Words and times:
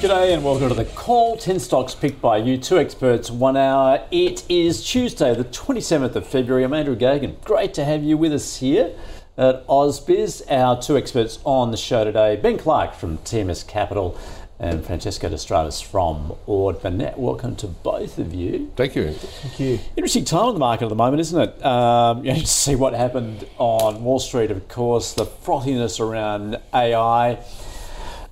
G'day 0.00 0.32
and 0.32 0.44
welcome 0.44 0.68
to 0.68 0.76
the 0.76 0.84
call 0.84 1.36
10 1.36 1.58
stocks 1.58 1.92
picked 1.92 2.20
by 2.20 2.36
you, 2.36 2.56
two 2.56 2.78
experts, 2.78 3.32
one 3.32 3.56
hour. 3.56 4.00
It 4.12 4.48
is 4.48 4.86
Tuesday, 4.86 5.34
the 5.34 5.42
27th 5.42 6.14
of 6.14 6.24
February. 6.24 6.62
I'm 6.62 6.72
Andrew 6.72 6.94
Geoghegan. 6.94 7.42
Great 7.42 7.74
to 7.74 7.84
have 7.84 8.04
you 8.04 8.16
with 8.16 8.32
us 8.32 8.58
here 8.58 8.94
at 9.36 9.66
AusBiz. 9.66 10.48
Our 10.48 10.80
two 10.80 10.96
experts 10.96 11.40
on 11.42 11.72
the 11.72 11.76
show 11.76 12.04
today 12.04 12.36
Ben 12.36 12.58
Clark 12.58 12.94
from 12.94 13.18
TMS 13.18 13.66
Capital 13.66 14.16
and 14.60 14.86
Francesco 14.86 15.28
De 15.30 15.34
Stradis 15.34 15.82
from 15.82 16.32
Ord 16.46 16.76
Minnett. 16.82 17.18
Welcome 17.18 17.56
to 17.56 17.66
both 17.66 18.18
of 18.18 18.32
you. 18.32 18.70
Thank 18.76 18.94
you. 18.94 19.12
Thank 19.14 19.58
you. 19.58 19.80
Interesting 19.96 20.24
time 20.24 20.50
in 20.50 20.54
the 20.54 20.60
market 20.60 20.84
at 20.84 20.90
the 20.90 20.94
moment, 20.94 21.22
isn't 21.22 21.40
it? 21.40 21.64
Um, 21.66 22.24
you 22.24 22.34
know, 22.34 22.38
to 22.40 22.46
see 22.46 22.76
what 22.76 22.94
happened 22.94 23.48
on 23.58 24.04
Wall 24.04 24.20
Street, 24.20 24.52
of 24.52 24.68
course, 24.68 25.14
the 25.14 25.26
frothiness 25.26 25.98
around 25.98 26.56
AI. 26.72 27.44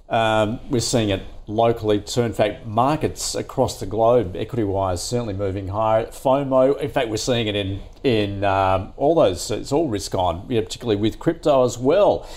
Um, 0.08 0.60
we're 0.70 0.78
seeing 0.78 1.08
it 1.08 1.22
locally 1.46 2.00
too. 2.00 2.22
In 2.22 2.32
fact, 2.32 2.66
markets 2.66 3.34
across 3.34 3.80
the 3.80 3.86
globe, 3.86 4.36
equity-wise, 4.36 5.02
certainly 5.02 5.34
moving 5.34 5.68
higher. 5.68 6.06
FOMO, 6.06 6.78
in 6.80 6.90
fact, 6.90 7.08
we're 7.08 7.16
seeing 7.16 7.46
it 7.46 7.56
in 7.56 7.80
in 8.02 8.44
um, 8.44 8.92
all 8.96 9.14
those. 9.14 9.50
It's 9.50 9.72
all 9.72 9.88
risk 9.88 10.14
on, 10.14 10.46
particularly 10.46 11.00
with 11.00 11.18
crypto 11.18 11.64
as 11.64 11.78
well. 11.78 12.28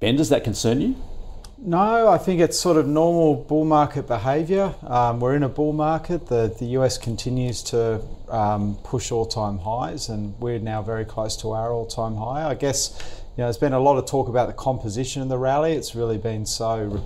Ben, 0.00 0.16
does 0.16 0.28
that 0.28 0.44
concern 0.44 0.80
you? 0.80 0.96
No, 1.66 2.08
I 2.08 2.18
think 2.18 2.42
it's 2.42 2.58
sort 2.58 2.76
of 2.76 2.86
normal 2.86 3.36
bull 3.36 3.64
market 3.64 4.06
behaviour. 4.06 4.74
Um, 4.82 5.18
we're 5.18 5.34
in 5.34 5.44
a 5.44 5.48
bull 5.48 5.72
market. 5.72 6.26
The, 6.26 6.54
the 6.58 6.66
US 6.78 6.98
continues 6.98 7.62
to 7.64 8.02
um, 8.28 8.76
push 8.84 9.10
all 9.10 9.24
time 9.24 9.58
highs, 9.58 10.10
and 10.10 10.38
we're 10.40 10.58
now 10.58 10.82
very 10.82 11.06
close 11.06 11.36
to 11.38 11.52
our 11.52 11.72
all 11.72 11.86
time 11.86 12.16
high. 12.16 12.46
I 12.46 12.54
guess 12.54 13.00
you 13.36 13.38
know, 13.38 13.44
there's 13.46 13.56
been 13.56 13.72
a 13.72 13.80
lot 13.80 13.96
of 13.96 14.04
talk 14.06 14.28
about 14.28 14.46
the 14.46 14.52
composition 14.52 15.22
of 15.22 15.28
the 15.28 15.38
rally. 15.38 15.72
It's 15.72 15.94
really 15.94 16.18
been 16.18 16.44
so 16.44 17.02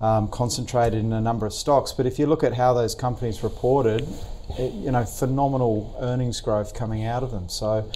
um, 0.00 0.28
concentrated 0.28 1.00
in 1.00 1.12
a 1.12 1.20
number 1.20 1.46
of 1.46 1.52
stocks. 1.52 1.92
But 1.92 2.06
if 2.06 2.18
you 2.18 2.26
look 2.26 2.44
at 2.44 2.54
how 2.54 2.72
those 2.74 2.94
companies 2.94 3.42
reported, 3.42 4.06
it, 4.58 4.72
you 4.72 4.90
know, 4.90 5.04
phenomenal 5.04 5.96
earnings 6.00 6.40
growth 6.40 6.74
coming 6.74 7.04
out 7.04 7.22
of 7.22 7.30
them. 7.30 7.48
So 7.48 7.90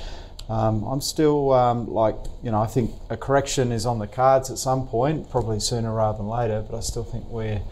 um, 0.49 0.83
I'm 0.85 1.01
still 1.01 1.53
um, 1.53 1.89
like, 1.89 2.17
you 2.43 2.51
know, 2.51 2.61
I 2.61 2.67
think 2.67 2.93
a 3.09 3.17
correction 3.17 3.73
is 3.73 3.87
on 3.87 3.99
the 3.99 4.07
cards 4.07 4.51
at 4.51 4.59
some 4.59 4.87
point, 4.87 5.31
probably 5.31 5.61
sooner 5.61 5.95
rather 5.95 6.19
than 6.19 6.29
later. 6.29 6.65
But 6.69 6.77
I 6.77 6.81
still 6.81 7.05
think 7.05 7.25
we're 7.29 7.63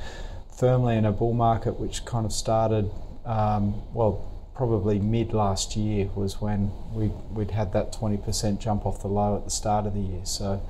firmly 0.57 0.97
in 0.97 1.05
a 1.05 1.13
bull 1.13 1.35
market, 1.35 1.81
which 1.81 2.05
kind 2.05 2.25
of 2.25 2.33
started, 2.33 2.91
um, 3.25 3.83
well, 3.93 4.27
probably 4.55 4.99
mid 4.99 5.33
last 5.33 5.75
year 5.75 6.07
was 6.15 6.41
when 6.41 6.71
we, 6.93 7.07
we'd 7.33 7.51
had 7.51 7.73
that 7.73 7.93
20% 7.93 8.61
jump 8.61 8.85
off 8.85 9.01
the 9.01 9.09
low 9.09 9.37
at 9.37 9.45
the 9.45 9.51
start 9.51 9.87
of 9.87 9.95
the 9.95 10.01
year. 10.01 10.21
So 10.25 10.63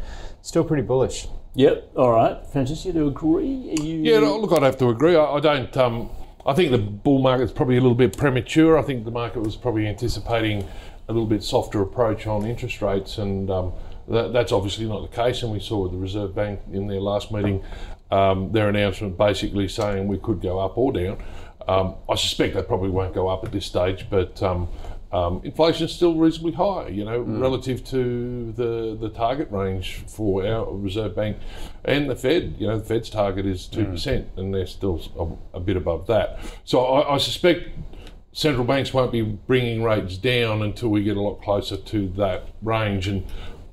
still 0.43 0.65
pretty 0.65 0.85
bullish. 0.85 1.27
Yep. 1.55 1.93
All 1.97 2.13
right. 2.13 2.39
Francis, 2.53 2.85
you 2.85 3.09
agree? 3.09 3.75
You... 3.81 3.97
Yeah, 4.03 4.19
look, 4.21 4.53
I'd 4.53 4.63
have 4.63 4.79
to 4.79 4.89
agree. 4.89 5.17
I, 5.17 5.25
I 5.25 5.41
don't. 5.41 5.77
Um, 5.77 6.11
I 6.47 6.55
think 6.55 6.71
the 6.71 6.79
bull 6.79 7.21
market's 7.21 7.53
probably 7.53 7.77
a 7.77 7.81
little 7.81 7.97
bit 7.97 8.17
premature. 8.17 8.79
I 8.79 8.83
think 8.83 9.05
the 9.05 9.11
market 9.11 9.41
was 9.41 9.57
probably 9.57 9.87
anticipating 9.87 10.67
a 11.09 11.13
little 11.13 11.29
bit 11.29 11.43
softer 11.43 11.83
approach 11.83 12.27
on 12.27 12.47
interest 12.47 12.81
rates, 12.81 13.19
and 13.19 13.51
um, 13.51 13.73
that, 14.09 14.33
that's 14.33 14.53
obviously 14.53 14.87
not 14.87 15.03
the 15.03 15.15
case. 15.15 15.43
And 15.43 15.53
we 15.53 15.61
saw 15.61 15.83
with 15.83 15.93
the 15.93 15.99
Reserve 15.99 16.35
Bank 16.35 16.61
in 16.73 16.87
their 16.87 17.01
last 17.01 17.33
meeting, 17.33 17.63
um, 18.11 18.53
their 18.53 18.69
announcement 18.69 19.19
basically 19.19 19.69
saying 19.69 20.07
we 20.07 20.19
could 20.19 20.41
go 20.41 20.59
up 20.59 20.79
or 20.79 20.93
down. 20.93 21.19
Um, 21.69 21.97
I 22.09 22.15
suspect 22.15 22.55
they 22.55 22.63
probably 22.63 22.91
won't 22.91 23.15
go 23.15 23.29
up 23.29 23.45
at 23.45 23.53
this 23.53 23.67
stage, 23.67 24.07
but 24.09 24.43
um, 25.13 25.41
inflation 25.43 25.87
is 25.87 25.93
still 25.93 26.15
reasonably 26.15 26.53
high, 26.53 26.89
you 26.89 27.05
know, 27.05 27.25
mm. 27.25 27.41
relative 27.41 27.85
to 27.87 28.53
the, 28.53 28.97
the 29.01 29.09
target 29.09 29.51
range 29.51 30.05
for 30.07 30.47
our 30.47 30.73
Reserve 30.73 31.17
Bank 31.17 31.39
and 31.85 32.09
the 32.09 32.15
Fed. 32.15 32.55
You 32.59 32.69
know, 32.69 32.79
the 32.79 32.85
Fed's 32.85 33.11
target 33.11 33.45
is 33.45 33.69
2%, 33.73 33.91
mm. 33.91 34.27
and 34.37 34.55
they're 34.55 34.67
still 34.67 35.39
a, 35.53 35.59
a, 35.59 35.61
bit 35.61 35.77
above 35.77 36.07
that. 36.07 36.39
So 36.65 36.85
I, 36.85 37.15
I, 37.15 37.19
suspect 37.19 37.71
central 38.33 38.65
banks 38.65 38.95
won't 38.95 39.11
be 39.11 39.23
bringing 39.23 39.83
rates 39.83 40.17
down 40.17 40.63
until 40.63 40.91
we 40.91 41.03
get 41.03 41.17
a 41.17 41.21
lot 41.21 41.43
closer 41.43 41.77
to 41.77 42.09
that 42.11 42.49
range. 42.63 43.09
And 43.09 43.27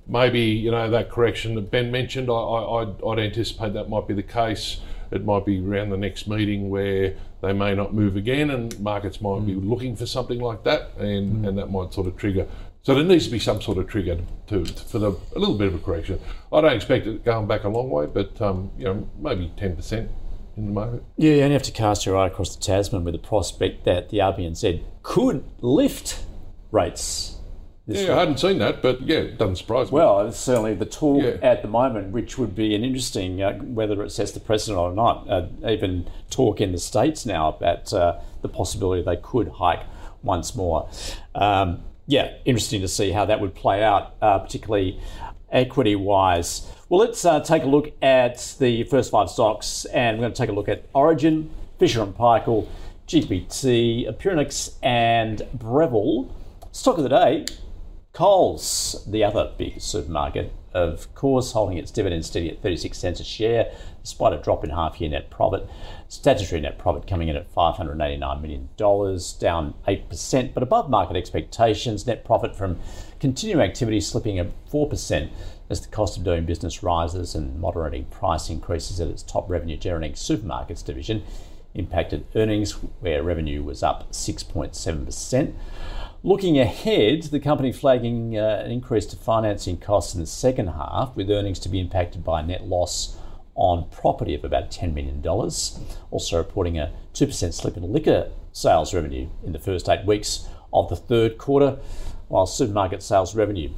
maybe, 0.08 0.42
you 0.42 0.72
know, 0.72 0.90
that 0.90 1.12
correction 1.12 1.54
that 1.54 1.70
Ben 1.70 1.92
mentioned, 1.92 2.32
I, 2.32 2.34
I, 2.34 2.82
I'd, 2.82 3.04
I'd 3.04 3.20
anticipate 3.20 3.74
that 3.74 3.90
might 3.90 4.08
be 4.08 4.16
the 4.16 4.24
case. 4.24 4.82
It 5.12 5.26
might 5.26 5.46
be 5.46 5.60
around 5.60 5.90
the 5.90 5.98
next 5.98 6.28
meeting 6.28 6.70
where 6.70 7.14
they 7.42 7.54
may 7.54 7.76
not 7.76 7.94
move 7.94 8.16
again, 8.16 8.50
and 8.50 8.78
markets 8.80 9.22
might 9.22 9.42
mm. 9.42 9.46
be 9.48 9.56
looking 9.56 9.96
for 9.96 10.06
something 10.06 10.40
like 10.40 10.64
that, 10.64 10.92
and, 10.98 11.44
mm. 11.44 11.48
and 11.48 11.58
that 11.58 11.72
might 11.72 11.94
sort 11.94 12.08
of 12.08 12.18
trigger. 12.18 12.48
So 12.84 12.96
there 12.96 13.04
needs 13.04 13.26
to 13.26 13.32
be 13.32 13.40
some 13.40 13.62
sort 13.62 13.78
of 13.78 13.88
trigger 13.88 14.20
to, 14.48 14.64
to, 14.64 14.84
for 14.84 15.00
the, 15.00 15.12
a 15.36 15.40
little 15.40 15.58
bit 15.58 15.68
of 15.68 15.76
a 15.76 15.80
correction. 15.80 16.20
I 16.54 16.62
don't 16.62 16.74
expect 16.74 17.06
it 17.06 17.24
going 17.26 17.48
back 17.48 17.64
a 17.64 17.70
long 17.70 17.90
way, 17.90 18.06
but 18.06 18.40
um, 18.42 18.72
you 18.78 18.86
know 18.86 19.10
maybe 19.20 19.52
ten 19.58 19.76
percent 19.76 20.10
in 20.56 20.68
the 20.68 20.72
market. 20.72 21.04
Yeah, 21.18 21.34
you 21.34 21.42
only 21.42 21.54
have 21.54 21.64
to 21.64 21.72
cast 21.72 22.06
your 22.06 22.18
eye 22.18 22.28
across 22.28 22.56
the 22.56 22.62
Tasman 22.62 23.04
with 23.04 23.14
the 23.14 23.20
prospect 23.20 23.86
that 23.86 24.10
the 24.10 24.20
RBNZ 24.20 24.84
could 25.04 25.44
lift 25.62 26.24
rates 26.72 27.37
yeah, 27.88 28.16
I 28.16 28.20
hadn't 28.20 28.40
seen 28.40 28.58
that, 28.58 28.82
but 28.82 29.02
yeah, 29.02 29.20
it 29.20 29.38
doesn't 29.38 29.56
surprise 29.56 29.92
me. 29.92 29.96
Well, 29.96 30.28
it's 30.28 30.38
certainly 30.38 30.74
the 30.74 30.86
talk 30.86 31.24
yeah. 31.24 31.38
at 31.42 31.62
the 31.62 31.70
moment, 31.70 32.12
which 32.12 32.38
would 32.38 32.54
be 32.54 32.76
an 32.76 32.84
interesting, 32.84 33.42
uh, 33.42 33.54
whether 33.60 34.04
it 34.04 34.12
sets 34.12 34.32
the 34.32 34.42
precedent 34.42 34.78
or 34.78 34.92
not, 34.92 35.30
uh, 35.30 35.48
even 35.66 36.10
talk 36.30 36.60
in 36.60 36.74
the 36.74 36.80
States 36.80 37.26
now 37.26 37.48
about 37.48 37.94
uh, 37.94 38.20
the 38.42 38.50
possibility 38.50 39.02
they 39.02 39.16
could 39.16 39.48
hike 39.48 39.84
once 40.22 40.54
more. 40.54 40.90
Um, 41.34 41.82
yeah, 42.08 42.34
interesting 42.44 42.82
to 42.82 42.90
see 42.90 43.12
how 43.12 43.24
that 43.26 43.40
would 43.40 43.56
play 43.56 43.84
out, 43.84 44.16
uh, 44.22 44.40
particularly 44.40 45.00
equity 45.50 45.96
wise. 45.96 46.70
Well, 46.90 47.00
let's 47.00 47.24
uh, 47.24 47.40
take 47.40 47.64
a 47.64 47.68
look 47.68 47.94
at 48.02 48.56
the 48.60 48.84
first 48.84 49.12
five 49.12 49.30
stocks, 49.30 49.86
and 49.86 50.18
we're 50.18 50.24
going 50.24 50.34
to 50.34 50.38
take 50.38 50.50
a 50.50 50.54
look 50.54 50.68
at 50.68 50.84
Origin, 50.94 51.52
Fisher 51.80 52.04
and 52.04 52.14
Paykel, 52.14 52.68
GPT, 53.08 54.10
IperionX, 54.10 54.76
and 54.84 55.48
Breville. 55.54 56.34
Stock 56.74 56.98
of 56.98 57.04
the 57.04 57.10
day 57.10 57.46
Coles, 58.18 59.04
the 59.06 59.24
other 59.24 59.52
big 59.60 59.80
supermarket, 59.80 60.52
of 60.74 61.14
course, 61.14 61.52
holding 61.52 61.78
its 61.78 61.92
dividend 61.92 62.26
steady 62.26 62.50
at 62.50 62.64
36 62.64 62.98
cents 62.98 63.20
a 63.20 63.24
share, 63.24 63.72
despite 64.02 64.34
a 64.34 64.42
drop 64.42 64.64
in 64.64 64.72
half 64.72 65.00
year 65.00 65.12
net 65.12 65.30
profit. 65.30 65.70
Statutory 66.08 66.60
net 66.60 66.80
profit 66.80 67.06
coming 67.06 67.28
in 67.28 67.36
at 67.36 67.54
$589 67.54 68.42
million, 68.42 68.70
down 68.76 69.76
8%, 69.88 70.54
but 70.56 70.64
above 70.64 70.90
market 70.90 71.16
expectations. 71.16 72.08
Net 72.08 72.26
profit 72.26 72.56
from 72.56 72.80
continuing 73.20 73.64
activities 73.64 74.08
slipping 74.08 74.40
at 74.40 74.48
4% 74.68 75.30
as 75.70 75.82
the 75.82 75.90
cost 75.90 76.18
of 76.18 76.24
doing 76.24 76.44
business 76.44 76.82
rises 76.82 77.36
and 77.36 77.62
moderating 77.62 78.06
price 78.06 78.50
increases 78.50 79.00
at 79.00 79.10
its 79.10 79.22
top 79.22 79.48
revenue 79.48 79.78
generating 79.78 80.14
supermarkets 80.14 80.84
division 80.84 81.22
impacted 81.76 82.26
earnings, 82.36 82.72
where 83.00 83.22
revenue 83.22 83.62
was 83.62 83.84
up 83.84 84.12
6.7%. 84.12 85.54
Looking 86.24 86.58
ahead, 86.58 87.24
the 87.24 87.40
company 87.40 87.72
flagging 87.72 88.38
uh, 88.38 88.62
an 88.66 88.72
increase 88.72 89.06
to 89.08 89.16
financing 89.16 89.78
costs 89.78 90.16
in 90.16 90.20
the 90.20 90.26
second 90.26 90.68
half, 90.70 91.16
with 91.16 91.30
earnings 91.30 91.60
to 91.60 91.70
be 91.70 91.80
impacted 91.80 92.24
by 92.24 92.42
a 92.42 92.46
net 92.46 92.64
loss 92.64 93.18
on 93.54 93.90
property 93.90 94.34
of 94.34 94.44
about 94.44 94.72
$10 94.72 94.94
million. 94.94 95.24
Also 96.10 96.38
reporting 96.38 96.80
a 96.80 96.92
2% 97.14 97.54
slip 97.54 97.78
in 97.78 97.94
liquor 97.94 98.32
sales 98.52 98.94
revenue 98.94 99.30
in 99.46 99.52
the 99.52 99.60
first 99.60 99.88
eight 99.90 100.06
weeks 100.06 100.48
of 100.74 100.90
the 100.90 100.96
third 100.96 101.38
quarter, 101.38 101.78
while 102.30 102.48
supermarket 102.48 103.04
sales 103.04 103.36
revenue 103.36 103.70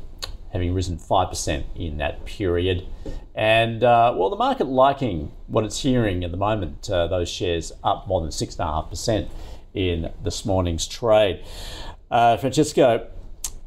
having 0.54 0.74
risen 0.74 0.98
5% 0.98 1.64
in 1.76 1.98
that 1.98 2.26
period. 2.26 2.88
And 3.36 3.84
uh, 3.84 4.14
well, 4.18 4.30
the 4.30 4.36
market 4.36 4.68
liking 4.68 5.32
what 5.48 5.64
it's 5.66 5.82
hearing 5.82 6.24
at 6.24 6.32
the 6.32 6.38
moment, 6.38 6.90
uh, 6.90 7.08
those 7.08 7.30
shares 7.30 7.72
up 7.84 8.08
more 8.08 8.22
than 8.22 8.30
6.5% 8.30 9.30
in 9.74 10.12
this 10.24 10.46
morning's 10.46 10.88
trade. 10.88 11.44
Uh, 12.12 12.38
Francesco, 12.38 13.08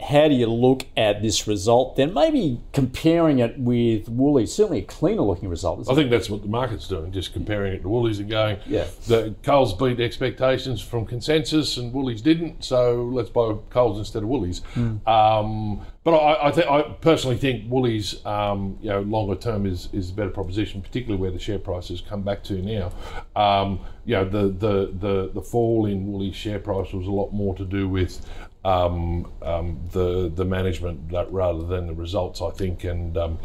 how 0.00 0.26
do 0.28 0.34
you 0.34 0.46
look 0.46 0.84
at 0.96 1.22
this 1.22 1.46
result? 1.46 1.96
Then 1.96 2.12
maybe 2.12 2.60
comparing 2.72 3.38
it 3.38 3.58
with 3.58 4.08
Woolies, 4.08 4.52
certainly 4.52 4.80
a 4.80 4.84
cleaner 4.84 5.22
looking 5.22 5.48
result. 5.48 5.88
I 5.88 5.94
think 5.94 6.10
that's 6.10 6.28
what 6.28 6.42
the 6.42 6.48
market's 6.48 6.88
doing, 6.88 7.12
just 7.12 7.32
comparing 7.32 7.74
it 7.74 7.82
to 7.82 7.88
Woolies 7.88 8.18
and 8.18 8.28
going, 8.28 8.58
yeah, 8.66 8.86
the 9.06 9.34
Coles 9.42 9.74
beat 9.74 10.00
expectations 10.00 10.80
from 10.80 11.06
consensus 11.06 11.76
and 11.76 11.92
Woolies 11.92 12.20
didn't, 12.20 12.64
so 12.64 13.04
let's 13.12 13.30
buy 13.30 13.54
Coles 13.70 13.98
instead 13.98 14.24
of 14.24 14.28
Woolies. 14.28 14.62
Mm. 14.74 15.06
Um, 15.06 15.86
but 16.04 16.14
I, 16.14 16.48
I, 16.48 16.50
th- 16.50 16.66
I, 16.66 16.82
personally 17.00 17.36
think 17.36 17.70
Woolies, 17.70 18.24
um, 18.26 18.76
you 18.80 18.88
know, 18.88 19.02
longer 19.02 19.36
term 19.36 19.66
is, 19.66 19.88
is 19.92 20.10
a 20.10 20.14
better 20.14 20.30
proposition, 20.30 20.82
particularly 20.82 21.20
where 21.20 21.30
the 21.30 21.38
share 21.38 21.58
prices 21.60 22.00
come 22.00 22.22
back 22.22 22.42
to 22.44 22.54
now. 22.54 22.92
Um, 23.36 23.80
you 24.04 24.16
know, 24.16 24.24
the, 24.24 24.48
the, 24.48 24.92
the, 24.98 25.30
the 25.32 25.42
fall 25.42 25.86
in 25.86 26.06
Woolies 26.10 26.34
share 26.34 26.58
price 26.58 26.92
was 26.92 27.06
a 27.06 27.10
lot 27.10 27.32
more 27.32 27.54
to 27.54 27.64
do 27.64 27.88
with 27.88 28.26
um, 28.64 29.30
um, 29.42 29.80
the 29.90 30.28
the 30.28 30.44
management 30.44 31.12
rather 31.30 31.66
than 31.66 31.86
the 31.86 31.94
results, 31.94 32.40
I 32.40 32.50
think. 32.50 32.84
And 32.84 33.16
um, 33.16 33.38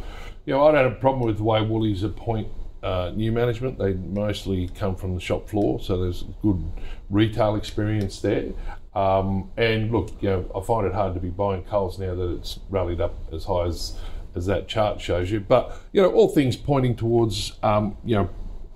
you 0.46 0.54
know, 0.54 0.68
I 0.68 0.72
don't 0.72 0.84
have 0.84 0.94
a 0.94 1.02
problem 1.02 1.26
with 1.26 1.38
the 1.38 1.44
way 1.44 1.62
Woolies 1.62 2.04
appoint 2.04 2.48
uh, 2.84 3.12
new 3.16 3.32
management. 3.32 3.78
They 3.78 3.94
mostly 3.94 4.70
come 4.70 4.96
from 4.96 5.16
the 5.16 5.22
shop 5.22 5.50
floor, 5.50 5.80
so 5.80 5.98
there's 6.02 6.24
good 6.42 6.64
retail 7.10 7.56
experience 7.56 8.22
there. 8.22 8.54
Um, 8.98 9.52
and 9.58 9.92
look, 9.92 10.12
you 10.22 10.30
know, 10.30 10.52
I 10.56 10.66
find 10.66 10.88
it 10.88 10.94
hard 10.94 11.14
to 11.14 11.20
be 11.20 11.30
buying 11.30 11.64
Coles 11.64 12.00
now 12.00 12.16
that 12.16 12.38
it's 12.38 12.60
rallied 12.72 13.00
up 13.00 13.14
as 13.32 13.46
high 13.46 13.66
as 13.66 13.96
as 14.36 14.48
that 14.48 14.68
chart 14.68 15.00
shows 15.00 15.30
you. 15.30 15.40
But 15.40 15.80
you 15.92 16.02
know, 16.02 16.12
all 16.12 16.30
things 16.30 16.56
pointing 16.56 16.96
towards 16.96 17.54
um, 17.62 17.96
you 18.04 18.16
know 18.16 18.30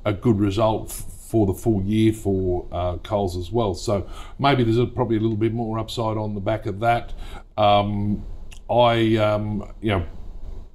a 0.05 0.13
good 0.13 0.39
result 0.39 0.91
for 0.91 1.47
the 1.47 1.55
full 1.55 1.81
year 1.81 2.13
for 2.13 2.67
uh, 2.71 2.97
as 3.11 3.51
well. 3.51 3.73
So 3.73 4.07
maybe 4.37 4.63
there's 4.63 4.77
a, 4.77 4.85
probably 4.85 5.17
a 5.17 5.19
little 5.19 5.37
bit 5.37 5.53
more 5.53 5.79
upside 5.79 6.17
on 6.17 6.35
the 6.35 6.41
back 6.41 6.67
of 6.67 6.81
that. 6.81 7.13
Um, 7.57 8.23
I, 8.69 9.15
um, 9.15 9.73
you 9.81 9.89
know, 9.89 10.05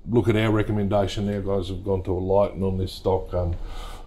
look 0.08 0.28
at 0.28 0.36
our 0.36 0.50
recommendation. 0.50 1.32
Our 1.32 1.40
guys 1.40 1.68
have 1.68 1.84
gone 1.84 2.02
to 2.04 2.12
a 2.12 2.18
light 2.18 2.54
and 2.54 2.64
on 2.64 2.78
this 2.78 2.92
stock. 2.92 3.32
Um, 3.32 3.54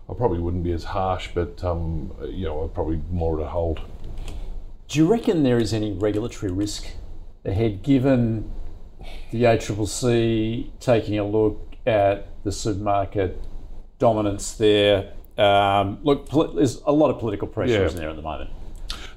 I 0.10 0.14
probably 0.16 0.40
wouldn't 0.40 0.64
be 0.64 0.72
as 0.72 0.84
harsh, 0.84 1.30
but 1.34 1.64
um, 1.64 2.14
you 2.26 2.46
know, 2.46 2.64
I'd 2.64 2.74
probably 2.74 3.00
more 3.10 3.40
at 3.40 3.46
a 3.46 3.50
hold. 3.50 3.80
Do 4.90 4.98
you 4.98 5.06
reckon 5.06 5.44
there 5.44 5.60
is 5.60 5.72
any 5.72 5.92
regulatory 5.92 6.52
risk 6.52 6.88
ahead, 7.46 7.84
given 7.84 8.52
the 9.32 9.44
ACCC 9.44 10.72
taking 10.80 11.20
a 11.20 11.24
look 11.24 11.76
at 11.86 12.28
the 12.44 12.52
supermarket 12.52 13.40
dominance 14.00 14.54
there? 14.54 15.14
Um, 15.38 16.00
look, 16.02 16.28
there's 16.56 16.82
a 16.88 16.92
lot 16.92 17.12
of 17.12 17.20
political 17.20 17.48
pressure, 17.48 17.74
yeah. 17.74 17.86
isn't 17.86 18.00
there, 18.00 18.10
at 18.10 18.16
the 18.16 18.24
moment? 18.24 18.50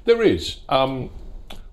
There 0.05 0.21
is. 0.21 0.59
Um, 0.69 1.09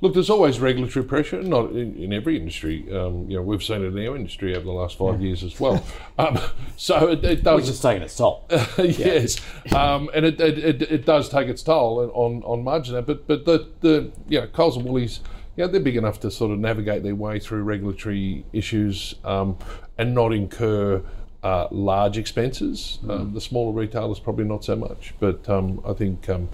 look, 0.00 0.14
there's 0.14 0.31
always 0.31 0.58
regulatory 0.61 1.05
pressure, 1.05 1.43
not 1.43 1.70
in, 1.70 1.97
in 1.97 2.12
every 2.12 2.37
industry. 2.37 2.87
Um, 2.94 3.29
you 3.29 3.37
know, 3.37 3.43
we've 3.43 3.62
seen 3.62 3.82
it 3.82 3.97
in 3.97 4.08
our 4.08 4.17
industry 4.17 4.55
over 4.55 4.64
the 4.64 4.73
last 4.73 4.97
five 4.99 5.20
yeah. 5.20 5.29
years 5.29 5.44
as 5.44 5.58
well. 5.58 5.85
Um, 6.19 6.38
so 6.76 7.08
it, 7.08 7.25
it 7.25 7.43
does. 7.43 7.62
Which 7.62 7.70
is 7.70 7.81
taking 7.81 8.02
its 8.02 8.14
toll. 8.14 8.44
yes, 8.76 9.41
um, 9.75 10.11
and 10.12 10.26
it, 10.26 10.38
it, 10.38 10.82
it, 10.82 11.06
does 11.06 11.31
take 11.31 11.49
its 11.49 11.62
toll 11.62 12.11
on 12.12 12.43
on 12.43 12.62
margin. 12.62 13.02
But 13.05 13.26
but 13.26 13.47
the 13.47 13.67
the 13.81 14.12
you 14.29 14.43
know, 14.43 14.47
Coles 14.49 14.76
and 14.76 14.85
Woolies. 14.85 15.20
Yeah, 15.56 15.67
they're 15.67 15.81
big 15.81 15.97
enough 15.97 16.20
to 16.20 16.31
sort 16.31 16.52
of 16.52 16.58
navigate 16.58 17.02
their 17.02 17.14
way 17.14 17.38
through 17.38 17.62
regulatory 17.62 18.44
issues 18.52 19.14
um, 19.25 19.56
and 19.97 20.14
not 20.14 20.35
incur 20.35 21.02
uh, 21.43 21.69
large 21.70 22.19
expenses. 22.19 22.99
Mm. 23.02 23.32
The 23.32 23.41
smaller 23.41 23.73
retailers 23.73 24.20
probably 24.20 24.44
not 24.44 24.62
so 24.62 24.76
much, 24.76 25.14
but 25.20 25.49
um, 25.49 25.81
I 25.87 25.94
think 25.94 26.29
um, 26.29 26.50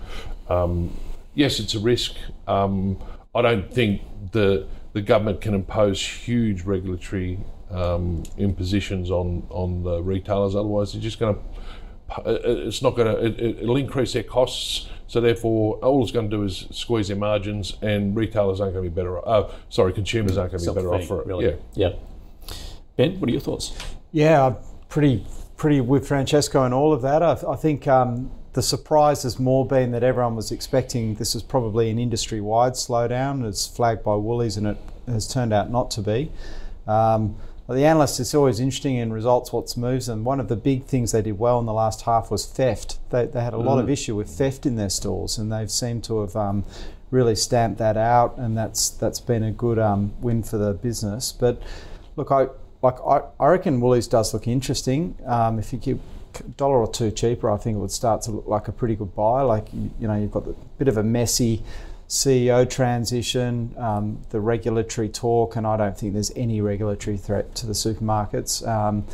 um 0.48 0.96
yes, 1.34 1.58
it's 1.60 1.74
a 1.74 1.80
risk. 1.80 2.14
Um, 2.46 2.98
I 3.36 3.42
don't 3.42 3.72
think 3.72 4.02
the 4.32 4.66
the 4.92 5.02
government 5.02 5.40
can 5.40 5.54
impose 5.54 6.04
huge 6.04 6.62
regulatory 6.62 7.38
um, 7.70 8.22
impositions 8.38 9.10
on 9.10 9.46
on 9.50 9.82
the 9.82 10.02
retailers. 10.02 10.54
Otherwise, 10.56 10.92
they're 10.92 11.02
just 11.02 11.18
going 11.18 11.34
to. 11.34 11.40
Uh, 12.08 12.20
uh, 12.20 12.38
it's 12.44 12.82
not 12.82 12.96
going 12.96 13.14
to. 13.14 13.26
It, 13.26 13.58
it'll 13.62 13.76
increase 13.76 14.12
their 14.12 14.22
costs. 14.22 14.88
So 15.08 15.20
therefore, 15.20 15.76
all 15.84 16.02
it's 16.02 16.12
going 16.12 16.30
to 16.30 16.36
do 16.36 16.42
is 16.42 16.66
squeeze 16.70 17.08
their 17.08 17.16
margins, 17.16 17.76
and 17.82 18.16
retailers 18.16 18.60
aren't 18.60 18.74
going 18.74 18.84
to 18.84 18.90
be 18.90 18.94
better. 18.94 19.26
Uh, 19.28 19.52
sorry, 19.68 19.92
consumers 19.92 20.36
aren't 20.36 20.52
going 20.52 20.64
to 20.64 20.70
be 20.70 20.74
better 20.74 20.94
off 20.94 21.06
for 21.06 21.20
it. 21.20 21.26
Really. 21.26 21.46
Yeah. 21.46 21.56
Yeah. 21.74 21.92
Ben, 22.96 23.20
what 23.20 23.28
are 23.28 23.32
your 23.32 23.40
thoughts? 23.40 23.76
Yeah, 24.12 24.54
pretty 24.88 25.26
pretty 25.56 25.80
with 25.80 26.06
Francesco 26.06 26.64
and 26.64 26.72
all 26.74 26.92
of 26.92 27.02
that. 27.02 27.22
I, 27.22 27.32
I 27.48 27.56
think 27.56 27.86
um, 27.86 28.30
the 28.56 28.62
surprise 28.62 29.22
has 29.22 29.38
more 29.38 29.66
been 29.66 29.90
that 29.90 30.02
everyone 30.02 30.34
was 30.34 30.50
expecting 30.50 31.14
this 31.16 31.34
is 31.34 31.42
probably 31.42 31.90
an 31.90 31.98
industry 31.98 32.40
wide 32.40 32.72
slowdown. 32.72 33.46
It's 33.46 33.66
flagged 33.66 34.02
by 34.02 34.14
Woolies 34.14 34.56
and 34.56 34.66
it 34.66 34.78
has 35.06 35.28
turned 35.30 35.52
out 35.52 35.70
not 35.70 35.90
to 35.90 36.00
be. 36.00 36.32
Um, 36.86 37.36
the 37.68 37.84
analysts, 37.84 38.18
it's 38.18 38.34
always 38.34 38.58
interesting 38.58 38.96
in 38.96 39.12
results 39.12 39.52
what's 39.52 39.76
moves 39.76 40.06
them. 40.06 40.24
One 40.24 40.40
of 40.40 40.48
the 40.48 40.56
big 40.56 40.86
things 40.86 41.12
they 41.12 41.20
did 41.20 41.38
well 41.38 41.60
in 41.60 41.66
the 41.66 41.74
last 41.74 42.02
half 42.02 42.30
was 42.30 42.46
theft. 42.46 42.98
They, 43.10 43.26
they 43.26 43.42
had 43.42 43.52
a 43.52 43.58
lot 43.58 43.78
of 43.78 43.88
mm. 43.88 43.92
issue 43.92 44.16
with 44.16 44.30
theft 44.30 44.64
in 44.64 44.76
their 44.76 44.88
stores, 44.88 45.36
and 45.36 45.52
they've 45.52 45.70
seemed 45.70 46.04
to 46.04 46.22
have 46.22 46.34
um, 46.34 46.64
really 47.10 47.36
stamped 47.36 47.76
that 47.78 47.98
out, 47.98 48.38
and 48.38 48.56
that's 48.56 48.88
that's 48.88 49.20
been 49.20 49.42
a 49.42 49.50
good 49.50 49.78
um, 49.78 50.14
win 50.22 50.42
for 50.42 50.56
the 50.56 50.72
business. 50.72 51.32
But 51.32 51.60
look, 52.14 52.30
I 52.30 52.46
like 52.82 53.00
I, 53.00 53.22
I 53.38 53.48
reckon 53.48 53.80
Woolies 53.80 54.06
does 54.06 54.32
look 54.32 54.46
interesting. 54.46 55.16
Um, 55.26 55.58
if 55.58 55.72
you 55.72 55.80
keep 55.80 56.00
dollar 56.56 56.78
or 56.78 56.90
two 56.90 57.10
cheaper, 57.10 57.50
I 57.50 57.56
think 57.56 57.76
it 57.76 57.80
would 57.80 57.90
start 57.90 58.22
to 58.22 58.30
look 58.30 58.46
like 58.46 58.68
a 58.68 58.72
pretty 58.72 58.96
good 58.96 59.14
buy. 59.14 59.42
Like 59.42 59.68
you, 59.72 60.08
know, 60.08 60.14
you've 60.16 60.30
got 60.30 60.46
a 60.46 60.54
bit 60.78 60.88
of 60.88 60.96
a 60.96 61.02
messy 61.02 61.62
CEO 62.08 62.68
transition, 62.68 63.74
um, 63.76 64.20
the 64.30 64.40
regulatory 64.40 65.08
talk, 65.08 65.56
and 65.56 65.66
I 65.66 65.76
don't 65.76 65.98
think 65.98 66.12
there's 66.12 66.32
any 66.36 66.60
regulatory 66.60 67.16
threat 67.16 67.54
to 67.56 67.66
the 67.66 67.72
supermarkets. 67.72 68.66
Um, 68.66 69.04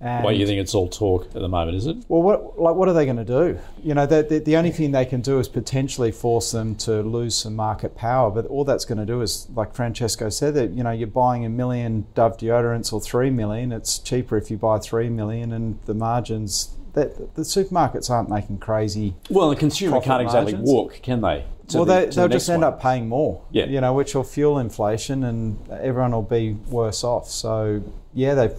and 0.00 0.24
Why 0.24 0.32
you 0.32 0.46
think 0.46 0.60
it's 0.60 0.74
all 0.74 0.88
talk 0.88 1.24
at 1.26 1.40
the 1.40 1.48
moment, 1.48 1.76
is 1.76 1.86
it? 1.86 1.96
Well, 2.08 2.20
what 2.20 2.60
like 2.60 2.74
what 2.74 2.86
are 2.88 2.92
they 2.92 3.06
going 3.06 3.16
to 3.16 3.24
do? 3.24 3.58
You 3.82 3.94
know, 3.94 4.04
the, 4.04 4.22
the, 4.22 4.38
the, 4.40 4.56
only 4.58 4.70
thing 4.70 4.92
they 4.92 5.06
can 5.06 5.22
do 5.22 5.38
is 5.38 5.48
potentially 5.48 6.12
force 6.12 6.52
them 6.52 6.74
to 6.76 7.00
lose 7.00 7.34
some 7.34 7.56
market 7.56 7.96
power. 7.96 8.30
But 8.30 8.44
all 8.46 8.64
that's 8.64 8.84
going 8.84 8.98
to 8.98 9.06
do 9.06 9.22
is, 9.22 9.48
like 9.54 9.74
Francesco 9.74 10.28
said, 10.28 10.52
that 10.54 10.72
you 10.72 10.82
know 10.82 10.90
you're 10.90 11.06
buying 11.06 11.46
a 11.46 11.48
million 11.48 12.06
Dove 12.14 12.36
deodorants 12.36 12.92
or 12.92 13.00
three 13.00 13.30
million. 13.30 13.72
It's 13.72 13.98
cheaper 13.98 14.36
if 14.36 14.50
you 14.50 14.58
buy 14.58 14.78
three 14.78 15.08
million, 15.08 15.52
and 15.52 15.80
the 15.86 15.94
margins. 15.94 16.72
That, 16.92 17.34
the 17.34 17.42
supermarkets 17.42 18.08
aren't 18.08 18.30
making 18.30 18.58
crazy. 18.58 19.14
Well, 19.28 19.50
the 19.50 19.56
consumer 19.56 20.00
can't 20.00 20.22
exactly 20.22 20.54
walk, 20.54 21.00
can 21.02 21.20
they? 21.20 21.44
well, 21.74 21.84
the, 21.84 21.92
they, 21.92 22.06
will 22.06 22.28
the 22.28 22.28
just 22.28 22.48
end 22.48 22.62
one. 22.62 22.72
up 22.72 22.80
paying 22.80 23.08
more. 23.08 23.42
Yeah. 23.50 23.66
You 23.66 23.80
know, 23.80 23.92
which 23.92 24.14
will 24.14 24.24
fuel 24.24 24.58
inflation, 24.58 25.24
and 25.24 25.58
everyone 25.70 26.12
will 26.12 26.22
be 26.22 26.52
worse 26.68 27.04
off. 27.04 27.28
So 27.28 27.82
yeah, 28.14 28.34
they've 28.34 28.56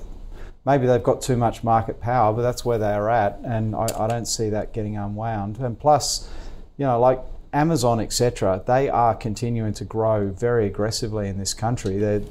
maybe 0.68 0.86
they've 0.86 1.02
got 1.02 1.22
too 1.22 1.38
much 1.38 1.64
market 1.64 2.02
power, 2.02 2.34
but 2.34 2.42
that's 2.42 2.66
where 2.66 2.78
they 2.78 2.92
are 2.92 3.10
at, 3.10 3.40
and 3.46 3.74
I, 3.74 3.88
I 3.98 4.08
don't 4.08 4.28
see 4.28 4.50
that 4.50 4.74
getting 4.74 4.98
unwound. 4.98 5.60
And 5.60 5.80
plus, 5.80 6.30
you 6.76 6.86
know, 6.86 7.00
like 7.00 7.22
Amazon, 7.54 8.02
etc., 8.02 8.62
they 8.68 8.90
are 8.90 9.16
continuing 9.16 9.74
to 9.76 9.86
grow 9.86 10.28
very 10.28 10.68
aggressively 10.68 11.30
in 11.30 11.38
this 11.38 11.54
country. 11.54 11.98
They're, 11.98 12.22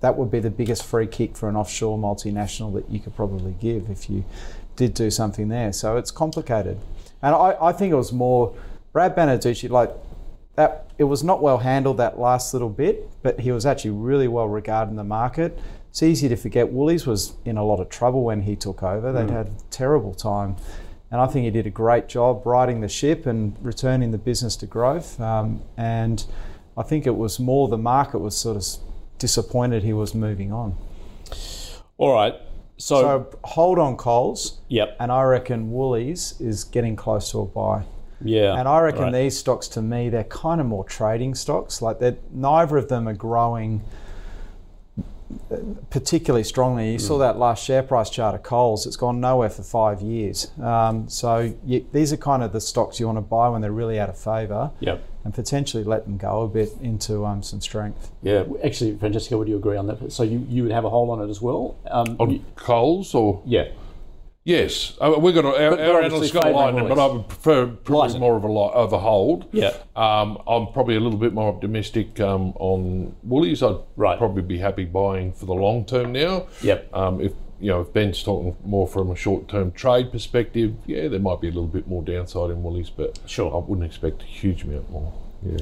that 0.00 0.16
would 0.16 0.32
be 0.32 0.40
the 0.40 0.50
biggest 0.50 0.84
free 0.84 1.06
kick 1.06 1.36
for 1.36 1.48
an 1.48 1.54
offshore 1.54 1.96
multinational 1.96 2.74
that 2.74 2.90
you 2.90 2.98
could 2.98 3.14
probably 3.14 3.54
give 3.60 3.88
if 3.88 4.10
you 4.10 4.24
did 4.74 4.92
do 4.92 5.08
something 5.08 5.48
there. 5.48 5.72
So 5.72 5.96
it's 5.96 6.10
complicated. 6.10 6.76
And 7.22 7.36
I, 7.36 7.56
I 7.60 7.72
think 7.72 7.92
it 7.92 7.96
was 7.96 8.12
more 8.12 8.52
Brad 8.92 9.14
Banducci, 9.14 9.70
like 9.70 9.92
that, 10.56 10.90
it 10.98 11.04
was 11.04 11.22
not 11.22 11.40
well 11.40 11.58
handled 11.58 11.98
that 11.98 12.18
last 12.18 12.52
little 12.52 12.68
bit, 12.68 13.08
but 13.22 13.38
he 13.38 13.52
was 13.52 13.64
actually 13.64 13.92
really 13.92 14.26
well 14.26 14.48
regarded 14.48 14.90
in 14.90 14.96
the 14.96 15.04
market 15.04 15.56
it's 15.96 16.02
easy 16.02 16.28
to 16.28 16.36
forget 16.36 16.70
Woolies 16.70 17.06
was 17.06 17.36
in 17.46 17.56
a 17.56 17.64
lot 17.64 17.80
of 17.80 17.88
trouble 17.88 18.22
when 18.22 18.42
he 18.42 18.54
took 18.54 18.82
over. 18.82 19.12
They'd 19.12 19.28
mm. 19.28 19.30
had 19.30 19.46
a 19.46 19.52
terrible 19.70 20.12
time. 20.12 20.56
And 21.10 21.22
I 21.22 21.26
think 21.26 21.46
he 21.46 21.50
did 21.50 21.66
a 21.66 21.70
great 21.70 22.06
job 22.06 22.44
riding 22.44 22.82
the 22.82 22.88
ship 22.88 23.24
and 23.24 23.56
returning 23.62 24.10
the 24.10 24.18
business 24.18 24.56
to 24.56 24.66
growth. 24.66 25.18
Um, 25.18 25.62
and 25.78 26.22
I 26.76 26.82
think 26.82 27.06
it 27.06 27.16
was 27.16 27.40
more 27.40 27.66
the 27.68 27.78
market 27.78 28.18
was 28.18 28.36
sort 28.36 28.58
of 28.58 28.66
disappointed 29.16 29.84
he 29.84 29.94
was 29.94 30.14
moving 30.14 30.52
on. 30.52 30.76
All 31.96 32.12
right. 32.12 32.34
So, 32.76 33.00
so 33.00 33.38
hold 33.44 33.78
on 33.78 33.96
Coles. 33.96 34.60
Yep. 34.68 34.98
And 35.00 35.10
I 35.10 35.22
reckon 35.22 35.72
Woolies 35.72 36.38
is 36.42 36.64
getting 36.64 36.94
close 36.94 37.30
to 37.30 37.40
a 37.40 37.46
buy. 37.46 37.84
Yeah. 38.22 38.58
And 38.58 38.68
I 38.68 38.80
reckon 38.80 39.04
right. 39.04 39.12
these 39.14 39.38
stocks 39.38 39.66
to 39.68 39.80
me, 39.80 40.10
they're 40.10 40.24
kind 40.24 40.60
of 40.60 40.66
more 40.66 40.84
trading 40.84 41.34
stocks. 41.34 41.80
Like 41.80 42.00
that 42.00 42.34
neither 42.34 42.76
of 42.76 42.88
them 42.90 43.08
are 43.08 43.14
growing 43.14 43.82
particularly 45.90 46.44
strongly. 46.44 46.92
You 46.92 46.98
mm. 46.98 47.00
saw 47.00 47.18
that 47.18 47.38
last 47.38 47.64
share 47.64 47.82
price 47.82 48.10
chart 48.10 48.34
of 48.34 48.42
Coles; 48.42 48.86
it's 48.86 48.96
gone 48.96 49.20
nowhere 49.20 49.50
for 49.50 49.62
five 49.62 50.00
years. 50.00 50.50
Um, 50.60 51.08
so 51.08 51.54
you, 51.64 51.86
these 51.92 52.12
are 52.12 52.16
kind 52.16 52.42
of 52.42 52.52
the 52.52 52.60
stocks 52.60 53.00
you 53.00 53.06
want 53.06 53.18
to 53.18 53.22
buy 53.22 53.48
when 53.48 53.62
they're 53.62 53.72
really 53.72 53.98
out 53.98 54.08
of 54.08 54.18
favour. 54.18 54.70
Yep. 54.80 55.02
And 55.24 55.34
potentially 55.34 55.82
let 55.82 56.04
them 56.04 56.18
go 56.18 56.42
a 56.42 56.48
bit 56.48 56.70
into 56.80 57.26
um, 57.26 57.42
some 57.42 57.60
strength. 57.60 58.12
Yeah, 58.22 58.44
actually, 58.62 58.96
Francesco, 58.96 59.36
would 59.38 59.48
you 59.48 59.56
agree 59.56 59.76
on 59.76 59.88
that? 59.88 60.12
So 60.12 60.22
you, 60.22 60.46
you 60.48 60.62
would 60.62 60.70
have 60.70 60.84
a 60.84 60.88
hold 60.88 61.10
on 61.10 61.26
it 61.26 61.28
as 61.28 61.42
well? 61.42 61.76
Um, 61.90 62.16
on 62.20 62.30
you, 62.30 62.44
Coles 62.54 63.12
or 63.12 63.42
yeah. 63.44 63.66
Yes, 64.46 64.96
uh, 65.00 65.12
we've 65.18 65.34
got 65.34 65.44
a, 65.44 65.48
our, 65.48 65.80
our 65.96 66.02
analysts 66.02 66.30
got 66.30 66.52
lightning, 66.52 66.86
but 66.86 67.00
I 67.00 67.06
would 67.06 67.26
prefer 67.26 67.66
probably 67.66 68.02
Lighten. 68.10 68.20
more 68.20 68.36
of 68.36 68.44
a 68.44 68.52
li- 68.52 68.70
of 68.74 68.92
a 68.92 68.98
hold. 69.00 69.48
Yeah. 69.50 69.74
um, 69.96 70.38
I'm 70.46 70.68
probably 70.72 70.94
a 70.94 71.00
little 71.00 71.18
bit 71.18 71.32
more 71.34 71.52
optimistic 71.52 72.20
um, 72.20 72.52
on 72.60 73.16
Woolies. 73.24 73.60
I'd 73.64 73.74
Right. 73.96 74.16
probably 74.16 74.42
be 74.42 74.58
happy 74.58 74.84
buying 74.84 75.32
for 75.32 75.46
the 75.46 75.52
long 75.52 75.84
term 75.84 76.12
now. 76.12 76.46
Yep. 76.62 76.94
Um, 76.94 77.20
if 77.20 77.32
you 77.58 77.70
know 77.72 77.80
if 77.80 77.92
Ben's 77.92 78.22
talking 78.22 78.54
more 78.64 78.86
from 78.86 79.10
a 79.10 79.16
short 79.16 79.48
term 79.48 79.72
trade 79.72 80.12
perspective, 80.12 80.74
yeah, 80.86 81.08
there 81.08 81.18
might 81.18 81.40
be 81.40 81.48
a 81.48 81.50
little 81.50 81.66
bit 81.66 81.88
more 81.88 82.04
downside 82.04 82.50
in 82.50 82.62
Woolies, 82.62 82.88
but 82.88 83.18
Sure. 83.26 83.52
I 83.52 83.58
wouldn't 83.68 83.84
expect 83.84 84.22
a 84.22 84.26
huge 84.26 84.62
amount 84.62 84.88
more. 84.92 85.12
Yeah. 85.44 85.56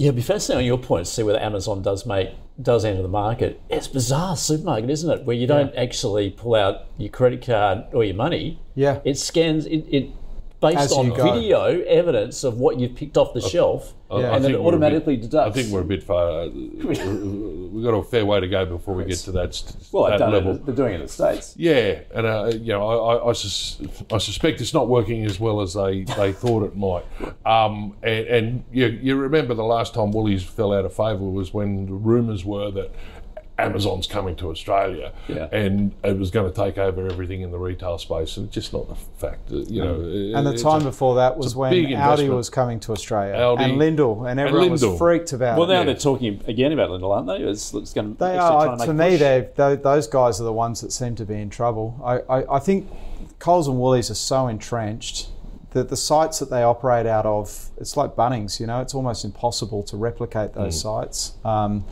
Yeah, 0.00 0.06
it'd 0.06 0.16
be 0.16 0.22
fascinating 0.22 0.60
on 0.60 0.66
your 0.66 0.78
point 0.78 1.04
to 1.04 1.12
see 1.12 1.22
whether 1.22 1.38
Amazon 1.38 1.82
does 1.82 2.06
make 2.06 2.30
does 2.62 2.86
enter 2.86 3.02
the 3.02 3.08
market. 3.08 3.60
It's 3.68 3.86
bizarre 3.86 4.34
supermarket, 4.34 4.88
isn't 4.88 5.10
it? 5.10 5.24
Where 5.26 5.36
you 5.36 5.46
don't 5.46 5.74
actually 5.74 6.30
pull 6.30 6.54
out 6.54 6.86
your 6.96 7.10
credit 7.10 7.44
card 7.44 7.84
or 7.92 8.02
your 8.02 8.14
money. 8.14 8.60
Yeah. 8.74 9.00
It 9.04 9.18
scans 9.18 9.66
it, 9.66 9.84
it 9.90 10.10
based 10.60 10.78
As 10.78 10.92
on 10.92 11.10
go. 11.10 11.32
video 11.32 11.80
evidence 11.82 12.44
of 12.44 12.58
what 12.58 12.78
you've 12.78 12.94
picked 12.94 13.16
off 13.16 13.32
the 13.34 13.40
shelf, 13.40 13.94
I 14.10 14.16
and 14.16 14.24
then 14.24 14.32
it 14.32 14.40
think 14.40 14.44
we're 14.44 14.48
a 14.48 14.52
bit- 14.52 14.66
automatically 14.66 15.16
deducts. 15.16 15.56
I 15.58 15.62
think 15.62 15.72
we're 15.72 15.80
a 15.80 15.84
bit 15.84 16.02
far. 16.02 16.48
We've 17.70 17.84
got 17.84 17.94
a 17.94 18.02
fair 18.02 18.26
way 18.26 18.40
to 18.40 18.48
go 18.48 18.66
before 18.66 18.94
we 18.94 19.04
get 19.04 19.18
to 19.18 19.32
that, 19.32 19.54
st- 19.54 19.76
well, 19.92 20.04
that 20.04 20.10
they've 20.10 20.18
done 20.18 20.32
level. 20.32 20.54
it, 20.56 20.66
they're 20.66 20.74
doing 20.74 20.92
it 20.92 20.96
in 20.96 21.00
the 21.02 21.08
states. 21.08 21.54
Yeah, 21.56 22.00
and 22.14 22.26
uh, 22.26 22.50
you 22.52 22.72
know, 22.72 22.86
I, 22.86 23.14
I, 23.16 23.28
I, 23.30 23.32
sus- 23.32 23.80
I 24.12 24.18
suspect 24.18 24.60
it's 24.60 24.74
not 24.74 24.88
working 24.88 25.24
as 25.24 25.38
well 25.40 25.60
as 25.60 25.74
they, 25.74 26.02
they 26.02 26.32
thought 26.42 26.64
it 26.64 26.76
might. 26.76 27.04
Um, 27.46 27.96
and 28.02 28.26
and 28.26 28.64
you, 28.72 28.86
you 28.86 29.16
remember 29.16 29.54
the 29.54 29.64
last 29.64 29.94
time 29.94 30.10
Woolies 30.12 30.42
fell 30.42 30.72
out 30.72 30.84
of 30.84 30.92
favour 30.92 31.24
was 31.24 31.54
when 31.54 31.86
the 31.86 31.92
rumours 31.92 32.44
were 32.44 32.70
that 32.72 32.90
Amazon's 33.60 34.06
coming 34.06 34.36
to 34.36 34.50
Australia, 34.50 35.12
Yeah. 35.28 35.48
and 35.52 35.92
it 36.02 36.18
was 36.18 36.30
going 36.30 36.50
to 36.50 36.56
take 36.56 36.78
over 36.78 37.06
everything 37.06 37.42
in 37.42 37.50
the 37.50 37.58
retail 37.58 37.98
space, 37.98 38.36
and 38.36 38.46
it's 38.46 38.54
just 38.54 38.72
not 38.72 38.88
the 38.88 38.94
fact. 38.94 39.48
That, 39.48 39.70
you 39.70 39.82
know, 39.84 39.94
And 40.38 40.46
the 40.46 40.56
time 40.56 40.82
a- 40.82 40.84
before 40.84 41.16
that 41.16 41.36
was 41.36 41.54
when 41.54 41.72
Aldi 41.72 41.90
investment. 41.92 42.34
was 42.34 42.50
coming 42.50 42.80
to 42.80 42.92
Australia, 42.92 43.34
Aldi- 43.34 43.60
and 43.60 43.72
Lidl, 43.80 44.28
and 44.30 44.40
everyone 44.40 44.68
Lidl. 44.70 44.90
was 44.90 44.98
freaked 44.98 45.32
about 45.32 45.58
Well, 45.58 45.70
it. 45.70 45.74
now 45.74 45.80
Yeah. 45.80 45.84
they're 45.86 45.94
talking 45.96 46.40
again 46.46 46.72
about 46.72 46.90
Lidl, 46.90 47.14
aren't 47.14 47.26
they? 47.26 47.36
It's, 47.38 47.74
it's 47.74 47.92
going 47.92 48.12
to 48.14 48.18
They 48.18 48.36
actually 48.36 48.38
are. 48.56 48.64
trying 48.66 48.78
to 48.78 48.86
To 48.86 48.94
make 48.94 49.08
a 49.08 49.10
me, 49.12 49.16
they 49.16 49.48
tho- 49.54 49.76
those 49.76 50.06
guys 50.06 50.40
are 50.40 50.44
the 50.44 50.52
ones 50.52 50.80
that 50.80 50.92
seem 50.92 51.14
to 51.16 51.24
be 51.24 51.34
in 51.40 51.50
trouble. 51.50 51.94
I, 52.04 52.18
I, 52.38 52.56
I 52.56 52.58
think 52.58 52.88
Coles 53.38 53.68
and 53.68 53.78
Woolies 53.78 54.10
are 54.10 54.14
so 54.14 54.48
entrenched 54.48 55.28
that 55.72 55.88
the 55.88 55.96
sites 55.96 56.40
that 56.40 56.50
they 56.50 56.62
operate 56.64 57.06
out 57.06 57.24
of, 57.26 57.68
it's 57.78 57.96
like 57.96 58.16
Bunnings. 58.16 58.58
You 58.58 58.66
know, 58.66 58.80
it's 58.80 58.94
almost 58.94 59.24
impossible 59.24 59.82
to 59.84 59.96
replicate 59.96 60.52
those 60.54 60.76
Mm. 60.76 60.82
sites. 60.82 61.32
Um, 61.44 61.84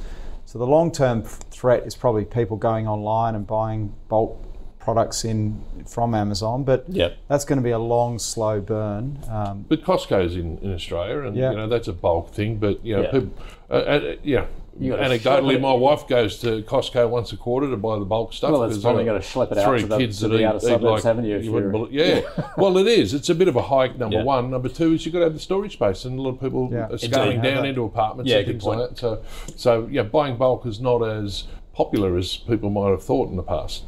so 0.49 0.59
the 0.59 0.67
long-term 0.67 1.25
threat 1.25 1.87
is 1.87 1.95
probably 1.95 2.25
people 2.25 2.57
going 2.57 2.89
online 2.89 3.35
and 3.35 3.47
buying 3.47 3.93
bulk 4.09 4.43
products 4.79 5.23
in 5.23 5.63
from 5.87 6.15
Amazon, 6.15 6.65
but 6.65 6.87
Yep. 6.89 7.19
that's 7.29 7.45
going 7.45 7.59
to 7.59 7.63
be 7.63 7.73
a 7.73 7.79
long, 7.79 8.19
slow 8.19 8.59
burn. 8.59 9.19
Um, 9.29 9.67
But 9.69 9.83
Costco's 9.83 10.37
in, 10.37 10.57
in 10.63 10.73
Australia, 10.73 11.21
and 11.27 11.37
Yeah. 11.37 11.51
you 11.51 11.57
know 11.59 11.69
that's 11.69 11.87
a 11.89 11.93
bulk 11.93 12.31
thing. 12.31 12.57
But 12.57 12.83
you 12.83 12.97
know, 12.97 13.03
Yeah. 13.03 13.11
people, 13.11 13.29
uh, 13.71 13.75
uh, 13.75 14.15
yeah. 14.23 14.47
You 14.81 14.91
gotta 14.97 15.03
schlep 15.03 15.19
Anecdotally, 15.21 15.55
it- 15.55 15.61
my 15.61 15.73
wife 15.73 16.07
goes 16.07 16.39
to 16.41 16.63
Costco 16.63 17.09
once 17.11 17.33
a 17.33 17.37
quarter 17.37 17.69
to 17.69 17.77
buy 17.77 17.99
the 17.99 18.05
bulk 18.05 18.33
stuff. 18.33 18.53
Well, 18.53 18.63
it's 18.65 18.77
'cause 18.77 18.83
probably 18.85 19.05
there 19.05 19.15
gotta 19.15 19.25
schlep 19.25 19.53
it 19.53 19.59
out 19.59 19.65
three 19.69 19.81
to 19.81 19.87
the- 19.89 19.99
kids 19.99 20.19
to 20.21 20.29
that 20.29 20.37
the 20.37 20.41
eat- 20.41 20.45
outer 20.45 20.61
suburbs, 20.61 20.85
like 20.85 21.03
haven't 21.03 21.25
you, 21.25 21.37
if 21.37 21.49
wouldn't 21.49 21.73
you're- 21.75 21.89
believe- 21.89 22.25
yeah. 22.39 22.51
well, 22.57 22.77
it 22.79 22.87
is. 22.87 23.13
It's 23.15 23.29
a 23.29 23.35
bit 23.35 23.49
of 23.49 23.57
a 23.57 23.63
hike. 23.63 23.99
Number 23.99 24.17
Yeah. 24.19 24.25
one. 24.25 24.51
Number 24.51 24.69
two 24.69 24.93
is 24.93 25.05
you've 25.05 25.13
got 25.13 25.19
to 25.21 25.25
have 25.27 25.35
the 25.35 25.41
storage 25.41 25.73
space, 25.73 26.05
and 26.05 26.19
a 26.19 26.23
lot 26.23 26.31
of 26.31 26.41
people 26.41 26.69
Yeah. 26.73 26.89
are 26.91 26.99
scaling 26.99 27.41
down 27.41 27.67
into 27.67 27.83
apartments 27.85 28.31
Yeah, 28.31 28.39
and 28.39 28.47
things 28.47 28.65
point. 28.65 28.79
like 28.81 28.89
that. 28.91 28.99
So, 28.99 29.19
so 29.57 29.89
yeah, 29.91 30.03
buying 30.03 30.37
bulk 30.37 30.65
is 30.67 30.81
not 30.81 31.03
as 31.03 31.45
popular 31.75 32.17
as 32.17 32.37
people 32.37 32.71
might 32.71 32.91
have 32.91 33.03
thought 33.03 33.29
in 33.31 33.37
the 33.37 33.43
past. 33.43 33.83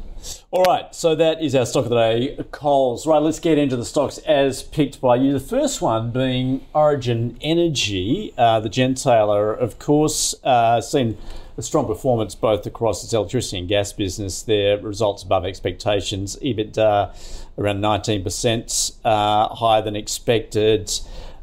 All 0.51 0.63
right, 0.63 0.93
so 0.93 1.15
that 1.15 1.41
is 1.41 1.55
our 1.55 1.65
stock 1.65 1.85
of 1.85 1.89
the 1.91 1.95
day, 1.95 2.43
Coles. 2.51 3.07
Right, 3.07 3.21
let's 3.21 3.39
get 3.39 3.57
into 3.57 3.75
the 3.75 3.85
stocks 3.85 4.17
as 4.19 4.63
picked 4.63 4.99
by 5.01 5.15
you. 5.15 5.33
The 5.33 5.39
first 5.39 5.81
one 5.81 6.11
being 6.11 6.65
Origin 6.73 7.37
Energy, 7.41 8.33
uh, 8.37 8.59
the 8.59 8.69
gentailer, 8.69 9.57
of 9.57 9.79
course, 9.79 10.35
uh, 10.43 10.81
seen 10.81 11.17
a 11.57 11.61
strong 11.61 11.87
performance 11.87 12.35
both 12.35 12.65
across 12.65 13.03
its 13.03 13.13
electricity 13.13 13.59
and 13.59 13.67
gas 13.67 13.93
business. 13.93 14.41
Their 14.41 14.77
results 14.79 15.23
above 15.23 15.45
expectations, 15.45 16.35
EBITDA 16.41 17.47
around 17.57 17.81
19% 17.81 18.97
uh, 19.03 19.47
higher 19.55 19.81
than 19.81 19.95
expected. 19.95 20.91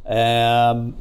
Um, 0.07 0.97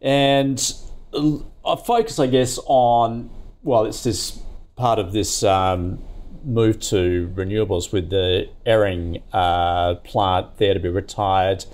and 0.00 0.74
I 1.14 1.76
focus, 1.76 2.18
I 2.18 2.26
guess, 2.26 2.58
on 2.66 3.30
well, 3.62 3.84
it's 3.84 4.02
this 4.02 4.38
part 4.76 4.98
of 4.98 5.12
this 5.12 5.42
um, 5.44 6.02
move 6.44 6.80
to 6.80 7.32
renewables 7.34 7.92
with 7.92 8.10
the 8.10 8.48
Eraring 8.66 9.22
uh, 9.32 9.96
plant 9.96 10.58
there 10.58 10.74
to 10.74 10.80
be 10.80 10.88
retired 10.88 11.64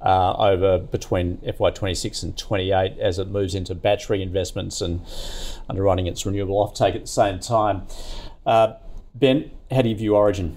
uh, 0.00 0.34
over 0.34 0.78
between 0.78 1.38
FY26 1.38 2.22
and 2.22 2.36
28 2.36 2.98
as 2.98 3.18
it 3.18 3.28
moves 3.28 3.54
into 3.54 3.74
battery 3.74 4.22
investments 4.22 4.80
and 4.80 5.00
underwriting 5.68 6.06
its 6.06 6.24
renewable 6.24 6.64
offtake 6.64 6.94
at 6.94 7.02
the 7.02 7.06
same 7.06 7.40
time. 7.40 7.82
Uh, 8.44 8.74
ben, 9.14 9.50
how 9.70 9.82
do 9.82 9.88
you 9.88 9.96
view 9.96 10.14
Origin? 10.14 10.56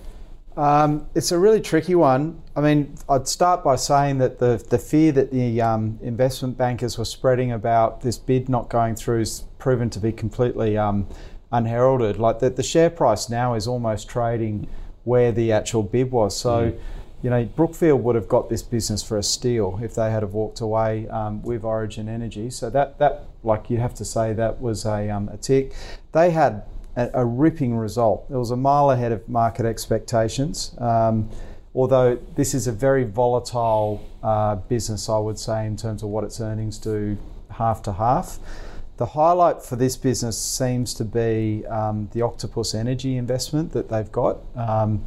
Um, 0.58 1.08
it's 1.16 1.32
a 1.32 1.40
really 1.40 1.62
tricky 1.62 1.96
one. 1.96 2.42
I 2.56 2.62
mean, 2.62 2.96
I'd 3.08 3.28
start 3.28 3.64
by 3.64 3.78
saying 3.78 4.18
that 4.18 4.40
the, 4.40 4.64
the 4.70 4.78
fear 4.78 5.14
that 5.14 5.32
the 5.32 5.62
um, 5.62 5.98
investment 6.02 6.58
bankers 6.58 6.98
were 6.98 7.06
spreading 7.06 7.54
about 7.54 8.02
this 8.02 8.18
bid 8.18 8.50
not 8.50 8.70
going 8.70 8.96
through 8.96 9.22
is 9.22 9.46
proven 9.58 9.90
to 9.92 10.00
be 10.00 10.12
completely 10.12 10.78
um, 10.78 11.08
unheralded. 11.52 12.18
Like 12.18 12.40
the, 12.40 12.50
the 12.50 12.64
share 12.64 12.90
price 12.90 13.30
now 13.30 13.54
is 13.54 13.68
almost 13.68 14.10
trading 14.10 14.68
where 15.04 15.32
the 15.32 15.52
actual 15.52 15.84
bid 15.84 16.12
was. 16.12 16.38
So, 16.38 16.78
you 17.22 17.30
know, 17.30 17.46
Brookfield 17.46 18.04
would 18.04 18.16
have 18.16 18.28
got 18.28 18.50
this 18.50 18.62
business 18.62 19.04
for 19.04 19.18
a 19.18 19.24
steal 19.24 19.80
if 19.82 19.96
they 19.96 20.12
had 20.12 20.24
have 20.24 20.34
walked 20.34 20.62
away 20.62 21.08
um, 21.10 21.42
with 21.42 21.64
Origin 21.64 22.08
Energy. 22.08 22.50
So 22.50 22.70
that 22.70 23.00
that 23.00 23.26
like 23.44 23.70
you 23.70 23.78
have 23.78 23.94
to 23.96 24.06
say 24.06 24.34
that 24.34 24.62
was 24.62 24.86
a, 24.86 25.10
um, 25.10 25.30
a 25.30 25.38
tick. 25.38 25.74
They 26.12 26.32
had 26.32 26.64
a, 26.96 27.10
a 27.14 27.26
ripping 27.26 27.76
result. 27.76 28.26
It 28.30 28.36
was 28.36 28.52
a 28.52 28.58
mile 28.58 28.92
ahead 28.92 29.12
of 29.12 29.28
market 29.28 29.66
expectations. 29.66 30.76
Um, 30.78 31.30
although 31.74 32.18
this 32.36 32.54
is 32.54 32.68
a 32.68 32.72
very 32.72 33.04
volatile 33.04 34.06
uh, 34.22 34.56
business, 34.56 35.10
I 35.10 35.18
would 35.18 35.40
say, 35.40 35.66
in 35.66 35.78
terms 35.78 36.04
of 36.04 36.10
what 36.10 36.24
its 36.24 36.40
earnings 36.42 36.78
do 36.78 37.18
half 37.52 37.82
to 37.84 37.94
half. 37.94 38.40
The 39.00 39.06
highlight 39.06 39.64
for 39.64 39.78
this 39.78 39.96
business 39.96 40.38
seems 40.38 40.94
to 40.96 41.06
be 41.06 41.66
um, 41.68 42.10
the 42.12 42.22
Octopus 42.22 42.76
Energy 42.76 43.16
investment 43.16 43.72
that 43.72 43.88
they've 43.88 44.12
got. 44.12 44.40
Um, 44.58 45.06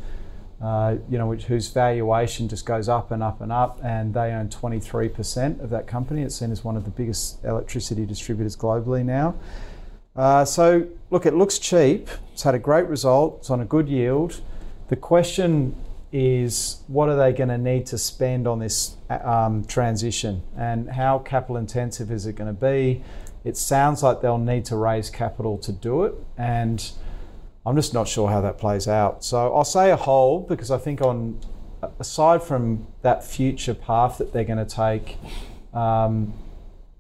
uh, 0.63 0.97
you 1.11 1.19
know, 1.19 1.27
which, 1.27 1.45
whose 1.45 1.69
valuation 1.69 2.49
just 2.49 2.65
goes 2.65 2.89
up 2.89 3.11
and 3.11 3.23
up 3.23 3.43
and 3.43 3.53
up, 3.53 3.79
and 3.85 4.15
they 4.15 4.33
own 4.33 4.49
23% 4.49 5.63
of 5.63 5.69
that 5.69 5.87
company. 5.87 6.23
It's 6.23 6.37
seen 6.37 6.51
as 6.51 6.65
one 6.65 6.75
of 6.75 6.85
the 6.87 6.91
biggest 6.91 7.45
electricity 7.45 8.07
distributors 8.07 8.57
globally 8.57 9.05
now. 9.05 9.35
Uh, 10.17 10.47
so, 10.47 10.89
look, 11.11 11.27
it 11.27 11.35
looks 11.35 11.59
cheap. 11.59 12.09
It's 12.33 12.45
had 12.45 12.55
a 12.55 12.59
great 12.59 12.87
result. 12.87 13.41
It's 13.41 13.51
on 13.51 13.61
a 13.61 13.67
good 13.67 13.91
yield. 13.91 14.41
The 14.89 14.97
question 14.97 15.77
is, 16.13 16.83
what 16.87 17.11
are 17.11 17.17
they 17.17 17.35
going 17.35 17.51
to 17.51 17.59
need 17.59 17.85
to 17.87 17.99
spend 17.99 18.49
on 18.49 18.59
this 18.59 18.97
um, 19.11 19.67
transition, 19.67 20.43
and 20.57 20.89
how 20.89 21.19
capital 21.19 21.59
intensive 21.59 22.11
is 22.11 22.25
it 22.25 22.37
going 22.37 22.49
to 22.49 22.59
be? 22.59 23.03
It 23.45 23.57
sounds 23.57 24.03
like 24.03 24.21
they'll 24.21 24.39
need 24.39 24.65
to 24.67 24.77
raise 24.77 25.11
capital 25.11 25.59
to 25.59 25.73
do 25.73 26.05
it, 26.05 26.15
and 26.39 26.91
I'm 27.67 27.77
just 27.77 27.95
not 27.95 28.09
sure 28.09 28.29
how 28.31 28.41
that 28.41 28.59
plays 28.59 28.89
out. 28.89 29.25
So 29.25 29.55
I'll 29.55 29.65
say 29.65 29.91
a 29.91 29.97
hold 29.97 30.49
because 30.49 30.71
I 30.71 30.79
think 30.79 31.01
on 31.01 31.41
aside 31.99 32.43
from 32.43 32.87
that 33.03 33.25
future 33.25 33.75
path 33.75 34.19
that 34.19 34.33
they're 34.33 34.45
going 34.45 34.65
to 34.65 34.77
take, 34.77 35.17
um, 35.75 36.33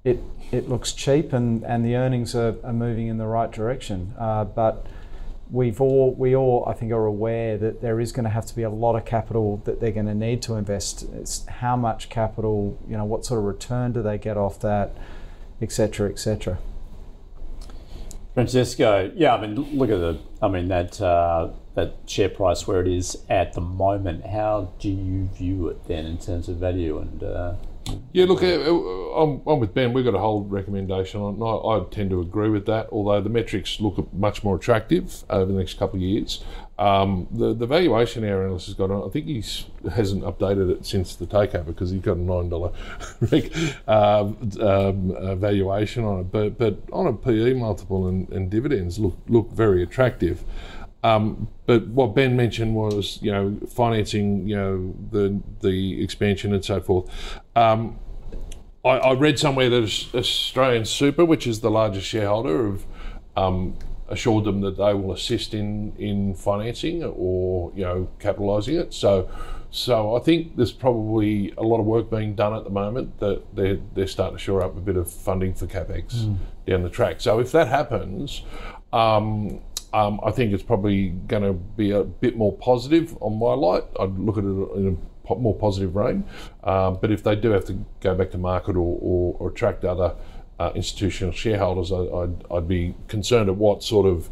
it 0.05 0.21
it 0.51 0.69
looks 0.69 0.93
cheap 0.93 1.33
and, 1.33 1.65
and 1.65 1.85
the 1.85 1.97
earnings 1.97 2.35
are, 2.35 2.57
are 2.63 2.73
moving 2.73 3.07
in 3.07 3.19
the 3.19 3.27
right 3.27 3.51
direction. 3.51 4.15
Uh, 4.19 4.45
but 4.45 4.87
we've 5.51 5.81
all 5.81 6.15
we 6.15 6.35
all 6.35 6.65
I 6.67 6.73
think 6.73 6.93
are 6.93 7.07
aware 7.07 7.57
that 7.59 7.81
there 7.81 8.01
is 8.01 8.13
going 8.13 8.25
to 8.25 8.31
have 8.31 8.47
to 8.47 8.57
be 8.57 8.63
a 8.63 8.71
lot 8.71 8.97
of 8.97 9.05
capital 9.05 9.59
that 9.65 9.81
they're 9.81 9.93
going 9.93 10.07
to 10.07 10.15
need 10.15 10.43
to 10.43 10.55
invest. 10.55 11.05
It's 11.15 11.47
how 11.47 11.77
much 11.77 12.09
capital, 12.09 12.79
you 12.89 12.97
know, 12.97 13.05
what 13.05 13.25
sort 13.25 13.39
of 13.39 13.45
return 13.45 13.93
do 13.93 14.03
they 14.03 14.19
get 14.19 14.37
off 14.37 14.61
that, 14.61 14.97
etc., 15.62 16.11
etc. 16.11 16.59
Francesco, 18.35 19.12
yeah, 19.14 19.35
I 19.35 19.47
mean, 19.47 19.54
look 19.54 19.90
at 19.90 19.99
the, 19.99 20.19
I 20.40 20.49
mean 20.49 20.69
that 20.69 21.00
uh, 21.00 21.50
that 21.75 21.97
share 22.07 22.31
price 22.31 22.66
where 22.66 22.81
it 22.81 22.88
is 22.88 23.19
at 23.28 23.52
the 23.52 23.61
moment. 23.61 24.26
How 24.26 24.73
do 24.78 24.88
you 24.88 25.28
view 25.35 25.69
it 25.69 25.87
then 25.87 26.07
in 26.07 26.19
terms 26.19 26.49
of 26.49 26.57
value 26.57 26.99
and? 26.99 27.23
Uh, 27.23 27.54
Yeah, 28.12 28.26
look, 28.26 28.42
uh, 28.42 28.47
uh, 28.47 29.23
I'm, 29.23 29.42
I'm 29.47 29.59
with 29.59 29.75
Ben. 29.75 29.92
We've 29.92 30.04
got 30.04 30.14
a 30.14 30.19
whole 30.19 30.45
recommendation 30.45 31.21
on 31.21 31.35
it. 31.35 31.45
I, 31.45 31.76
I 31.76 31.85
tend 31.90 32.11
to 32.11 32.21
agree 32.21 32.49
with 32.49 32.64
that, 32.66 32.88
although 32.92 33.21
the 33.21 33.28
metrics 33.28 33.81
look 33.81 34.12
much 34.14 34.45
more 34.45 34.57
attractive 34.57 35.25
over 35.28 35.52
the 35.52 35.59
next 35.59 35.78
couple 35.78 35.97
of 35.97 36.02
years. 36.02 36.45
Um, 36.83 37.29
the, 37.31 37.55
the 37.55 37.65
valuation 37.65 38.25
our 38.25 38.43
analyst 38.43 38.67
has 38.67 38.75
got 38.75 38.91
on, 38.91 39.07
I 39.07 39.09
think 39.12 39.27
he 39.27 39.45
hasn't 39.89 40.25
updated 40.25 40.69
it 40.69 40.85
since 40.85 41.15
the 41.15 41.27
takeover 41.27 41.67
because 41.67 41.91
he's 41.93 42.01
got 42.01 42.17
a 42.17 42.21
$9 42.21 43.87
um, 43.89 44.61
um, 44.61 45.11
uh, 45.12 45.37
valuation 45.37 46.03
on 46.03 46.21
it. 46.23 46.33
But, 46.33 46.59
but 46.59 46.81
on 46.93 47.07
a 47.07 47.12
PE 47.12 47.53
multiple 47.53 48.09
and, 48.09 48.29
and 48.31 48.51
dividends 48.51 48.99
look, 48.99 49.17
look 49.29 49.53
very 49.53 49.85
attractive. 49.85 50.43
Um, 51.05 51.49
but 51.67 51.87
what 51.87 52.17
Ben 52.17 52.35
mentioned 52.35 52.75
was, 52.75 53.21
you 53.23 53.31
know, 53.31 53.57
financing, 53.69 54.49
you 54.49 54.57
know, 54.57 54.95
the 55.11 55.41
the 55.61 56.03
expansion 56.03 56.55
and 56.55 56.65
so 56.65 56.81
forth. 56.81 57.11
Um, 57.57 57.99
I, 58.85 58.91
I, 58.91 59.12
read 59.15 59.37
somewhere 59.37 59.69
that 59.69 59.83
Australian 60.15 60.85
Super, 60.85 61.25
which 61.25 61.45
is 61.45 61.59
the 61.61 61.73
largest 61.73 62.07
shareholder, 62.07 62.67
of 62.67 62.87
um, 63.37 63.77
assured 64.12 64.45
them 64.45 64.61
that 64.61 64.76
they 64.76 64.95
will 64.95 65.12
assist 65.12 65.54
in 65.54 65.92
in 65.99 66.35
financing 66.35 67.02
or 67.02 67.73
you 67.75 67.83
know 67.83 68.09
capitalising 68.21 68.81
it. 68.81 68.95
So. 68.95 69.28
So 69.75 70.14
I 70.14 70.21
think 70.21 70.57
there's 70.57 70.71
probably 70.71 71.50
a 71.57 71.62
lot 71.62 71.81
of 71.81 71.87
work 71.87 72.11
being 72.11 72.35
done 72.35 72.52
at 72.52 72.64
the 72.64 72.69
moment 72.69 73.19
that 73.21 73.57
they're, 73.57 73.78
they're 73.95 74.07
starting 74.07 74.37
to 74.37 74.42
shore 74.42 74.62
up 74.62 74.76
a 74.76 74.81
bit 74.83 74.99
of 74.99 75.11
funding 75.11 75.54
for 75.54 75.66
capex 75.66 76.12
mm. 76.12 76.37
down 76.66 76.83
the 76.83 76.90
track. 76.90 77.23
So 77.23 77.38
if 77.38 77.52
that 77.52 77.69
happens, 77.69 78.42
um, 78.92 79.62
um, 79.95 80.21
I 80.23 80.31
think 80.31 80.52
it's 80.52 80.62
probably 80.62 81.09
going 81.09 81.42
to 81.42 81.54
be 81.54 81.90
a 81.92 82.04
bit 82.04 82.37
more 82.37 82.52
positive 82.52 83.16
on 83.23 83.38
my 83.38 83.54
light. 83.54 83.85
I'd 83.99 84.19
look 84.19 84.37
at 84.37 84.45
it 84.45 84.76
in 84.76 84.99
a 85.31 85.35
more 85.35 85.57
positive 85.57 85.92
vein. 85.92 86.25
Um, 86.64 86.99
but 87.00 87.11
if 87.11 87.23
they 87.23 87.37
do 87.37 87.50
have 87.50 87.64
to 87.66 87.85
go 88.00 88.14
back 88.14 88.31
to 88.33 88.38
market 88.38 88.76
or, 88.76 88.99
or, 89.00 89.37
or 89.38 89.49
attract 89.49 89.87
other 89.87 90.14
uh, 90.62 90.73
institutional 90.75 91.33
shareholders, 91.33 91.90
I, 91.90 92.00
would 92.00 92.45
I'd 92.50 92.69
be 92.69 92.95
concerned 93.09 93.49
at 93.49 93.57
what 93.57 93.83
sort 93.83 94.07
of 94.07 94.31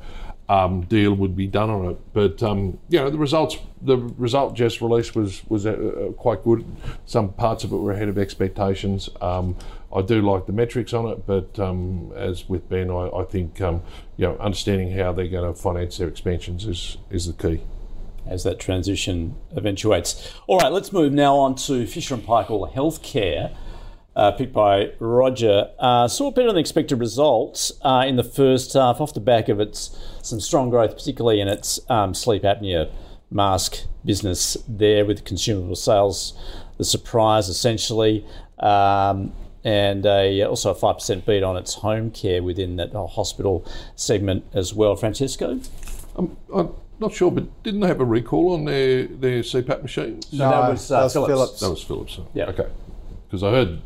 um, 0.48 0.82
deal 0.82 1.14
would 1.14 1.36
be 1.36 1.46
done 1.46 1.70
on 1.70 1.90
it. 1.90 1.98
But 2.12 2.42
um, 2.42 2.78
you 2.88 2.98
know, 3.00 3.10
the 3.10 3.18
results, 3.18 3.58
the 3.82 3.96
result 3.96 4.54
just 4.54 4.80
released 4.80 5.16
was 5.16 5.42
was 5.48 5.66
uh, 5.66 5.70
uh, 5.70 6.12
quite 6.12 6.44
good. 6.44 6.64
Some 7.04 7.32
parts 7.32 7.64
of 7.64 7.72
it 7.72 7.76
were 7.76 7.92
ahead 7.92 8.08
of 8.08 8.16
expectations. 8.18 9.08
Um, 9.20 9.56
I 9.94 10.02
do 10.02 10.22
like 10.22 10.46
the 10.46 10.52
metrics 10.52 10.92
on 10.92 11.06
it, 11.08 11.26
but 11.26 11.58
um, 11.58 12.12
as 12.14 12.48
with 12.48 12.68
Ben, 12.68 12.90
I, 12.90 13.08
I 13.10 13.24
think 13.24 13.60
um, 13.60 13.82
you 14.16 14.26
know 14.26 14.36
understanding 14.38 14.92
how 14.92 15.12
they're 15.12 15.28
going 15.28 15.52
to 15.52 15.60
finance 15.60 15.98
their 15.98 16.08
expansions 16.08 16.66
is 16.66 16.96
is 17.10 17.26
the 17.26 17.32
key. 17.32 17.62
As 18.26 18.44
that 18.44 18.60
transition 18.60 19.34
eventuates. 19.56 20.32
All 20.46 20.58
right, 20.58 20.70
let's 20.70 20.92
move 20.92 21.12
now 21.12 21.36
on 21.36 21.54
to 21.66 21.86
Fisher 21.86 22.14
and 22.14 22.22
Paykel 22.22 22.72
Healthcare 22.72 23.56
uh, 24.20 24.30
picked 24.32 24.52
by 24.52 24.92
Roger, 24.98 25.70
uh, 25.78 26.06
saw 26.06 26.30
better 26.30 26.48
than 26.48 26.58
expected 26.58 26.96
results 26.96 27.72
uh, 27.80 28.04
in 28.06 28.16
the 28.16 28.22
first 28.22 28.74
half 28.74 29.00
off 29.00 29.14
the 29.14 29.20
back 29.20 29.48
of 29.48 29.58
its 29.58 29.98
some 30.20 30.38
strong 30.38 30.68
growth, 30.68 30.94
particularly 30.94 31.40
in 31.40 31.48
its 31.48 31.80
um, 31.88 32.12
sleep 32.12 32.42
apnea 32.42 32.92
mask 33.30 33.86
business 34.04 34.58
there 34.68 35.06
with 35.06 35.24
consumable 35.24 35.74
sales. 35.74 36.36
The 36.76 36.84
surprise 36.84 37.48
essentially. 37.48 38.26
Um, 38.58 39.32
and 39.64 40.04
a, 40.06 40.42
also 40.44 40.70
a 40.70 40.74
5% 40.74 41.26
beat 41.26 41.42
on 41.42 41.56
its 41.56 41.74
home 41.74 42.10
care 42.10 42.42
within 42.42 42.76
that 42.76 42.92
hospital 42.92 43.66
segment 43.94 44.44
as 44.54 44.72
well. 44.74 44.96
Francesco? 44.96 45.60
Um, 46.16 46.36
I'm 46.54 46.70
not 46.98 47.12
sure, 47.12 47.30
but 47.30 47.62
didn't 47.62 47.80
they 47.80 47.88
have 47.88 48.00
a 48.00 48.06
recall 48.06 48.54
on 48.54 48.64
their, 48.64 49.06
their 49.06 49.40
CPAP 49.40 49.82
machines? 49.82 50.32
No, 50.32 50.50
that 50.50 50.70
was, 50.70 50.90
uh, 50.90 50.98
that 50.98 51.04
was 51.04 51.12
Philips. 51.12 51.30
Philips. 51.30 51.60
That 51.60 51.70
was 51.70 51.82
Philips. 51.82 52.20
Yeah. 52.32 52.44
Okay. 52.46 52.68
Because 53.26 53.42
I 53.42 53.50
heard 53.50 53.80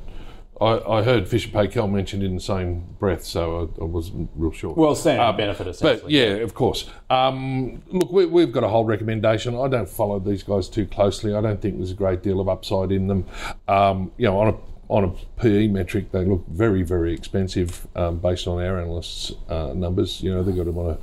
I, 0.60 0.98
I, 0.98 1.02
heard 1.02 1.26
Fisher 1.26 1.48
Paykel 1.48 1.90
mentioned 1.90 2.22
in 2.22 2.34
the 2.36 2.40
same 2.40 2.94
breath, 3.00 3.24
so 3.24 3.72
I, 3.78 3.82
I 3.82 3.84
wasn't 3.84 4.30
real 4.36 4.52
sure. 4.52 4.72
Well, 4.74 4.94
standard 4.94 5.22
uh, 5.22 5.32
benefit, 5.32 5.66
essentially. 5.66 6.02
But 6.02 6.10
yeah, 6.10 6.34
of 6.36 6.54
course. 6.54 6.88
Um, 7.10 7.82
look, 7.88 8.12
we, 8.12 8.42
have 8.42 8.52
got 8.52 8.62
a 8.62 8.68
whole 8.68 8.84
recommendation. 8.84 9.56
I 9.56 9.66
don't 9.68 9.88
follow 9.88 10.20
these 10.20 10.44
guys 10.44 10.68
too 10.68 10.86
closely. 10.86 11.34
I 11.34 11.40
don't 11.40 11.60
think 11.60 11.78
there's 11.78 11.90
a 11.90 11.94
great 11.94 12.22
deal 12.22 12.40
of 12.40 12.48
upside 12.48 12.92
in 12.92 13.08
them. 13.08 13.26
Um, 13.66 14.12
you 14.16 14.26
know, 14.26 14.38
on 14.38 14.54
a 14.54 14.56
on 14.88 15.04
a 15.04 15.40
PE 15.40 15.68
metric, 15.68 16.12
they 16.12 16.24
look 16.24 16.46
very, 16.46 16.82
very 16.82 17.14
expensive 17.14 17.86
um, 17.96 18.18
based 18.18 18.46
on 18.46 18.62
our 18.62 18.78
analysts' 18.78 19.32
uh, 19.48 19.72
numbers. 19.74 20.22
You 20.22 20.34
know, 20.34 20.42
they 20.42 20.52
got 20.52 20.66
them 20.66 20.76
on 20.76 20.90
a 20.90 20.98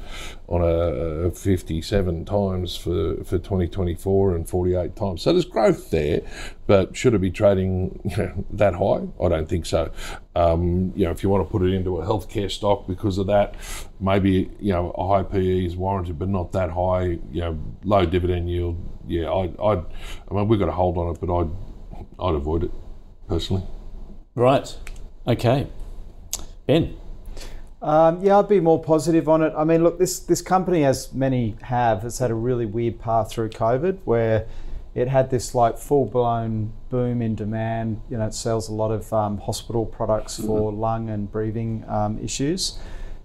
on 0.47 0.61
a 0.61 1.31
57 1.31 2.25
times 2.25 2.75
for, 2.75 3.15
for 3.23 3.37
2024 3.37 4.35
and 4.35 4.49
48 4.49 4.95
times. 4.95 5.21
So 5.21 5.31
there's 5.31 5.45
growth 5.45 5.91
there, 5.91 6.21
but 6.67 6.95
should 6.95 7.13
it 7.13 7.19
be 7.19 7.31
trading 7.31 8.01
you 8.03 8.17
know, 8.17 8.45
that 8.51 8.73
high? 8.73 9.07
I 9.23 9.29
don't 9.29 9.47
think 9.47 9.65
so. 9.65 9.91
Um, 10.35 10.91
you 10.95 11.05
know, 11.05 11.11
if 11.11 11.23
you 11.23 11.29
want 11.29 11.47
to 11.47 11.51
put 11.51 11.61
it 11.63 11.73
into 11.73 11.99
a 11.99 12.05
healthcare 12.05 12.51
stock 12.51 12.85
because 12.85 13.17
of 13.17 13.27
that, 13.27 13.55
maybe 13.99 14.51
you 14.59 14.73
know 14.73 14.91
a 14.91 15.07
high 15.07 15.23
PE 15.23 15.65
is 15.65 15.75
warranted, 15.75 16.19
but 16.19 16.29
not 16.29 16.51
that 16.51 16.69
high. 16.69 17.19
You 17.31 17.41
know, 17.41 17.59
low 17.83 18.05
dividend 18.05 18.49
yield. 18.49 18.77
Yeah, 19.07 19.31
I'd, 19.31 19.59
I'd 19.59 19.85
I 20.29 20.33
mean, 20.33 20.47
we've 20.47 20.59
got 20.59 20.69
a 20.69 20.73
hold 20.73 20.97
on 20.97 21.15
it, 21.15 21.19
but 21.19 21.35
I'd 21.35 21.49
I'd 22.19 22.35
avoid 22.35 22.65
it 22.65 22.71
personally. 23.31 23.63
Right. 24.35 24.75
Okay. 25.25 25.67
Ben. 26.67 26.97
Um, 27.81 28.21
yeah, 28.21 28.39
I'd 28.39 28.49
be 28.49 28.59
more 28.59 28.83
positive 28.83 29.29
on 29.29 29.41
it. 29.41 29.53
I 29.55 29.63
mean, 29.63 29.83
look, 29.83 29.97
this 29.99 30.19
this 30.19 30.41
company, 30.41 30.83
as 30.83 31.13
many 31.13 31.55
have, 31.61 32.01
has 32.01 32.19
had 32.19 32.29
a 32.29 32.33
really 32.33 32.65
weird 32.65 32.99
path 32.99 33.31
through 33.31 33.51
COVID, 33.51 33.99
where 34.03 34.47
it 34.95 35.07
had 35.07 35.29
this 35.29 35.55
like 35.55 35.77
full 35.77 36.05
blown 36.07 36.73
boom 36.89 37.21
in 37.21 37.35
demand. 37.35 38.01
You 38.09 38.17
know, 38.17 38.25
it 38.25 38.33
sells 38.33 38.67
a 38.67 38.73
lot 38.73 38.91
of 38.91 39.11
um, 39.13 39.37
hospital 39.37 39.85
products 39.85 40.35
for 40.35 40.69
mm-hmm. 40.69 40.81
lung 40.81 41.09
and 41.09 41.31
breathing 41.31 41.85
um, 41.87 42.19
issues. 42.21 42.79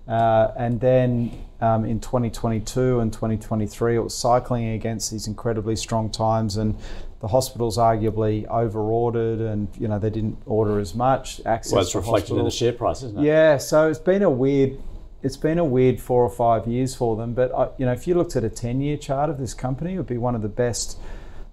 Uh, 0.07 0.53
and 0.57 0.81
then 0.81 1.37
um, 1.61 1.85
in 1.85 1.99
2022 1.99 3.01
and 3.01 3.12
2023, 3.12 3.97
it 3.97 3.99
was 3.99 4.16
cycling 4.16 4.69
against 4.69 5.11
these 5.11 5.27
incredibly 5.27 5.75
strong 5.75 6.11
times, 6.11 6.57
and 6.57 6.79
the 7.21 7.29
hospitals 7.29 7.79
arguably 7.79 8.47
over-ordered, 8.47 9.41
and 9.41 9.69
you 9.79 9.89
know 9.89 9.99
they 9.99 10.11
didn't 10.11 10.39
order 10.47 10.79
as 10.79 10.95
much. 10.95 11.41
Access 11.47 11.73
well, 11.73 11.83
it's 11.83 11.95
reflected 11.95 12.37
in 12.37 12.45
the 12.45 12.51
share 12.51 12.73
price, 12.73 13.03
isn't 13.03 13.19
it? 13.19 13.25
Yeah, 13.25 13.57
so 13.57 13.89
it's 13.89 13.99
been 13.99 14.23
a 14.23 14.31
weird, 14.31 14.79
it's 15.23 15.37
been 15.37 15.59
a 15.59 15.65
weird 15.65 16.01
four 16.01 16.23
or 16.23 16.31
five 16.31 16.67
years 16.67 16.95
for 16.95 17.17
them. 17.17 17.35
But 17.35 17.55
I, 17.55 17.69
you 17.79 17.87
know, 17.87 17.93
if 17.93 18.07
you 18.07 18.15
looked 18.15 18.37
at 18.37 18.45
a 18.45 18.51
10-year 18.51 18.99
chart 18.99 19.31
of 19.31 19.39
this 19.39 19.55
company, 19.55 19.95
it 19.95 19.97
would 19.97 20.07
be 20.07 20.19
one 20.19 20.35
of 20.35 20.43
the 20.43 20.49
best 20.49 20.99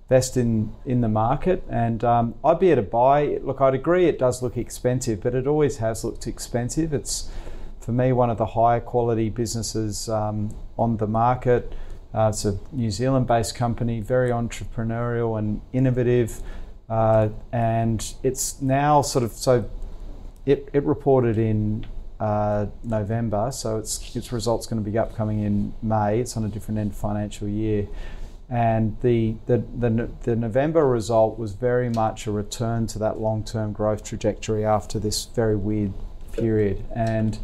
best 0.09 0.35
in 0.35 0.73
in 0.85 1.01
the 1.01 1.09
market, 1.09 1.63
and 1.69 2.03
um, 2.03 2.35
I'd 2.43 2.59
be 2.59 2.71
able 2.71 2.83
to 2.83 2.89
buy. 2.89 3.39
Look, 3.41 3.61
I'd 3.61 3.73
agree 3.73 4.07
it 4.07 4.19
does 4.19 4.43
look 4.43 4.57
expensive, 4.57 5.21
but 5.21 5.33
it 5.33 5.47
always 5.47 5.77
has 5.77 6.03
looked 6.03 6.27
expensive. 6.27 6.93
It's 6.93 7.29
for 7.83 7.91
me, 7.91 8.13
one 8.13 8.29
of 8.29 8.37
the 8.37 8.45
higher 8.45 8.79
quality 8.79 9.29
businesses 9.29 10.07
um, 10.07 10.55
on 10.77 10.97
the 10.97 11.07
market. 11.07 11.73
Uh, 12.13 12.29
it's 12.29 12.45
a 12.45 12.59
New 12.71 12.91
Zealand 12.91 13.27
based 13.27 13.55
company, 13.55 13.99
very 13.99 14.29
entrepreneurial 14.29 15.39
and 15.39 15.61
innovative. 15.71 16.41
Uh, 16.89 17.29
and 17.51 18.13
it's 18.23 18.61
now 18.61 19.01
sort 19.01 19.23
of 19.23 19.31
so 19.31 19.69
it, 20.45 20.69
it 20.73 20.83
reported 20.83 21.37
in 21.37 21.85
uh, 22.19 22.67
November, 22.83 23.49
so 23.51 23.77
its 23.77 24.15
its 24.15 24.31
results 24.31 24.67
going 24.67 24.83
to 24.83 24.89
be 24.89 24.97
upcoming 24.97 25.41
in 25.41 25.73
May. 25.81 26.19
It's 26.19 26.37
on 26.37 26.43
a 26.43 26.49
different 26.49 26.79
end 26.79 26.95
financial 26.95 27.47
year, 27.47 27.87
and 28.49 28.95
the, 29.01 29.35
the 29.45 29.63
the 29.77 30.09
the 30.23 30.35
November 30.35 30.87
result 30.87 31.39
was 31.39 31.53
very 31.53 31.89
much 31.89 32.27
a 32.27 32.31
return 32.31 32.87
to 32.87 32.99
that 32.99 33.19
long 33.19 33.43
term 33.43 33.73
growth 33.73 34.03
trajectory 34.03 34.63
after 34.63 34.99
this 34.99 35.25
very 35.25 35.55
weird 35.55 35.93
period. 36.33 36.83
And 36.95 37.39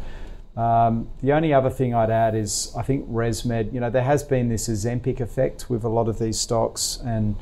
um, 0.60 1.08
the 1.22 1.32
only 1.32 1.54
other 1.54 1.70
thing 1.70 1.94
I'd 1.94 2.10
add 2.10 2.34
is 2.34 2.70
I 2.76 2.82
think 2.82 3.08
ResMed, 3.08 3.72
you 3.72 3.80
know, 3.80 3.88
there 3.88 4.02
has 4.02 4.22
been 4.22 4.50
this 4.50 4.68
Ozempic 4.68 5.18
effect 5.18 5.70
with 5.70 5.84
a 5.84 5.88
lot 5.88 6.06
of 6.06 6.18
these 6.18 6.38
stocks 6.38 6.98
and 7.02 7.36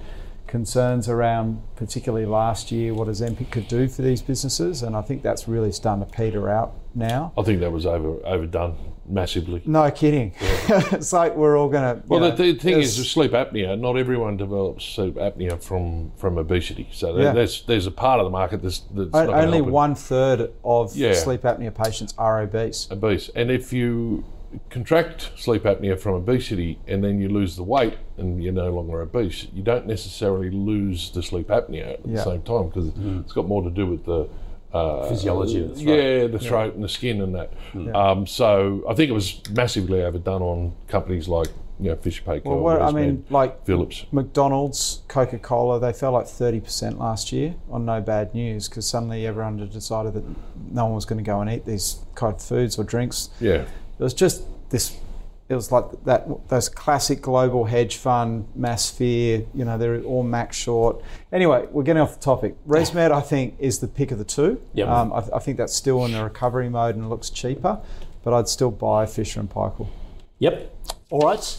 concerns 0.46 1.08
around, 1.08 1.60
particularly 1.74 2.26
last 2.26 2.70
year, 2.70 2.94
what 2.94 3.08
Ozempic 3.08 3.50
could 3.50 3.66
do 3.66 3.88
for 3.88 4.02
these 4.02 4.22
businesses. 4.22 4.84
And 4.84 4.94
I 4.94 5.02
think 5.02 5.24
that's 5.24 5.48
really 5.48 5.72
starting 5.72 6.06
to 6.06 6.12
peter 6.12 6.48
out 6.48 6.74
now. 6.94 7.32
I 7.36 7.42
think 7.42 7.58
that 7.58 7.72
was 7.72 7.86
over 7.86 8.24
overdone 8.24 8.76
massively. 9.08 9.62
No 9.64 9.90
kidding. 9.90 10.34
Yeah. 10.40 10.82
it's 10.92 11.12
like 11.12 11.34
we're 11.34 11.56
all 11.58 11.68
going 11.68 11.96
to. 11.96 12.02
Well, 12.06 12.20
know, 12.20 12.30
the, 12.30 12.52
the, 12.52 12.58
thing 12.58 12.78
is, 12.78 12.98
with 12.98 13.06
sleep 13.06 13.32
apnea, 13.32 13.78
not 13.78 13.96
everyone 13.96 14.36
develops 14.36 14.84
sleep 14.84 15.14
apnea 15.14 15.62
from, 15.62 16.12
from 16.16 16.38
obesity. 16.38 16.88
So 16.92 17.16
yeah. 17.16 17.32
there's 17.32 17.62
there's 17.62 17.86
a 17.86 17.90
part 17.90 18.20
of 18.20 18.26
the 18.26 18.30
market 18.30 18.62
that's, 18.62 18.80
that's 18.90 19.14
o- 19.14 19.32
only 19.32 19.60
one 19.60 19.94
third 19.94 20.52
of 20.64 20.94
yeah. 20.96 21.14
sleep 21.14 21.42
apnea 21.42 21.74
patients 21.74 22.14
are 22.18 22.40
obese. 22.40 22.88
Obese, 22.90 23.30
and 23.34 23.50
if 23.50 23.72
you 23.72 24.24
contract 24.70 25.30
sleep 25.36 25.64
apnea 25.64 25.98
from 25.98 26.14
obesity 26.14 26.78
and 26.86 27.04
then 27.04 27.20
you 27.20 27.28
lose 27.28 27.56
the 27.56 27.62
weight 27.62 27.98
and 28.16 28.42
you're 28.42 28.52
no 28.52 28.70
longer 28.70 29.00
obese, 29.02 29.46
you 29.52 29.62
don't 29.62 29.86
necessarily 29.86 30.50
lose 30.50 31.10
the 31.10 31.22
sleep 31.22 31.48
apnea 31.48 31.94
at 31.94 32.02
the 32.02 32.22
same 32.22 32.42
time 32.42 32.68
because 32.68 32.90
mm. 32.90 33.20
it's 33.20 33.32
got 33.32 33.46
more 33.46 33.62
to 33.62 33.70
do 33.70 33.86
with 33.86 34.04
the 34.04 34.28
uh, 34.72 35.08
physiology 35.08 35.62
of 35.62 35.70
the 35.70 35.82
throat. 35.82 35.96
Yeah, 35.96 36.26
the 36.26 36.38
throat 36.38 36.66
yeah. 36.66 36.74
and 36.74 36.84
the 36.84 36.88
skin 36.88 37.20
and 37.20 37.34
that. 37.34 37.52
Yeah. 37.74 37.92
Um, 37.92 38.26
so 38.26 38.84
I 38.88 38.94
think 38.94 39.10
it 39.10 39.14
was 39.14 39.40
massively 39.50 40.02
overdone 40.02 40.42
on 40.42 40.76
companies 40.88 41.28
like 41.28 41.48
you 41.80 41.90
know 41.90 41.96
Fisher 41.96 42.22
Paykel. 42.22 42.44
Well, 42.44 42.58
what, 42.58 42.82
I 42.82 42.92
mean, 42.92 43.24
like 43.30 43.64
Phillips, 43.64 44.06
McDonald's, 44.12 45.02
Coca 45.08 45.38
Cola, 45.38 45.80
they 45.80 45.92
fell 45.92 46.12
like 46.12 46.26
thirty 46.26 46.60
percent 46.60 46.98
last 46.98 47.32
year 47.32 47.54
on 47.70 47.84
no 47.84 48.00
bad 48.00 48.34
news 48.34 48.68
because 48.68 48.86
suddenly 48.86 49.26
everyone 49.26 49.58
had 49.58 49.72
decided 49.72 50.14
that 50.14 50.24
no 50.70 50.86
one 50.86 50.94
was 50.94 51.04
going 51.04 51.22
to 51.22 51.28
go 51.28 51.40
and 51.40 51.50
eat 51.50 51.64
these 51.64 52.00
kind 52.14 52.34
of 52.34 52.42
foods 52.42 52.78
or 52.78 52.84
drinks. 52.84 53.30
Yeah, 53.40 53.62
it 53.98 54.02
was 54.02 54.14
just 54.14 54.44
this 54.70 54.98
it 55.48 55.54
was 55.54 55.72
like 55.72 55.84
that 56.04 56.26
those 56.48 56.68
classic 56.68 57.22
global 57.22 57.64
hedge 57.64 57.96
fund 57.96 58.46
mass 58.54 58.90
fear 58.90 59.46
you 59.54 59.64
know 59.64 59.78
they're 59.78 60.00
all 60.02 60.22
max 60.22 60.56
short. 60.56 61.02
Anyway 61.32 61.66
we're 61.70 61.82
getting 61.82 62.02
off 62.02 62.14
the 62.14 62.24
topic. 62.24 62.56
Resmed 62.66 63.10
i 63.10 63.20
think 63.20 63.56
is 63.58 63.78
the 63.78 63.88
pick 63.88 64.10
of 64.10 64.18
the 64.18 64.24
two. 64.24 64.60
Yep. 64.74 64.88
Um, 64.88 65.12
I, 65.12 65.24
I, 65.34 65.38
think 65.38 65.56
that's 65.56 65.74
still 65.74 66.04
in 66.04 66.12
the 66.12 66.22
recovery 66.22 66.68
mode 66.68 66.96
and 66.96 67.08
looks 67.08 67.30
cheaper 67.30 67.80
but 68.24 68.34
i'd 68.34 68.48
still 68.48 68.70
buy 68.70 69.06
fisher 69.06 69.40
and 69.40 69.50
paykel. 69.50 69.88
Yep. 70.38 70.74
All 71.10 71.20
right. 71.20 71.58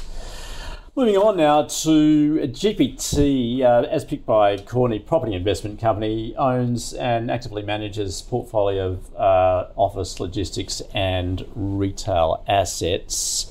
Moving 0.96 1.16
on 1.16 1.38
now 1.38 1.62
to 1.62 2.40
GPT, 2.40 3.62
uh, 3.62 3.88
as 3.90 4.04
picked 4.04 4.26
by 4.26 4.58
Corney 4.58 5.00
Property 5.00 5.34
Investment 5.34 5.80
Company, 5.80 6.36
owns 6.36 6.94
and 6.94 7.32
actively 7.32 7.62
manages 7.62 8.22
portfolio 8.22 8.90
of 8.92 9.16
uh, 9.16 9.68
office, 9.78 10.20
logistics, 10.20 10.82
and 10.94 11.46
retail 11.56 12.44
assets. 12.50 13.50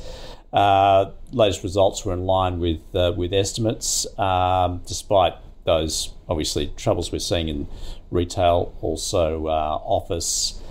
Uh, 0.53 1.11
latest 1.33 1.63
results 1.63 2.05
were 2.05 2.15
in 2.15 2.25
line 2.25 2.59
with 2.59 2.81
uh, 2.95 3.13
with 3.17 3.33
estimates, 3.33 4.07
um, 4.19 4.81
despite 4.87 5.35
those 5.65 6.15
obviously 6.29 6.73
troubles 6.77 7.13
we're 7.13 7.19
seeing 7.19 7.49
in 7.49 7.69
retail, 8.11 8.75
also 8.81 9.47
uh, 9.47 9.79
office, 9.85 10.63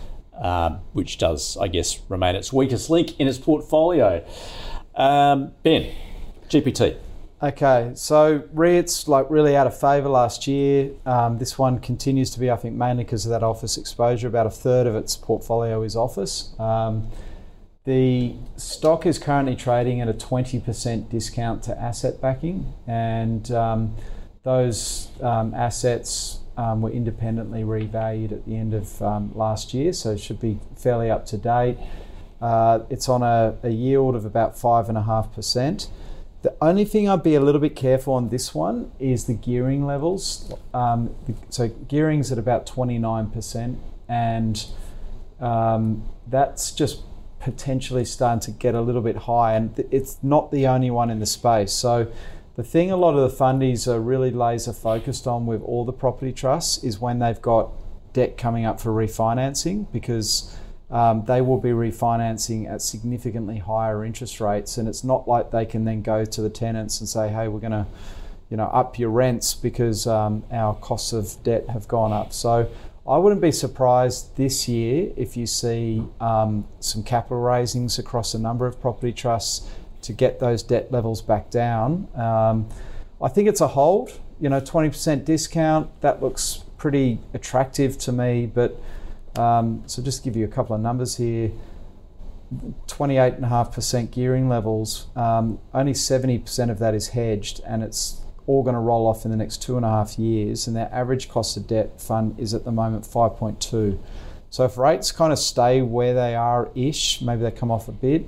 um, 0.42 0.80
which 0.94 1.20
does, 1.20 1.58
I 1.58 1.68
guess, 1.68 2.00
remain 2.10 2.36
its 2.36 2.52
weakest 2.52 2.90
link 2.90 3.20
in 3.20 3.28
its 3.28 3.38
portfolio. 3.38 4.26
Um, 4.96 5.52
ben, 5.62 5.94
GPT. 6.50 6.98
Okay, 7.42 7.92
so 7.94 8.40
REITs 8.56 9.08
like 9.08 9.30
really 9.30 9.56
out 9.56 9.68
of 9.68 9.80
favour 9.80 10.10
last 10.10 10.48
year. 10.48 10.90
Um, 11.06 11.38
this 11.38 11.60
one 11.60 11.78
continues 11.78 12.32
to 12.32 12.40
be, 12.40 12.50
I 12.50 12.56
think, 12.56 12.76
mainly 12.76 13.04
because 13.04 13.28
of 13.28 13.30
that 13.30 13.44
office 13.44 13.78
exposure. 13.78 14.28
About 14.28 14.48
a 14.48 14.52
third 14.52 14.88
of 14.88 14.96
its 14.96 15.16
portfolio 15.16 15.84
is 15.84 15.96
office. 15.96 16.60
Um, 16.60 17.12
the 17.88 18.36
stock 18.58 19.06
is 19.06 19.18
currently 19.18 19.56
trading 19.56 20.02
at 20.02 20.10
a 20.10 20.14
20% 20.14 21.10
discount 21.10 21.64
to 21.64 21.82
asset 21.82 22.20
backing, 22.20 22.74
and 22.86 23.50
um, 23.52 23.96
those 24.44 25.08
um, 25.22 25.54
assets 25.54 26.40
um, 26.58 26.82
were 26.82 26.90
independently 26.90 27.64
revalued 27.64 28.34
at 28.34 28.46
the 28.46 28.58
end 28.58 28.74
of 28.74 29.02
um, 29.02 29.32
last 29.36 29.74
year, 29.74 29.94
so 29.94 30.12
it 30.12 30.20
should 30.20 30.42
be 30.42 30.60
fairly 30.76 31.10
up 31.10 31.26
to 31.28 31.38
date. 31.38 31.78
Uh, 32.42 32.80
it's 32.90 33.08
on 33.08 33.24
a, 33.24 33.56
a 33.64 33.70
yield 33.70 34.16
of 34.16 34.26
about 34.26 34.58
5.5%. 34.58 35.88
The 36.42 36.54
only 36.60 36.84
thing 36.84 37.08
I'd 37.08 37.24
be 37.24 37.36
a 37.36 37.42
little 37.42 37.62
bit 37.62 37.78
careful 37.78 38.16
on 38.16 38.28
this 38.28 38.54
one 38.54 38.92
is 39.00 39.28
the 39.28 39.34
gearing 39.34 39.86
levels. 39.86 40.54
Um, 40.74 41.16
so 41.50 41.70
gearing's 41.70 42.34
at 42.34 42.38
about 42.38 42.66
29%, 42.66 43.78
and 44.10 44.66
um, 45.40 46.04
that's 46.28 46.72
just 46.72 47.07
potentially 47.40 48.06
starting 48.06 48.40
to 48.42 48.52
get 48.52 48.76
a 48.76 48.82
little 48.82 49.02
bit 49.02 49.16
high. 49.16 49.54
And 49.54 49.78
it's 49.92 50.18
not 50.22 50.52
the 50.52 50.68
only 50.68 50.92
one 50.92 51.10
in 51.10 51.20
the 51.20 51.26
space. 51.26 51.72
So 51.72 52.12
the 52.56 52.64
thing 52.64 52.92
a 52.92 52.98
lot 52.98 53.16
of 53.16 53.30
the 53.30 53.44
fundies 53.44 53.88
are 53.88 54.00
really 54.00 54.32
laser 54.32 54.74
focused 54.74 55.28
on 55.28 55.46
with 55.46 55.62
all 55.62 55.86
the 55.86 55.94
property 55.94 56.34
trusts 56.34 56.84
is 56.84 57.00
when 57.00 57.20
they've 57.20 57.42
got 57.42 57.72
debt 58.14 58.38
coming 58.38 58.66
up 58.66 58.82
for 58.82 58.90
refinancing 58.90 59.86
because 59.92 60.58
um, 60.90 61.26
they 61.26 61.42
will 61.42 61.60
be 61.60 61.70
refinancing 61.70 62.68
at 62.68 62.82
significantly 62.82 63.58
higher 63.58 64.06
interest 64.06 64.40
rates, 64.40 64.78
and 64.78 64.88
it's 64.88 65.04
not 65.04 65.28
like 65.28 65.52
they 65.52 65.66
can 65.66 65.84
then 65.86 66.02
go 66.02 66.24
to 66.24 66.42
the 66.42 66.50
tenants 66.50 67.00
and 67.00 67.10
say, 67.10 67.30
"Hey, 67.30 67.48
we're 67.48 67.60
going 67.60 67.72
to, 67.74 67.86
you 68.50 68.56
know, 68.56 68.68
up 68.68 68.98
your 68.98 69.10
rents 69.10 69.54
because 69.54 70.08
um, 70.08 70.44
our 70.52 70.74
costs 70.76 71.12
of 71.12 71.44
debt 71.44 71.70
have 71.70 71.88
gone 71.88 72.14
up." 72.14 72.32
So 72.32 72.70
I 73.08 73.18
wouldn't 73.18 73.42
be 73.42 73.54
surprised 73.54 74.36
this 74.36 74.68
year 74.68 75.12
if 75.16 75.38
you 75.38 75.46
see 75.48 76.04
um, 76.20 76.68
some 76.82 77.04
capital 77.04 77.40
raisings 77.40 77.98
across 77.98 78.34
a 78.34 78.40
number 78.40 78.68
of 78.68 78.82
property 78.82 79.14
trusts 79.14 79.70
to 80.02 80.12
get 80.12 80.40
those 80.40 80.62
debt 80.62 80.92
levels 80.92 81.22
back 81.22 81.50
down. 81.50 82.10
Um, 82.16 82.68
I 83.22 83.30
think 83.30 83.48
it's 83.48 83.62
a 83.62 83.68
hold. 83.68 84.20
You 84.40 84.50
know, 84.50 84.60
20% 84.60 85.24
discount 85.24 86.02
that 86.02 86.22
looks 86.22 86.64
pretty 86.78 87.20
attractive 87.34 87.98
to 88.00 88.12
me, 88.12 88.46
but 88.46 88.80
um, 89.38 89.84
so 89.88 90.02
just 90.02 90.24
give 90.24 90.36
you 90.36 90.44
a 90.44 90.50
couple 90.50 90.76
of 90.76 90.82
numbers 90.82 91.16
here, 91.16 91.52
28.5% 92.88 94.12
gearing 94.12 94.50
levels, 94.50 95.08
um, 95.16 95.60
only 95.74 95.94
70% 95.94 96.70
of 96.70 96.80
that 96.80 96.94
is 96.94 97.10
hedged 97.10 97.62
and 97.66 97.84
it's 97.84 98.22
all 98.48 98.64
going 98.64 98.74
to 98.74 98.80
roll 98.80 99.06
off 99.06 99.26
in 99.26 99.32
the 99.32 99.38
next 99.38 99.62
two 99.62 99.76
and 99.76 99.86
a 99.86 99.90
half 99.90 100.18
years 100.18 100.68
and 100.68 100.76
their 100.76 100.90
average 100.92 101.30
cost 101.30 101.58
of 101.58 101.68
debt 101.68 102.02
fund 102.02 102.40
is 102.40 102.54
at 102.54 102.64
the 102.64 102.72
moment 102.72 103.04
5.2. 103.04 104.00
So 104.50 104.64
if 104.64 104.78
rates 104.78 105.12
kind 105.12 105.34
of 105.34 105.38
stay 105.38 105.82
where 105.82 106.14
they 106.14 106.34
are 106.34 106.70
ish, 106.74 107.22
maybe 107.22 107.44
they 107.44 107.52
come 107.52 107.70
off 107.70 107.90
a 107.90 107.92
bit, 107.92 108.26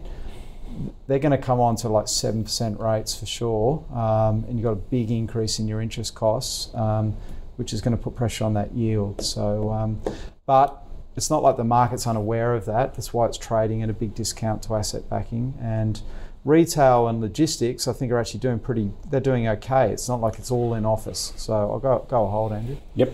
they're 1.07 1.19
going 1.19 1.31
to 1.31 1.37
come 1.37 1.59
on 1.59 1.75
to 1.77 1.89
like 1.89 2.05
7% 2.05 2.79
rates 2.79 3.15
for 3.17 3.25
sure. 3.25 3.83
Um, 3.91 4.43
and 4.47 4.53
you've 4.55 4.63
got 4.63 4.71
a 4.71 4.75
big 4.75 5.09
increase 5.09 5.57
in 5.57 5.67
your 5.67 5.81
interest 5.81 6.15
costs, 6.15 6.73
um, 6.75 7.15
which 7.55 7.73
is 7.73 7.81
going 7.81 7.95
to 7.97 8.01
put 8.01 8.15
pressure 8.15 8.43
on 8.43 8.53
that 8.55 8.73
yield. 8.73 9.23
So, 9.23 9.71
um, 9.71 10.01
but 10.45 10.83
it's 11.15 11.29
not 11.29 11.41
like 11.41 11.57
the 11.57 11.63
market's 11.63 12.05
unaware 12.05 12.53
of 12.53 12.65
that. 12.65 12.93
That's 12.95 13.13
why 13.13 13.25
it's 13.25 13.37
trading 13.37 13.81
at 13.83 13.89
a 13.89 13.93
big 13.93 14.13
discount 14.15 14.63
to 14.63 14.75
asset 14.75 15.09
backing. 15.09 15.57
And 15.61 16.01
retail 16.49 17.07
and 17.07 17.21
logistics, 17.21 17.87
I 17.87 17.93
think, 17.93 18.11
are 18.11 18.19
actually 18.19 18.39
doing 18.41 18.59
pretty. 18.59 18.91
They're 19.09 19.19
doing 19.19 19.47
okay. 19.47 19.91
It's 19.91 20.09
not 20.09 20.19
like 20.19 20.39
it's 20.39 20.51
all 20.51 20.73
in 20.73 20.85
office. 20.85 21.33
So 21.37 21.53
I'll 21.53 21.79
go 21.79 22.05
go 22.09 22.25
a 22.25 22.27
hold, 22.27 22.51
Andrew. 22.51 22.77
Yep. 22.95 23.13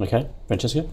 Okay, 0.00 0.28
Francesco. 0.46 0.88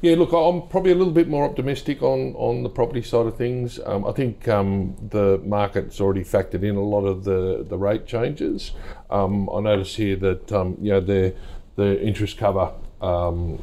Yeah, 0.00 0.16
look, 0.16 0.32
I'm 0.32 0.68
probably 0.68 0.90
a 0.90 0.94
little 0.96 1.12
bit 1.12 1.28
more 1.28 1.44
optimistic 1.44 2.02
on, 2.02 2.34
on 2.34 2.62
the 2.62 2.68
property 2.68 3.02
side 3.02 3.26
of 3.26 3.36
things. 3.36 3.78
Um, 3.86 4.04
I 4.04 4.12
think 4.12 4.48
um, 4.48 4.96
the 5.10 5.40
market's 5.44 6.00
already 6.00 6.24
factored 6.24 6.64
in 6.64 6.76
a 6.76 6.82
lot 6.82 7.04
of 7.06 7.24
the, 7.24 7.64
the 7.68 7.78
rate 7.78 8.06
changes. 8.06 8.72
Um, 9.10 9.48
I 9.48 9.60
notice 9.60 9.94
here 9.94 10.16
that 10.16 10.52
um, 10.52 10.76
you 10.80 10.90
know 10.90 11.00
the 11.00 11.34
the 11.76 12.02
interest 12.02 12.36
cover 12.36 12.72
um, 13.00 13.62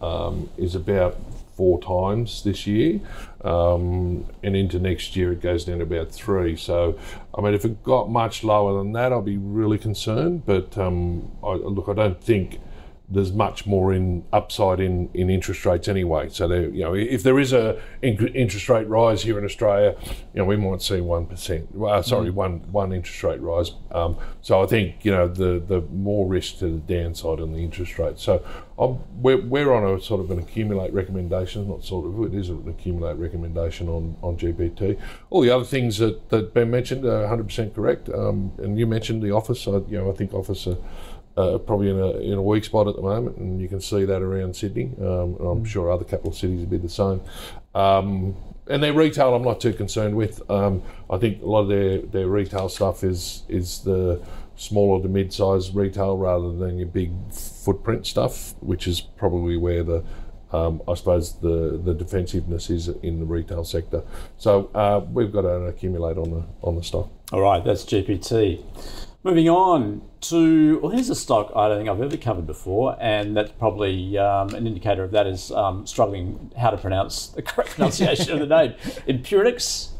um, 0.00 0.48
is 0.56 0.74
about 0.74 1.16
four 1.60 1.78
times 1.78 2.42
this 2.42 2.66
year, 2.66 2.98
um, 3.44 4.24
and 4.42 4.56
into 4.56 4.78
next 4.78 5.14
year 5.14 5.30
it 5.30 5.42
goes 5.42 5.66
down 5.66 5.76
to 5.76 5.84
about 5.84 6.10
three. 6.10 6.56
So, 6.56 6.98
I 7.36 7.42
mean, 7.42 7.52
if 7.52 7.66
it 7.66 7.84
got 7.84 8.08
much 8.08 8.42
lower 8.42 8.78
than 8.78 8.92
that, 8.92 9.12
I'd 9.12 9.26
be 9.26 9.36
really 9.36 9.76
concerned. 9.76 10.46
But 10.46 10.78
um, 10.78 11.30
I, 11.44 11.52
look, 11.56 11.86
I 11.90 11.92
don't 11.92 12.18
think 12.18 12.60
there's 13.10 13.32
much 13.32 13.66
more 13.66 13.92
in 13.92 14.24
upside 14.32 14.78
in, 14.78 15.10
in 15.14 15.28
interest 15.30 15.66
rates 15.66 15.88
anyway. 15.88 16.28
So 16.28 16.46
there, 16.46 16.68
you 16.68 16.84
know, 16.84 16.94
if 16.94 17.24
there 17.24 17.40
is 17.40 17.52
a 17.52 17.80
interest 18.02 18.68
rate 18.68 18.86
rise 18.86 19.22
here 19.22 19.36
in 19.38 19.44
Australia, 19.44 19.96
you 20.32 20.38
know, 20.38 20.44
we 20.44 20.56
might 20.56 20.80
see 20.80 21.00
one 21.00 21.26
percent. 21.26 21.68
Uh, 21.74 22.02
sorry, 22.02 22.30
mm. 22.30 22.34
one 22.34 22.58
one 22.70 22.92
interest 22.92 23.22
rate 23.24 23.40
rise. 23.40 23.72
Um, 23.90 24.16
so 24.42 24.62
I 24.62 24.66
think 24.66 25.04
you 25.04 25.10
know 25.10 25.26
the 25.26 25.58
the 25.58 25.80
more 25.92 26.26
risk 26.28 26.58
to 26.58 26.66
the 26.66 27.02
downside 27.02 27.40
on 27.40 27.52
the 27.52 27.58
interest 27.58 27.98
rate. 27.98 28.18
So 28.20 28.44
I'm, 28.78 29.00
we're 29.20 29.40
we're 29.40 29.72
on 29.72 29.98
a 29.98 30.00
sort 30.00 30.20
of 30.20 30.30
an 30.30 30.38
accumulate 30.38 30.92
recommendation, 30.92 31.68
not 31.68 31.84
sort 31.84 32.06
of 32.06 32.32
it 32.32 32.38
is 32.38 32.48
an 32.48 32.68
accumulate 32.68 33.16
recommendation 33.16 33.88
on 33.88 34.16
on 34.22 34.36
GPT. 34.36 35.00
All 35.30 35.40
the 35.40 35.50
other 35.50 35.64
things 35.64 35.98
that 35.98 36.28
that 36.28 36.54
Ben 36.54 36.70
mentioned 36.70 37.04
are 37.04 37.22
100 37.22 37.44
percent 37.44 37.74
correct. 37.74 38.08
Um, 38.08 38.52
and 38.58 38.78
you 38.78 38.86
mentioned 38.86 39.20
the 39.20 39.32
office. 39.32 39.66
I, 39.66 39.72
you 39.88 39.98
know, 39.98 40.10
I 40.10 40.14
think 40.14 40.32
office. 40.32 40.68
Are, 40.68 40.76
uh, 41.40 41.58
probably 41.58 41.90
in 41.90 41.98
a, 41.98 42.10
in 42.18 42.32
a 42.34 42.42
weak 42.42 42.64
spot 42.64 42.86
at 42.86 42.96
the 42.96 43.02
moment, 43.02 43.36
and 43.38 43.60
you 43.60 43.68
can 43.68 43.80
see 43.80 44.04
that 44.04 44.22
around 44.22 44.54
Sydney. 44.54 44.92
Um, 44.98 45.36
I'm 45.40 45.64
mm. 45.64 45.66
sure 45.66 45.90
other 45.90 46.04
capital 46.04 46.32
cities 46.32 46.60
will 46.60 46.66
be 46.66 46.78
the 46.78 46.88
same. 46.88 47.20
Um, 47.74 48.36
and 48.66 48.82
their 48.82 48.92
retail, 48.92 49.34
I'm 49.34 49.42
not 49.42 49.60
too 49.60 49.72
concerned 49.72 50.16
with. 50.16 50.48
Um, 50.50 50.82
I 51.08 51.18
think 51.18 51.42
a 51.42 51.46
lot 51.46 51.62
of 51.62 51.68
their, 51.68 51.98
their 51.98 52.28
retail 52.28 52.68
stuff 52.68 53.02
is 53.02 53.42
is 53.48 53.80
the 53.80 54.22
smaller 54.56 55.02
to 55.02 55.08
mid-sized 55.08 55.74
retail 55.74 56.18
rather 56.18 56.52
than 56.52 56.78
your 56.78 56.88
big 56.88 57.10
footprint 57.32 58.06
stuff, 58.06 58.54
which 58.60 58.86
is 58.86 59.00
probably 59.00 59.56
where 59.56 59.82
the 59.82 60.04
um, 60.52 60.82
I 60.88 60.94
suppose 60.94 61.38
the, 61.38 61.80
the 61.82 61.94
defensiveness 61.94 62.70
is 62.70 62.88
in 62.88 63.20
the 63.20 63.24
retail 63.24 63.64
sector. 63.64 64.02
So 64.36 64.68
uh, 64.74 65.00
we've 65.08 65.32
got 65.32 65.42
to 65.42 65.66
accumulate 65.66 66.18
on 66.18 66.30
the 66.30 66.44
on 66.62 66.76
the 66.76 66.82
stock. 66.82 67.08
All 67.32 67.40
right, 67.40 67.64
that's 67.64 67.84
GPT. 67.84 68.64
Moving 69.22 69.48
on 69.48 70.02
to, 70.22 70.78
well, 70.80 70.90
here's 70.90 71.10
a 71.10 71.14
stock 71.14 71.52
I 71.54 71.68
don't 71.68 71.78
think 71.78 71.88
I've 71.88 72.00
ever 72.02 72.16
covered 72.16 72.46
before, 72.46 72.96
and 73.00 73.36
that's 73.36 73.52
probably 73.52 74.18
um, 74.18 74.54
an 74.54 74.66
indicator 74.66 75.04
of 75.04 75.10
that 75.12 75.26
is 75.26 75.50
um, 75.52 75.86
struggling 75.86 76.52
how 76.58 76.70
to 76.70 76.76
pronounce 76.76 77.26
the 77.36 77.42
correct 77.42 77.70
pronunciation 77.70 78.32
of 78.32 78.48
the 78.48 78.56
name. 78.56 78.74
Empirix. 79.08 79.90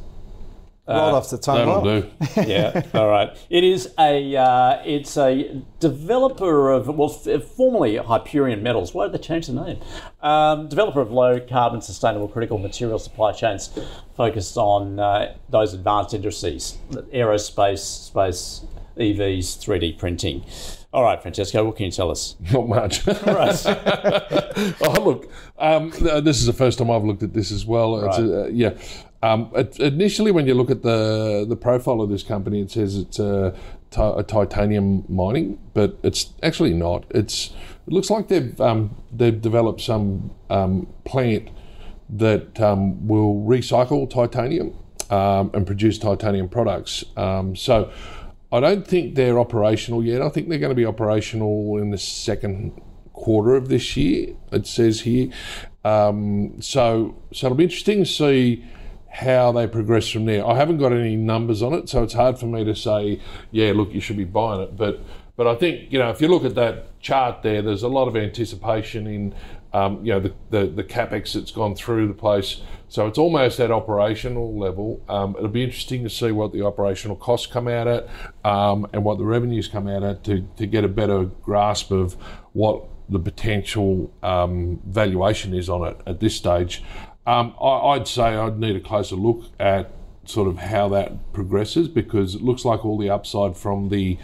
Uh, 0.88 0.94
right 0.94 1.12
off 1.12 1.30
the 1.30 1.38
tongue. 1.38 1.66
That'll 1.66 1.82
do. 1.82 2.10
yeah. 2.48 2.82
All 2.94 3.08
right. 3.08 3.36
It 3.48 3.62
is 3.62 3.94
a 3.96 4.34
uh, 4.34 4.82
it's 4.84 5.16
a 5.16 5.62
developer 5.78 6.70
of 6.70 6.88
well, 6.88 7.12
f- 7.12 7.44
formerly 7.44 7.96
Hyperion 7.96 8.60
Metals. 8.60 8.92
Why 8.92 9.06
did 9.06 9.12
they 9.12 9.24
change 9.24 9.46
the 9.46 9.52
name? 9.52 9.78
Um, 10.20 10.68
developer 10.68 11.00
of 11.00 11.12
low 11.12 11.38
carbon 11.38 11.80
sustainable 11.80 12.26
critical 12.26 12.58
material 12.58 12.98
supply 12.98 13.30
chains, 13.30 13.70
focused 14.16 14.56
on 14.56 14.98
uh, 14.98 15.36
those 15.48 15.74
advanced 15.74 16.12
industries, 16.12 16.76
aerospace, 16.90 18.06
space, 18.06 18.62
EVs, 19.00 19.58
3D 19.58 19.98
printing. 19.98 20.44
All 20.92 21.04
right, 21.04 21.22
Francesco, 21.22 21.64
what 21.64 21.76
can 21.76 21.86
you 21.86 21.92
tell 21.92 22.10
us? 22.10 22.36
Not 22.52 22.68
much. 22.68 23.06
right. 23.06 23.16
oh, 24.80 25.02
look, 25.04 25.30
um, 25.58 25.90
this 25.90 26.40
is 26.40 26.46
the 26.46 26.52
first 26.52 26.78
time 26.78 26.90
I've 26.90 27.04
looked 27.04 27.22
at 27.22 27.32
this 27.32 27.52
as 27.52 27.64
well. 27.64 28.00
Right. 28.00 28.20
A, 28.20 28.44
uh, 28.44 28.46
yeah. 28.48 28.72
Um, 29.22 29.50
it, 29.54 29.78
initially, 29.78 30.32
when 30.32 30.46
you 30.46 30.54
look 30.54 30.70
at 30.70 30.82
the 30.82 31.44
the 31.48 31.56
profile 31.56 32.00
of 32.00 32.08
this 32.08 32.22
company, 32.22 32.60
it 32.60 32.70
says 32.70 32.96
it's 32.96 33.18
a, 33.18 33.54
a 33.96 34.22
titanium 34.24 35.04
mining, 35.08 35.58
but 35.74 35.98
it's 36.02 36.32
actually 36.42 36.72
not. 36.72 37.04
It's 37.10 37.52
it 37.86 37.92
looks 37.92 38.10
like 38.10 38.28
they've 38.28 38.58
um, 38.60 38.96
they've 39.12 39.40
developed 39.40 39.82
some 39.82 40.30
um, 40.48 40.88
plant 41.04 41.50
that 42.08 42.60
um, 42.60 43.06
will 43.06 43.44
recycle 43.44 44.10
titanium 44.10 44.74
um, 45.10 45.50
and 45.54 45.66
produce 45.66 45.98
titanium 45.98 46.48
products. 46.48 47.04
so 47.54 47.92
I 48.52 48.60
don't 48.60 48.86
think 48.86 49.14
they're 49.14 49.38
operational 49.38 50.04
yet. 50.04 50.22
I 50.22 50.28
think 50.28 50.48
they're 50.48 50.58
going 50.58 50.70
to 50.70 50.76
be 50.76 50.86
operational 50.86 51.78
in 51.78 51.90
the 51.90 51.98
second 51.98 52.80
quarter 53.12 53.54
of 53.54 53.68
this 53.68 53.96
year. 53.96 54.34
It 54.50 54.66
says 54.66 55.02
here. 55.02 55.30
Um, 55.84 56.60
so, 56.60 57.16
so 57.32 57.46
it'll 57.46 57.56
be 57.56 57.64
interesting 57.64 58.00
to 58.00 58.06
see 58.06 58.64
how 59.08 59.52
they 59.52 59.66
progress 59.66 60.08
from 60.08 60.24
there. 60.24 60.46
I 60.46 60.56
haven't 60.56 60.78
got 60.78 60.92
any 60.92 61.16
numbers 61.16 61.62
on 61.62 61.74
it, 61.74 61.88
so 61.88 62.02
it's 62.02 62.14
hard 62.14 62.38
for 62.38 62.46
me 62.46 62.64
to 62.64 62.74
say, 62.74 63.20
yeah, 63.50 63.72
look, 63.72 63.92
you 63.92 64.00
should 64.00 64.16
be 64.16 64.24
buying 64.24 64.60
it. 64.60 64.76
But, 64.76 65.00
but 65.36 65.46
I 65.46 65.54
think 65.54 65.92
you 65.92 65.98
know, 65.98 66.10
if 66.10 66.20
you 66.20 66.28
look 66.28 66.44
at 66.44 66.54
that 66.56 67.00
chart 67.00 67.42
there, 67.42 67.62
there's 67.62 67.82
a 67.82 67.88
lot 67.88 68.08
of 68.08 68.16
anticipation 68.16 69.06
in, 69.06 69.34
um, 69.72 70.04
you 70.04 70.12
know, 70.12 70.20
the, 70.20 70.34
the 70.50 70.66
the 70.66 70.84
capex 70.84 71.32
that's 71.34 71.52
gone 71.52 71.74
through 71.74 72.08
the 72.08 72.14
place. 72.14 72.60
So 72.90 73.06
it's 73.06 73.18
almost 73.18 73.60
at 73.60 73.70
operational 73.70 74.58
level. 74.58 75.00
Um, 75.08 75.36
it'll 75.36 75.48
be 75.48 75.62
interesting 75.62 76.02
to 76.02 76.10
see 76.10 76.32
what 76.32 76.52
the 76.52 76.66
operational 76.66 77.14
costs 77.14 77.46
come 77.46 77.68
out 77.68 77.86
at 77.86 78.08
um, 78.44 78.84
and 78.92 79.04
what 79.04 79.18
the 79.18 79.24
revenues 79.24 79.68
come 79.68 79.86
out 79.86 80.02
at 80.02 80.24
to, 80.24 80.42
to 80.56 80.66
get 80.66 80.82
a 80.82 80.88
better 80.88 81.24
grasp 81.24 81.92
of 81.92 82.14
what 82.52 82.84
the 83.08 83.20
potential 83.20 84.12
um, 84.24 84.80
valuation 84.84 85.54
is 85.54 85.68
on 85.68 85.86
it 85.86 86.00
at 86.04 86.18
this 86.18 86.34
stage. 86.34 86.82
Um, 87.28 87.54
I, 87.60 87.96
would 87.96 88.08
say 88.08 88.22
I'd 88.22 88.58
need 88.58 88.74
a 88.74 88.80
closer 88.80 89.14
look 89.14 89.44
at 89.60 89.92
sort 90.24 90.48
of 90.48 90.58
how 90.58 90.88
that 90.88 91.32
progresses 91.32 91.86
because 91.86 92.34
it 92.34 92.42
looks 92.42 92.64
like 92.64 92.84
all 92.84 92.98
the 92.98 93.10
upside 93.10 93.56
from 93.56 93.88
the 93.90 94.18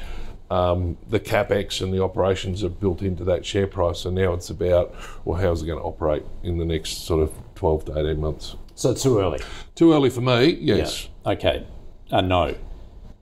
um, 0.50 0.96
the 1.08 1.18
capex 1.18 1.80
and 1.80 1.92
the 1.92 2.02
operations 2.02 2.62
are 2.62 2.68
built 2.68 3.02
into 3.02 3.24
that 3.24 3.44
share 3.44 3.66
price, 3.66 4.04
and 4.04 4.14
now 4.14 4.32
it's 4.32 4.48
about 4.48 4.94
well, 5.24 5.40
how's 5.40 5.62
it 5.62 5.66
going 5.66 5.78
to 5.78 5.84
operate 5.84 6.24
in 6.44 6.58
the 6.58 6.64
next 6.64 7.04
sort 7.04 7.20
of 7.20 7.32
12 7.56 7.86
to 7.86 7.98
18 7.98 8.20
months? 8.20 8.56
So 8.74 8.94
too 8.94 9.18
early. 9.18 9.40
Too 9.74 9.92
early 9.92 10.10
for 10.10 10.20
me, 10.20 10.50
yes. 10.60 11.08
Yeah. 11.24 11.32
Okay. 11.32 11.66
Uh, 12.10 12.20
no. 12.20 12.54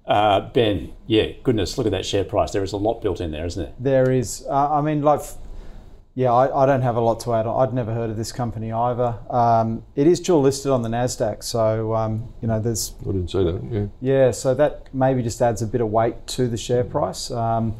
Uh, 0.06 0.50
ben, 0.50 0.92
yeah, 1.06 1.28
goodness, 1.42 1.78
look 1.78 1.86
at 1.86 1.92
that 1.92 2.04
share 2.04 2.24
price. 2.24 2.50
There 2.50 2.62
is 2.62 2.72
a 2.72 2.76
lot 2.76 3.00
built 3.00 3.20
in 3.20 3.30
there, 3.30 3.46
isn't 3.46 3.62
there? 3.62 4.04
There 4.04 4.12
is. 4.12 4.44
Uh, 4.48 4.72
I 4.72 4.82
mean, 4.82 5.00
like, 5.00 5.22
yeah, 6.14 6.30
I, 6.30 6.62
I, 6.62 6.66
don't 6.66 6.82
have 6.82 6.96
a 6.96 7.00
lot 7.00 7.20
to 7.20 7.32
add. 7.32 7.46
I'd 7.46 7.72
never 7.72 7.94
heard 7.94 8.10
of 8.10 8.16
this 8.16 8.30
company 8.30 8.70
either. 8.70 9.18
Um, 9.30 9.82
it 9.96 10.06
is 10.06 10.20
dual 10.20 10.42
listed 10.42 10.70
on 10.70 10.82
the 10.82 10.90
Nasdaq, 10.90 11.42
so 11.42 11.94
um, 11.94 12.34
you 12.42 12.48
know, 12.48 12.60
there's. 12.60 12.94
I 13.00 13.06
didn't 13.06 13.30
say 13.30 13.44
that. 13.44 13.62
Yeah. 13.70 13.86
Yeah, 14.02 14.30
so 14.32 14.54
that 14.54 14.94
maybe 14.94 15.22
just 15.22 15.40
adds 15.40 15.62
a 15.62 15.66
bit 15.66 15.80
of 15.80 15.88
weight 15.88 16.26
to 16.28 16.48
the 16.48 16.58
share 16.58 16.84
price. 16.84 17.30
Um, 17.30 17.74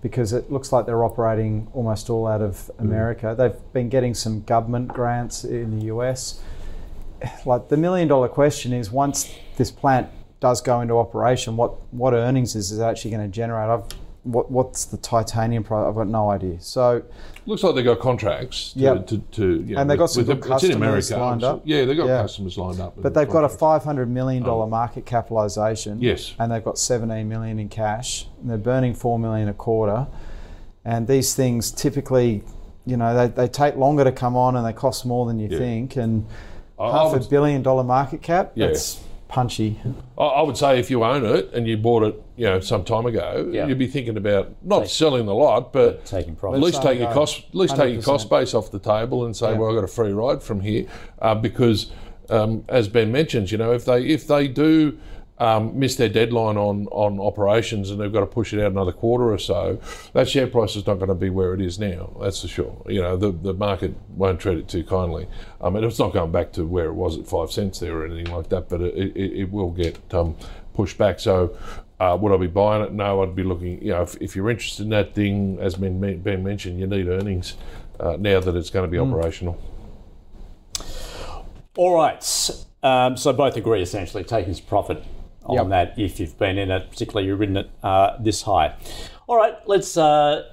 because 0.00 0.32
it 0.32 0.50
looks 0.50 0.72
like 0.72 0.86
they're 0.86 1.04
operating 1.04 1.68
almost 1.72 2.08
all 2.10 2.26
out 2.26 2.42
of 2.42 2.54
mm. 2.56 2.80
America. 2.80 3.34
They've 3.36 3.72
been 3.72 3.88
getting 3.88 4.14
some 4.14 4.42
government 4.42 4.88
grants 4.88 5.44
in 5.44 5.78
the 5.78 5.86
US. 5.86 6.42
Like 7.44 7.68
the 7.68 7.76
million 7.76 8.08
dollar 8.08 8.28
question 8.28 8.72
is 8.72 8.90
once 8.90 9.34
this 9.56 9.70
plant 9.70 10.08
does 10.40 10.60
go 10.60 10.80
into 10.80 10.96
operation, 10.98 11.56
what, 11.56 11.92
what 11.92 12.14
earnings 12.14 12.54
is 12.54 12.70
it 12.70 12.82
actually 12.82 13.10
going 13.10 13.24
to 13.24 13.34
generate? 13.34 13.68
I've 13.68 13.84
what, 14.24 14.50
what's 14.50 14.84
the 14.84 14.96
titanium 14.98 15.64
price? 15.64 15.86
I've 15.88 15.94
got 15.94 16.08
no 16.08 16.30
idea. 16.30 16.60
So 16.60 17.02
looks 17.48 17.62
like 17.62 17.74
they 17.74 17.82
got 17.82 17.98
contracts. 17.98 18.72
To, 18.74 18.78
yep. 18.78 19.06
to, 19.06 19.18
to 19.18 19.62
you 19.62 19.74
know, 19.74 19.80
and 19.80 19.90
they 19.90 19.96
got 19.96 20.10
some 20.10 20.24
the, 20.24 20.36
customers 20.36 21.10
lined 21.10 21.42
up. 21.42 21.62
Yeah, 21.64 21.84
they 21.84 21.94
got 21.94 22.06
yeah. 22.06 22.22
customers 22.22 22.58
lined 22.58 22.80
up. 22.80 22.94
But 23.00 23.14
they've 23.14 23.28
got 23.28 23.44
a 23.44 23.48
five 23.48 23.82
hundred 23.82 24.10
million 24.10 24.42
dollar 24.42 24.64
oh. 24.64 24.68
market 24.68 25.06
capitalization. 25.06 26.00
Yes, 26.00 26.34
and 26.38 26.52
they've 26.52 26.64
got 26.64 26.78
seventeen 26.78 27.28
million 27.28 27.58
in 27.58 27.68
cash. 27.68 28.26
And 28.40 28.50
they're 28.50 28.58
burning 28.58 28.94
four 28.94 29.18
million 29.18 29.48
a 29.48 29.54
quarter. 29.54 30.06
And 30.84 31.06
these 31.06 31.34
things 31.34 31.70
typically, 31.70 32.42
you 32.86 32.96
know, 32.96 33.14
they, 33.14 33.26
they 33.42 33.48
take 33.48 33.76
longer 33.76 34.04
to 34.04 34.12
come 34.12 34.36
on 34.36 34.56
and 34.56 34.64
they 34.64 34.72
cost 34.72 35.04
more 35.04 35.26
than 35.26 35.38
you 35.38 35.48
yeah. 35.48 35.58
think. 35.58 35.96
And 35.96 36.26
I, 36.78 36.90
half 36.90 37.08
I 37.08 37.12
would, 37.14 37.26
a 37.26 37.28
billion 37.28 37.62
dollar 37.62 37.84
market 37.84 38.22
cap. 38.22 38.52
Yeah. 38.54 38.74
That's 39.28 39.34
punchy. 39.34 39.78
I 40.16 40.42
would 40.42 40.56
say 40.56 40.78
if 40.78 40.90
you 40.90 41.04
own 41.04 41.24
it 41.24 41.52
and 41.52 41.66
you 41.66 41.76
bought 41.76 42.02
it, 42.02 42.22
you 42.36 42.46
know, 42.46 42.60
some 42.60 42.84
time 42.84 43.06
ago, 43.06 43.48
yeah. 43.52 43.66
you'd 43.66 43.78
be 43.78 43.86
thinking 43.86 44.16
about 44.16 44.54
not 44.62 44.80
take, 44.80 44.90
selling 44.90 45.26
the 45.26 45.34
lot, 45.34 45.72
but, 45.72 46.04
taking 46.04 46.34
profit. 46.34 46.58
At 46.58 46.64
least 46.64 46.82
take 46.82 46.98
your 46.98 47.12
cost, 47.12 47.44
at 47.48 47.54
least 47.54 47.74
100%. 47.74 47.76
take 47.76 47.94
your 47.94 48.02
cost 48.02 48.30
base 48.30 48.54
off 48.54 48.70
the 48.70 48.78
table 48.78 49.24
and 49.24 49.36
say, 49.36 49.52
yeah. 49.52 49.58
well, 49.58 49.70
I've 49.70 49.76
got 49.76 49.84
a 49.84 49.88
free 49.88 50.12
ride 50.12 50.42
from 50.42 50.60
here, 50.60 50.86
uh, 51.20 51.34
because 51.34 51.92
um, 52.30 52.64
as 52.68 52.88
Ben 52.88 53.12
mentions, 53.12 53.52
you 53.52 53.58
know, 53.58 53.72
if 53.72 53.84
they 53.84 54.04
if 54.06 54.26
they 54.26 54.48
do 54.48 54.98
um, 55.38 55.78
miss 55.78 55.96
their 55.96 56.08
deadline 56.08 56.56
on, 56.56 56.86
on 56.86 57.20
operations 57.20 57.90
and 57.90 58.00
they've 58.00 58.12
got 58.12 58.20
to 58.20 58.26
push 58.26 58.52
it 58.52 58.60
out 58.60 58.72
another 58.72 58.92
quarter 58.92 59.32
or 59.32 59.38
so, 59.38 59.80
that 60.12 60.28
share 60.28 60.46
price 60.46 60.76
is 60.76 60.86
not 60.86 60.94
going 60.94 61.08
to 61.08 61.14
be 61.14 61.30
where 61.30 61.54
it 61.54 61.60
is 61.60 61.78
now. 61.78 62.16
That's 62.20 62.42
for 62.42 62.48
sure. 62.48 62.82
You 62.88 63.02
know, 63.02 63.16
the, 63.16 63.32
the 63.32 63.54
market 63.54 63.94
won't 64.10 64.40
treat 64.40 64.58
it 64.58 64.68
too 64.68 64.84
kindly. 64.84 65.28
I 65.60 65.70
mean, 65.70 65.84
it's 65.84 65.98
not 65.98 66.12
going 66.12 66.32
back 66.32 66.52
to 66.52 66.66
where 66.66 66.86
it 66.86 66.94
was 66.94 67.18
at 67.18 67.26
five 67.26 67.52
cents 67.52 67.78
there 67.78 67.98
or 67.98 68.06
anything 68.06 68.32
like 68.34 68.48
that, 68.48 68.68
but 68.68 68.80
it, 68.80 69.16
it, 69.16 69.32
it 69.40 69.52
will 69.52 69.70
get 69.70 69.98
um, 70.12 70.36
pushed 70.74 70.98
back. 70.98 71.20
So, 71.20 71.56
uh, 72.00 72.16
would 72.20 72.32
I 72.32 72.36
be 72.36 72.46
buying 72.46 72.84
it? 72.84 72.92
No, 72.92 73.22
I'd 73.22 73.34
be 73.34 73.42
looking. 73.42 73.82
You 73.82 73.90
know, 73.90 74.02
if, 74.02 74.16
if 74.20 74.36
you're 74.36 74.50
interested 74.50 74.84
in 74.84 74.90
that 74.90 75.14
thing, 75.16 75.58
as 75.60 75.74
Ben, 75.74 76.20
ben 76.20 76.44
mentioned, 76.44 76.78
you 76.78 76.86
need 76.86 77.08
earnings 77.08 77.54
uh, 77.98 78.16
now 78.18 78.38
that 78.38 78.54
it's 78.54 78.70
going 78.70 78.84
to 78.84 78.90
be 78.90 78.98
mm. 78.98 79.10
operational. 79.10 79.60
All 81.76 81.94
right. 81.94 82.50
Um, 82.82 83.16
so 83.16 83.32
both 83.32 83.56
agree 83.56 83.82
essentially 83.82 84.22
take 84.22 84.46
taking 84.46 84.64
profit 84.66 85.02
on 85.48 85.56
yep. 85.56 85.68
that 85.68 85.98
if 85.98 86.20
you've 86.20 86.38
been 86.38 86.58
in 86.58 86.70
it, 86.70 86.90
particularly 86.90 87.28
you've 87.28 87.40
ridden 87.40 87.56
it 87.56 87.70
uh, 87.82 88.16
this 88.20 88.42
high. 88.42 88.74
All 89.26 89.36
right, 89.36 89.54
let's 89.66 89.96
uh, 89.96 90.48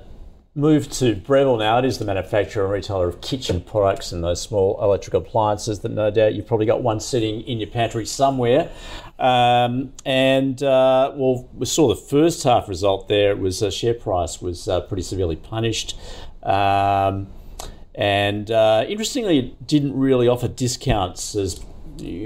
move 0.56 0.90
to 0.90 1.16
Breville 1.16 1.58
now. 1.58 1.78
It 1.80 1.86
is 1.86 1.98
the 1.98 2.06
manufacturer 2.06 2.64
and 2.64 2.74
retailer 2.74 3.10
of 3.10 3.22
kitchen 3.22 3.62
products 3.62 4.12
and 4.12 4.24
those 4.24 4.42
small 4.42 4.82
electrical 4.82 5.22
appliances 5.22 5.80
that 5.82 5.92
no 5.92 6.10
doubt 6.10 6.34
you've 6.34 6.48
probably 6.48 6.66
got 6.66 6.82
one 6.82 7.00
sitting 7.00 7.42
in 7.42 7.60
your 7.60 7.70
pantry 7.70 8.06
somewhere. 8.06 8.72
Um, 9.20 9.94
and 10.06 10.62
uh, 10.64 11.12
well, 11.16 11.50
we 11.54 11.66
saw 11.66 11.90
the 11.90 11.96
first 11.96 12.44
half 12.44 12.70
result 12.70 13.10
there. 13.10 13.32
It 13.32 13.40
was 13.40 13.62
uh, 13.62 13.70
share 13.70 13.94
price 13.94 14.42
was 14.42 14.68
uh, 14.68 14.82
pretty 14.82 15.04
severely 15.04 15.36
punished. 15.36 15.98
Um, 16.42 17.28
and 17.94 18.50
uh, 18.52 18.86
interestingly, 18.88 19.40
it 19.40 19.68
didn't 19.68 19.98
really 19.98 20.28
offer 20.28 20.48
discounts 20.48 21.36
as 21.36 21.62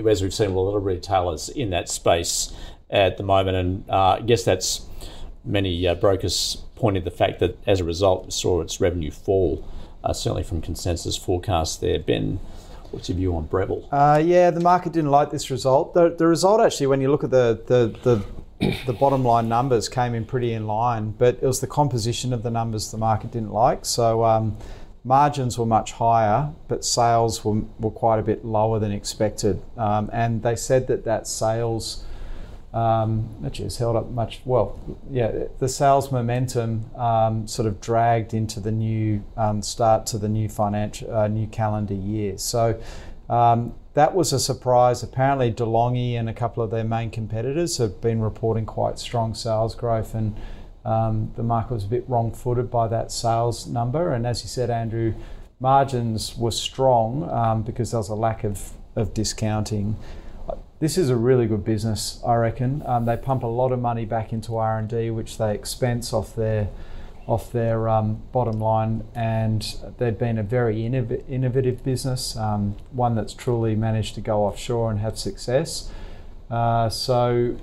as 0.08 0.22
we've 0.22 0.34
seen 0.34 0.52
a 0.52 0.60
lot 0.60 0.76
of 0.76 0.86
retailers 0.86 1.50
in 1.50 1.70
that 1.72 1.90
space 1.90 2.54
at 2.90 3.18
the 3.18 3.24
moment, 3.24 3.58
and 3.58 3.90
uh, 3.90 4.18
I 4.20 4.22
guess 4.22 4.44
that's 4.44 4.86
many 5.46 5.88
uh, 5.88 5.96
brokers 5.96 6.64
pointed 6.76 7.04
the 7.04 7.12
fact 7.12 7.40
that 7.40 7.58
as 7.68 7.80
a 7.80 7.84
result, 7.84 8.26
we 8.26 8.32
saw 8.32 8.62
its 8.62 8.82
revenue 8.82 9.12
fall, 9.12 9.68
uh, 10.04 10.14
certainly 10.14 10.44
from 10.44 10.62
consensus 10.62 11.18
forecasts 11.18 11.78
there. 11.78 12.00
Ben, 12.00 12.40
what's 12.92 13.10
your 13.10 13.18
view 13.18 13.36
on 13.36 13.46
Breville? 13.48 13.88
Uh, 13.92 14.18
yeah, 14.18 14.50
the 14.50 14.60
market 14.60 14.94
didn't 14.94 15.12
like 15.12 15.30
this 15.30 15.52
result. 15.52 15.94
The, 15.94 16.16
the 16.16 16.28
result 16.28 16.62
actually, 16.62 16.88
when 16.88 17.02
you 17.02 17.12
look 17.12 17.24
at 17.24 17.32
the, 17.32 17.62
the, 17.68 17.98
the 18.04 18.26
the 18.86 18.94
bottom 18.94 19.24
line 19.24 19.48
numbers 19.48 19.88
came 19.88 20.14
in 20.14 20.26
pretty 20.26 20.52
in 20.52 20.68
line, 20.68 21.12
but 21.18 21.36
it 21.42 21.46
was 21.46 21.62
the 21.62 21.68
composition 21.68 22.34
of 22.34 22.44
the 22.44 22.52
numbers 22.52 22.92
the 22.92 22.98
market 22.98 23.32
didn't 23.32 23.54
like. 23.54 23.86
So 23.86 24.26
um, 24.26 24.58
margins 25.04 25.58
were 25.58 25.66
much 25.66 25.94
higher, 25.94 26.52
but 26.68 26.84
sales 26.84 27.44
were, 27.44 27.62
were 27.80 27.92
quite 27.92 28.20
a 28.20 28.24
bit 28.24 28.46
lower 28.46 28.80
than 28.80 28.92
expected. 28.92 29.62
Um, 29.78 30.10
and 30.12 30.44
they 30.44 30.56
said 30.56 30.88
that 30.88 31.06
that 31.06 31.28
sales 31.28 32.04
um, 32.74 33.30
has 33.42 33.78
held 33.78 33.96
up 33.96 34.10
much 34.12 34.42
well. 34.46 34.80
Yeah, 35.10 35.46
the 35.58 35.68
sales 35.68 36.12
momentum 36.12 36.86
um, 36.96 37.48
sort 37.48 37.68
of 37.68 37.82
dragged 37.82 38.34
into 38.34 38.60
the 38.60 38.72
new 38.72 39.24
um, 39.38 39.62
start 39.62 40.06
to 40.08 40.18
the 40.18 40.30
new 40.30 40.50
financial 40.50 41.14
uh, 41.14 41.28
new 41.28 41.48
calendar 41.48 41.96
year. 41.96 42.38
So. 42.38 42.80
Um, 43.30 43.76
that 43.94 44.16
was 44.16 44.34
a 44.34 44.40
surprise. 44.40 45.04
Apparently, 45.04 45.52
DeLonghi 45.52 46.14
and 46.14 46.30
a 46.30 46.34
couple 46.34 46.64
of 46.64 46.72
their 46.72 46.84
main 46.84 47.12
competitors 47.12 47.78
have 47.78 48.02
been 48.02 48.22
reporting 48.22 48.66
quite 48.66 48.98
strong 48.98 49.36
sales 49.36 49.76
growth, 49.76 50.16
and 50.16 50.36
um, 50.90 51.32
the 51.36 51.44
market 51.44 51.74
was 51.74 51.86
a 51.86 51.88
bit 51.88 52.04
wrong 52.10 52.32
footed 52.32 52.72
by 52.72 52.88
that 52.88 53.12
sales 53.12 53.68
number. 53.68 54.12
And 54.12 54.26
as 54.26 54.42
you 54.42 54.50
said, 54.50 54.70
Andrew, 54.70 55.14
margins 55.60 56.36
were 56.36 56.52
strong 56.52 57.30
um, 57.30 57.62
because 57.62 57.92
there 57.92 58.00
was 58.00 58.10
a 58.10 58.16
lack 58.16 58.44
of, 58.44 58.72
of 58.96 59.14
discounting. 59.14 59.96
This 60.80 60.98
is 60.98 61.10
a 61.10 61.16
really 61.16 61.46
good 61.46 61.64
business, 61.64 62.22
I 62.26 62.36
reckon. 62.36 62.82
Um, 62.86 63.06
they 63.06 63.18
pump 63.18 63.44
a 63.44 63.48
lot 63.48 63.72
of 63.72 63.80
money 63.80 64.06
back 64.06 64.34
into 64.34 64.56
R 64.56 64.80
and 64.80 64.90
D, 64.90 65.12
which 65.12 65.38
they 65.38 65.54
expense 65.54 66.14
off 66.14 66.36
their 66.36 66.70
off 67.28 67.52
their 67.52 67.88
um, 67.88 68.24
bottom 68.32 68.60
line, 68.60 69.04
and 69.14 69.76
they've 70.00 70.18
been 70.18 70.40
a 70.40 70.44
very 70.44 70.78
innov- 70.78 71.24
innovative 71.30 71.84
business, 71.84 72.36
um, 72.36 72.76
one 72.92 73.14
that's 73.14 73.36
truly 73.36 73.76
managed 73.76 74.16
to 74.16 74.22
go 74.22 74.46
offshore 74.46 74.90
and 74.90 75.00
have 75.00 75.16
success. 75.16 75.92
Uh, 76.50 76.90
so 76.90 77.56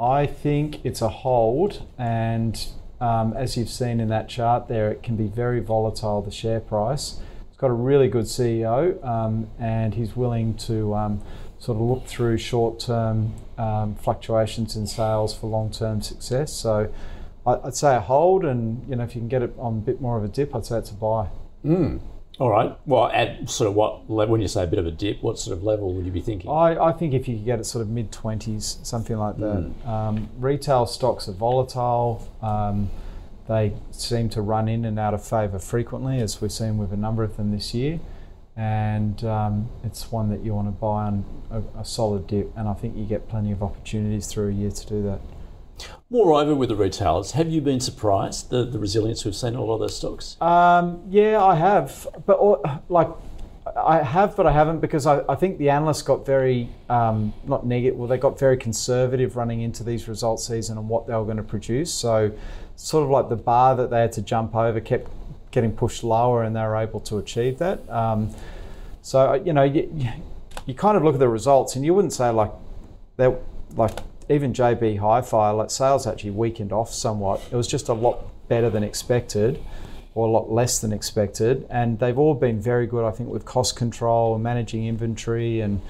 I 0.00 0.26
think 0.26 0.84
it's 0.84 1.00
a 1.00 1.08
hold, 1.08 1.86
and 1.98 2.66
um, 3.00 3.34
as 3.34 3.56
you've 3.56 3.70
seen 3.70 4.00
in 4.00 4.08
that 4.08 4.28
chart 4.28 4.68
there, 4.68 4.90
it 4.90 5.02
can 5.02 5.16
be 5.16 5.26
very 5.26 5.60
volatile, 5.60 6.22
the 6.22 6.30
share 6.30 6.60
price. 6.60 7.20
It's 7.48 7.56
got 7.56 7.70
a 7.70 7.74
really 7.74 8.08
good 8.08 8.24
CEO, 8.24 9.04
um, 9.04 9.48
and 9.58 9.94
he's 9.94 10.16
willing 10.16 10.54
to 10.58 10.94
um, 10.94 11.22
sort 11.58 11.76
of 11.76 11.82
look 11.82 12.06
through 12.06 12.38
short 12.38 12.80
term 12.80 13.34
um, 13.58 13.94
fluctuations 13.94 14.76
in 14.76 14.86
sales 14.86 15.36
for 15.36 15.46
long 15.46 15.70
term 15.70 16.02
success. 16.02 16.52
So 16.52 16.92
I'd 17.46 17.74
say 17.74 17.96
a 17.96 18.00
hold, 18.00 18.44
and 18.44 18.88
you 18.88 18.96
know 18.96 19.04
if 19.04 19.14
you 19.14 19.20
can 19.20 19.28
get 19.28 19.42
it 19.42 19.54
on 19.58 19.78
a 19.78 19.80
bit 19.80 20.00
more 20.00 20.16
of 20.16 20.24
a 20.24 20.28
dip, 20.28 20.54
I'd 20.54 20.66
say 20.66 20.78
it's 20.78 20.90
a 20.90 20.94
buy. 20.94 21.28
Mm. 21.64 22.00
All 22.42 22.50
right. 22.50 22.76
Well, 22.86 23.06
at 23.06 23.48
sort 23.48 23.68
of 23.68 23.76
what 23.76 24.10
level, 24.10 24.32
when 24.32 24.40
you 24.40 24.48
say 24.48 24.64
a 24.64 24.66
bit 24.66 24.80
of 24.80 24.86
a 24.86 24.90
dip, 24.90 25.22
what 25.22 25.38
sort 25.38 25.56
of 25.56 25.62
level 25.62 25.94
would 25.94 26.04
you 26.04 26.10
be 26.10 26.20
thinking? 26.20 26.50
I, 26.50 26.86
I 26.86 26.92
think 26.92 27.14
if 27.14 27.28
you 27.28 27.36
could 27.36 27.44
get 27.44 27.60
it 27.60 27.64
sort 27.66 27.82
of 27.82 27.88
mid 27.88 28.10
20s, 28.10 28.84
something 28.84 29.16
like 29.16 29.36
that. 29.36 29.70
Mm. 29.84 29.86
Um, 29.86 30.28
retail 30.38 30.86
stocks 30.86 31.28
are 31.28 31.32
volatile. 31.34 32.28
Um, 32.42 32.90
they 33.46 33.74
seem 33.92 34.28
to 34.30 34.42
run 34.42 34.66
in 34.66 34.84
and 34.84 34.98
out 34.98 35.14
of 35.14 35.24
favour 35.24 35.60
frequently, 35.60 36.18
as 36.18 36.40
we've 36.40 36.50
seen 36.50 36.78
with 36.78 36.92
a 36.92 36.96
number 36.96 37.22
of 37.22 37.36
them 37.36 37.52
this 37.52 37.74
year. 37.74 38.00
And 38.56 39.22
um, 39.22 39.68
it's 39.84 40.10
one 40.10 40.28
that 40.30 40.44
you 40.44 40.52
want 40.52 40.66
to 40.66 40.72
buy 40.72 41.04
on 41.04 41.24
a, 41.48 41.82
a 41.82 41.84
solid 41.84 42.26
dip, 42.26 42.50
and 42.56 42.66
I 42.66 42.74
think 42.74 42.96
you 42.96 43.04
get 43.04 43.28
plenty 43.28 43.52
of 43.52 43.62
opportunities 43.62 44.26
through 44.26 44.48
a 44.48 44.52
year 44.52 44.72
to 44.72 44.86
do 44.88 45.00
that. 45.04 45.20
Moreover, 46.10 46.54
with 46.54 46.68
the 46.68 46.76
retailers, 46.76 47.32
have 47.32 47.48
you 47.48 47.60
been 47.60 47.80
surprised 47.80 48.50
the, 48.50 48.64
the 48.64 48.78
resilience 48.78 49.24
we've 49.24 49.34
seen 49.34 49.54
in 49.54 49.58
a 49.58 49.64
lot 49.64 49.74
of 49.74 49.80
those 49.80 49.96
stocks? 49.96 50.36
Um, 50.40 51.02
yeah, 51.08 51.42
I 51.42 51.54
have, 51.54 52.06
but 52.26 52.90
like 52.90 53.08
I 53.76 54.02
have, 54.02 54.36
but 54.36 54.46
I 54.46 54.52
haven't 54.52 54.80
because 54.80 55.06
I, 55.06 55.22
I 55.28 55.34
think 55.36 55.58
the 55.58 55.70
analysts 55.70 56.02
got 56.02 56.26
very 56.26 56.68
um, 56.88 57.32
not 57.44 57.64
negative. 57.64 57.96
Well, 57.96 58.08
they 58.08 58.18
got 58.18 58.38
very 58.38 58.56
conservative 58.56 59.36
running 59.36 59.62
into 59.62 59.84
these 59.84 60.08
result 60.08 60.40
season 60.40 60.76
and 60.76 60.88
what 60.88 61.06
they 61.06 61.14
were 61.14 61.24
going 61.24 61.36
to 61.38 61.42
produce. 61.42 61.92
So, 61.92 62.32
sort 62.76 63.04
of 63.04 63.10
like 63.10 63.28
the 63.28 63.36
bar 63.36 63.76
that 63.76 63.90
they 63.90 64.00
had 64.00 64.12
to 64.12 64.22
jump 64.22 64.54
over 64.54 64.80
kept 64.80 65.10
getting 65.52 65.72
pushed 65.72 66.04
lower, 66.04 66.42
and 66.42 66.54
they 66.54 66.60
were 66.60 66.76
able 66.76 67.00
to 67.00 67.18
achieve 67.18 67.58
that. 67.58 67.88
Um, 67.88 68.34
so 69.00 69.34
you 69.34 69.52
know, 69.52 69.62
you, 69.62 69.88
you 70.66 70.74
kind 70.74 70.96
of 70.96 71.04
look 71.04 71.14
at 71.14 71.20
the 71.20 71.28
results, 71.28 71.76
and 71.76 71.84
you 71.84 71.94
wouldn't 71.94 72.12
say 72.12 72.30
like 72.30 72.52
that, 73.16 73.40
like 73.76 73.98
even 74.32 74.52
JB 74.52 74.98
Hi-Fi, 74.98 75.50
like 75.50 75.70
sales 75.70 76.06
actually 76.06 76.30
weakened 76.30 76.72
off 76.72 76.92
somewhat. 76.92 77.40
It 77.50 77.56
was 77.56 77.66
just 77.66 77.88
a 77.88 77.92
lot 77.92 78.26
better 78.48 78.70
than 78.70 78.82
expected, 78.82 79.62
or 80.14 80.26
a 80.26 80.30
lot 80.30 80.50
less 80.50 80.80
than 80.80 80.92
expected, 80.92 81.66
and 81.70 81.98
they've 81.98 82.18
all 82.18 82.34
been 82.34 82.60
very 82.60 82.86
good. 82.86 83.04
I 83.04 83.10
think 83.10 83.28
with 83.28 83.44
cost 83.44 83.76
control 83.76 84.34
and 84.34 84.42
managing 84.42 84.86
inventory 84.86 85.60
and 85.60 85.80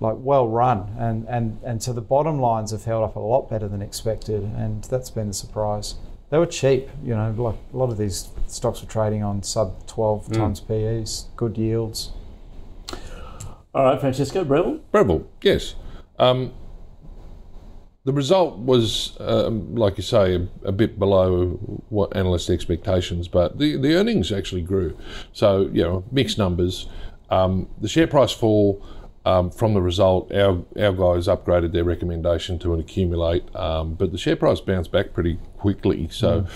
like 0.00 0.16
well 0.18 0.48
run, 0.48 0.94
and 0.98 1.26
and 1.28 1.58
and 1.64 1.82
so 1.82 1.92
the 1.92 2.00
bottom 2.02 2.40
lines 2.40 2.70
have 2.72 2.84
held 2.84 3.04
up 3.04 3.16
a 3.16 3.20
lot 3.20 3.48
better 3.48 3.68
than 3.68 3.82
expected, 3.82 4.42
and 4.42 4.84
that's 4.84 5.10
been 5.10 5.28
the 5.28 5.34
surprise. 5.34 5.94
They 6.30 6.38
were 6.38 6.46
cheap, 6.46 6.88
you 7.04 7.14
know, 7.14 7.32
like 7.36 7.54
a 7.72 7.76
lot 7.76 7.90
of 7.90 7.98
these 7.98 8.28
stocks 8.48 8.80
were 8.82 8.88
trading 8.88 9.22
on 9.22 9.42
sub 9.42 9.86
12 9.86 10.32
times 10.32 10.58
PEs, 10.60 11.26
good 11.36 11.56
yields. 11.56 12.10
All 13.74 13.84
right, 13.84 14.00
Francesco 14.00 14.42
Breville. 14.44 14.80
Breville, 14.90 15.26
yes. 15.42 15.74
Um, 16.18 16.52
the 18.04 18.12
result 18.12 18.58
was, 18.58 19.16
um, 19.20 19.74
like 19.74 19.96
you 19.96 20.02
say, 20.02 20.34
a, 20.36 20.68
a, 20.68 20.72
bit 20.72 20.98
below 20.98 21.50
what 21.88 22.14
analyst 22.14 22.50
expectations, 22.50 23.28
but 23.28 23.58
the, 23.58 23.76
the 23.76 23.94
earnings 23.94 24.30
actually 24.30 24.60
grew. 24.60 24.96
So, 25.32 25.70
you 25.72 25.82
know, 25.82 26.04
mixed 26.12 26.36
numbers. 26.36 26.86
Um, 27.30 27.68
the 27.80 27.88
share 27.88 28.06
price 28.06 28.30
fall 28.30 28.84
um, 29.24 29.50
from 29.50 29.72
the 29.72 29.80
result, 29.80 30.30
our, 30.32 30.62
our 30.78 30.92
guys 30.92 31.28
upgraded 31.28 31.72
their 31.72 31.84
recommendation 31.84 32.58
to 32.58 32.74
an 32.74 32.80
accumulate, 32.80 33.54
um, 33.56 33.94
but 33.94 34.12
the 34.12 34.18
share 34.18 34.36
price 34.36 34.60
bounced 34.60 34.92
back 34.92 35.14
pretty 35.14 35.38
quickly. 35.56 36.08
So 36.10 36.46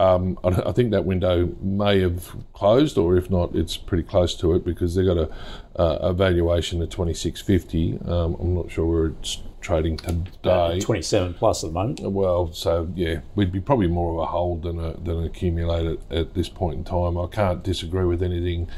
um, 0.00 0.36
I, 0.42 0.48
I 0.48 0.72
think 0.72 0.90
that 0.90 1.04
window 1.04 1.54
may 1.62 2.00
have 2.00 2.34
closed, 2.52 2.98
or 2.98 3.16
if 3.16 3.30
not, 3.30 3.54
it's 3.54 3.76
pretty 3.76 4.02
close 4.02 4.34
to 4.36 4.54
it 4.56 4.64
because 4.64 4.96
they've 4.96 5.06
got 5.06 5.18
a, 5.18 5.30
a 5.76 6.12
valuation 6.12 6.82
of 6.82 6.90
twenty 6.90 7.14
six 7.14 7.40
fifty. 7.40 7.98
Um, 8.04 8.36
I'm 8.40 8.54
not 8.54 8.72
sure 8.72 8.86
where 8.86 9.06
it's 9.06 9.42
trading 9.66 9.96
today. 9.96 10.78
27 10.80 11.34
plus 11.34 11.64
at 11.64 11.70
the 11.70 11.74
moment. 11.74 12.00
Well, 12.00 12.52
so 12.52 12.88
yeah, 12.94 13.20
we'd 13.34 13.50
be 13.50 13.60
probably 13.60 13.88
more 13.88 14.12
of 14.12 14.18
a 14.20 14.26
hold 14.26 14.62
than 14.62 14.78
a, 14.78 14.92
than 14.92 15.18
an 15.18 15.24
accumulate 15.24 15.86
at, 15.86 16.16
at 16.16 16.34
this 16.34 16.48
point 16.48 16.78
in 16.78 16.84
time. 16.84 17.18
I 17.18 17.26
can't 17.26 17.64
disagree 17.64 18.04
with 18.04 18.22
anything 18.22 18.68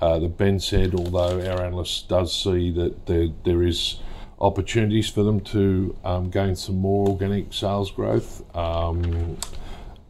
uh, 0.00 0.20
that 0.20 0.38
Ben 0.38 0.60
said, 0.60 0.94
although 0.94 1.40
our 1.50 1.62
analyst 1.62 2.08
does 2.08 2.32
see 2.32 2.70
that 2.70 3.06
there 3.06 3.28
there 3.44 3.64
is 3.64 3.98
opportunities 4.40 5.10
for 5.10 5.24
them 5.24 5.40
to 5.40 5.96
um, 6.04 6.30
gain 6.30 6.54
some 6.54 6.76
more 6.76 7.08
organic 7.08 7.52
sales 7.52 7.90
growth. 7.90 8.44
Um, 8.54 9.38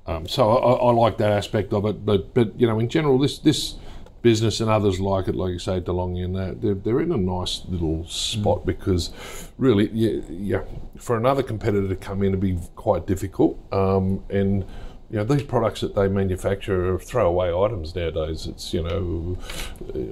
um, 0.06 0.28
so 0.28 0.50
I, 0.50 0.72
I, 0.74 0.92
like 0.92 1.16
that 1.18 1.32
aspect 1.32 1.72
of 1.72 1.86
it, 1.86 2.04
but 2.04 2.34
but 2.34 2.60
you 2.60 2.66
know, 2.66 2.78
in 2.78 2.90
general, 2.90 3.18
this 3.18 3.38
this 3.38 3.76
business 4.26 4.60
and 4.60 4.68
others 4.68 4.98
like 4.98 5.28
it, 5.28 5.36
like 5.36 5.52
you 5.52 5.58
say, 5.60 5.80
DeLonghi 5.80 6.24
and 6.24 6.34
that, 6.34 6.60
they're, 6.60 6.74
they're 6.74 7.00
in 7.00 7.12
a 7.12 7.16
nice 7.16 7.62
little 7.68 8.04
spot 8.08 8.62
mm. 8.62 8.66
because 8.66 9.12
really, 9.56 9.88
yeah, 9.92 10.20
yeah, 10.28 10.62
for 10.98 11.16
another 11.16 11.44
competitor 11.44 11.86
to 11.86 11.94
come 11.94 12.24
in 12.24 12.32
would 12.32 12.40
be 12.40 12.58
quite 12.74 13.06
difficult. 13.06 13.56
Um, 13.72 14.24
and 14.28 14.64
you 15.08 15.18
know, 15.18 15.24
these 15.24 15.44
products 15.44 15.82
that 15.82 15.94
they 15.94 16.08
manufacture 16.08 16.94
are 16.94 16.98
throwaway 16.98 17.52
items 17.52 17.94
nowadays. 17.94 18.46
It's, 18.46 18.74
you 18.74 18.82
know, 18.82 19.38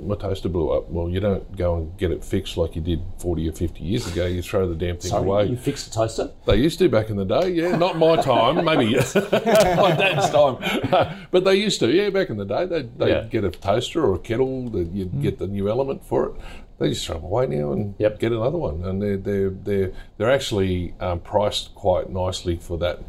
my 0.02 0.14
toaster 0.14 0.48
blew 0.48 0.70
up. 0.70 0.88
Well, 0.88 1.08
you 1.08 1.18
don't 1.18 1.56
go 1.56 1.76
and 1.76 1.96
get 1.98 2.12
it 2.12 2.22
fixed 2.22 2.56
like 2.56 2.76
you 2.76 2.82
did 2.82 3.02
40 3.18 3.48
or 3.48 3.52
50 3.52 3.82
years 3.82 4.06
ago. 4.10 4.26
You 4.26 4.40
throw 4.40 4.68
the 4.68 4.76
damn 4.76 4.96
thing 4.98 5.10
Sorry, 5.10 5.24
away. 5.24 5.46
You 5.46 5.56
fixed 5.56 5.88
the 5.88 5.94
toaster? 5.94 6.30
They 6.46 6.56
used 6.56 6.78
to 6.78 6.88
back 6.88 7.10
in 7.10 7.16
the 7.16 7.24
day, 7.24 7.50
yeah. 7.50 7.76
Not 7.76 7.98
my 7.98 8.16
time, 8.16 8.64
maybe 8.64 8.94
my 9.14 9.94
dad's 9.96 10.30
time. 10.30 11.26
but 11.32 11.44
they 11.44 11.56
used 11.56 11.80
to, 11.80 11.90
yeah, 11.90 12.10
back 12.10 12.30
in 12.30 12.36
the 12.36 12.44
day. 12.44 12.64
They'd, 12.66 12.96
they'd 12.96 13.08
yeah. 13.08 13.24
get 13.24 13.42
a 13.42 13.50
toaster 13.50 14.04
or 14.04 14.14
a 14.14 14.18
kettle, 14.18 14.68
that 14.70 14.92
you'd 14.92 15.10
mm. 15.10 15.22
get 15.22 15.38
the 15.38 15.48
new 15.48 15.68
element 15.68 16.04
for 16.04 16.28
it 16.28 16.34
they 16.78 16.88
just 16.88 17.06
throw 17.06 17.16
them 17.16 17.24
away 17.24 17.46
now 17.46 17.72
and 17.72 17.94
yep. 17.98 18.18
get 18.18 18.32
another 18.32 18.58
one. 18.58 18.84
And 18.84 19.00
they're 19.00 19.16
they're 19.16 19.50
they're 19.50 19.92
they're 20.16 20.30
actually 20.30 20.92
um, 20.98 21.20
priced 21.20 21.72
quite 21.76 22.10
nicely 22.10 22.56
for 22.56 22.76
that 22.78 23.00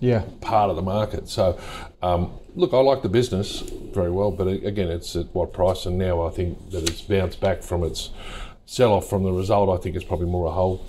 yeah. 0.00 0.22
part 0.40 0.70
of 0.70 0.76
the 0.76 0.82
market. 0.82 1.28
So, 1.28 1.58
um, 2.02 2.32
look, 2.54 2.72
I 2.72 2.78
like 2.78 3.02
the 3.02 3.08
business 3.08 3.60
very 3.60 4.10
well, 4.10 4.30
but 4.30 4.46
again, 4.46 4.88
it's 4.88 5.16
at 5.16 5.34
what 5.34 5.52
price? 5.52 5.86
And 5.86 5.98
now 5.98 6.26
I 6.26 6.30
think 6.30 6.70
that 6.70 6.88
it's 6.88 7.00
bounced 7.00 7.40
back 7.40 7.62
from 7.62 7.84
its 7.84 8.10
sell 8.66 8.92
off 8.92 9.08
from 9.08 9.24
the 9.24 9.32
result. 9.32 9.70
I 9.70 9.82
think 9.82 9.96
it's 9.96 10.04
probably 10.04 10.26
more 10.26 10.46
a 10.46 10.50
hold. 10.50 10.84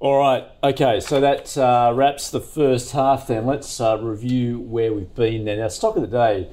All 0.00 0.18
right. 0.18 0.44
Okay. 0.62 1.00
So 1.00 1.20
that 1.20 1.56
uh, 1.56 1.92
wraps 1.94 2.30
the 2.30 2.40
first 2.40 2.92
half. 2.92 3.28
Then 3.28 3.46
let's 3.46 3.80
uh, 3.80 3.98
review 3.98 4.60
where 4.60 4.92
we've 4.92 5.14
been. 5.14 5.44
Then 5.44 5.60
our 5.60 5.70
stock 5.70 5.96
of 5.96 6.02
the 6.02 6.08
day 6.08 6.48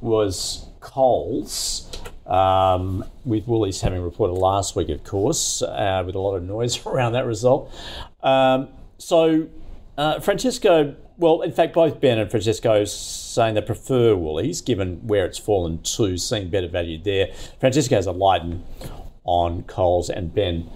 was 0.00 0.66
Coles. 0.80 1.84
Um, 2.26 3.04
with 3.24 3.46
Woolies 3.46 3.80
having 3.80 4.02
reported 4.02 4.34
last 4.34 4.76
week, 4.76 4.90
of 4.90 5.02
course, 5.02 5.62
uh, 5.62 6.02
with 6.04 6.14
a 6.14 6.18
lot 6.18 6.34
of 6.34 6.42
noise 6.42 6.84
around 6.86 7.12
that 7.12 7.24
result. 7.24 7.72
Um, 8.22 8.68
so 8.98 9.48
uh, 9.98 10.20
Francesco, 10.20 10.94
well, 11.16 11.42
in 11.42 11.50
fact, 11.50 11.74
both 11.74 12.00
Ben 12.00 12.18
and 12.18 12.30
Francesco 12.30 12.84
saying 12.84 13.54
they 13.54 13.60
prefer 13.60 14.14
Woolies, 14.14 14.60
given 14.60 15.04
where 15.06 15.26
it's 15.26 15.38
fallen 15.38 15.82
to, 15.82 16.16
seeing 16.16 16.48
better 16.48 16.68
value 16.68 17.02
there. 17.02 17.34
Francesco 17.58 17.96
has 17.96 18.06
a 18.06 18.12
lighten 18.12 18.64
on 19.24 19.62
Coles 19.64 20.08
and 20.08 20.32
Ben 20.32 20.70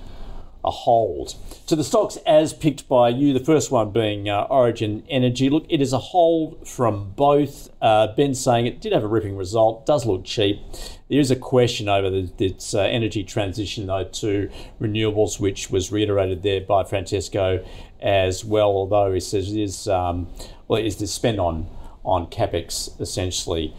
a 0.64 0.70
hold. 0.70 1.34
To 1.66 1.76
the 1.76 1.84
stocks 1.84 2.16
as 2.26 2.52
picked 2.52 2.88
by 2.88 3.08
you, 3.08 3.32
the 3.32 3.44
first 3.44 3.70
one 3.70 3.90
being 3.90 4.28
uh, 4.28 4.42
Origin 4.42 5.02
Energy. 5.08 5.48
Look, 5.50 5.66
it 5.68 5.80
is 5.80 5.92
a 5.92 5.98
hold 5.98 6.68
from 6.68 7.10
both. 7.10 7.70
Uh, 7.80 8.08
ben 8.14 8.34
saying 8.34 8.66
it 8.66 8.80
did 8.80 8.92
have 8.92 9.02
a 9.02 9.08
ripping 9.08 9.36
result, 9.36 9.86
does 9.86 10.06
look 10.06 10.24
cheap. 10.24 10.60
There 11.08 11.18
is 11.18 11.30
a 11.30 11.36
question 11.36 11.88
over 11.88 12.10
the, 12.10 12.30
its 12.38 12.74
uh, 12.74 12.82
energy 12.82 13.24
transition, 13.24 13.86
though, 13.86 14.04
to 14.04 14.50
renewables, 14.80 15.40
which 15.40 15.70
was 15.70 15.90
reiterated 15.90 16.42
there 16.42 16.60
by 16.60 16.84
Francesco 16.84 17.64
as 18.00 18.44
well, 18.44 18.68
although 18.68 19.12
he 19.12 19.20
says 19.20 19.52
it 19.52 19.60
is, 19.60 19.88
um, 19.88 20.28
well, 20.68 20.80
it 20.80 20.86
is 20.86 20.96
the 20.96 21.06
spend 21.06 21.40
on, 21.40 21.68
on 22.04 22.26
capex 22.26 23.00
essentially. 23.00 23.74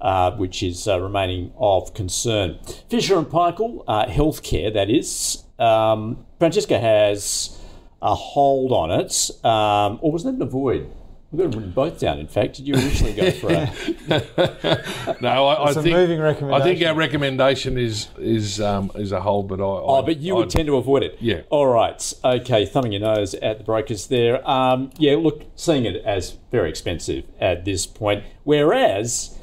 Uh, 0.00 0.34
which 0.38 0.62
is 0.62 0.88
uh, 0.88 0.98
remaining 0.98 1.52
of 1.58 1.92
concern. 1.92 2.58
Fisher 2.88 3.18
and 3.18 3.26
Paykel, 3.26 3.84
uh, 3.86 4.06
healthcare, 4.06 4.72
that 4.72 4.88
is. 4.88 5.44
Um, 5.60 6.24
Francesca 6.38 6.78
has 6.78 7.58
a 8.02 8.14
hold 8.14 8.72
on 8.72 8.90
it, 8.90 9.30
um, 9.44 9.98
or 10.00 10.12
was 10.12 10.24
that 10.24 10.34
an 10.34 10.42
avoid? 10.42 10.90
We've 11.30 11.44
got 11.44 11.52
to 11.52 11.58
written 11.58 11.72
both 11.72 12.00
down. 12.00 12.18
In 12.18 12.26
fact, 12.26 12.56
did 12.56 12.66
you 12.66 12.74
originally 12.74 13.12
go 13.12 13.30
for 13.30 13.50
a? 13.50 15.16
no, 15.20 15.46
I, 15.46 15.54
I 15.54 15.70
it's 15.70 15.80
think 15.80 15.94
moving 15.94 16.18
recommendation. 16.18 16.60
I 16.60 16.64
think 16.64 16.84
our 16.84 16.94
recommendation 16.94 17.78
is 17.78 18.08
is 18.18 18.60
um, 18.60 18.90
is 18.96 19.12
a 19.12 19.20
hold, 19.20 19.46
but 19.46 19.60
I. 19.60 19.62
Oh, 19.62 20.02
but 20.02 20.16
you 20.16 20.34
I'd, 20.34 20.38
would 20.38 20.50
tend 20.50 20.66
to 20.66 20.76
avoid 20.76 21.04
it. 21.04 21.16
Yeah. 21.20 21.42
All 21.50 21.68
right. 21.68 22.12
Okay. 22.24 22.66
Thumbing 22.66 22.90
your 22.90 23.02
nose 23.02 23.34
at 23.34 23.58
the 23.58 23.64
brokers 23.64 24.08
there. 24.08 24.48
Um, 24.48 24.90
yeah. 24.98 25.14
Look, 25.14 25.44
seeing 25.54 25.84
it 25.84 26.02
as 26.04 26.36
very 26.50 26.68
expensive 26.68 27.24
at 27.38 27.64
this 27.64 27.86
point, 27.86 28.24
whereas 28.42 29.38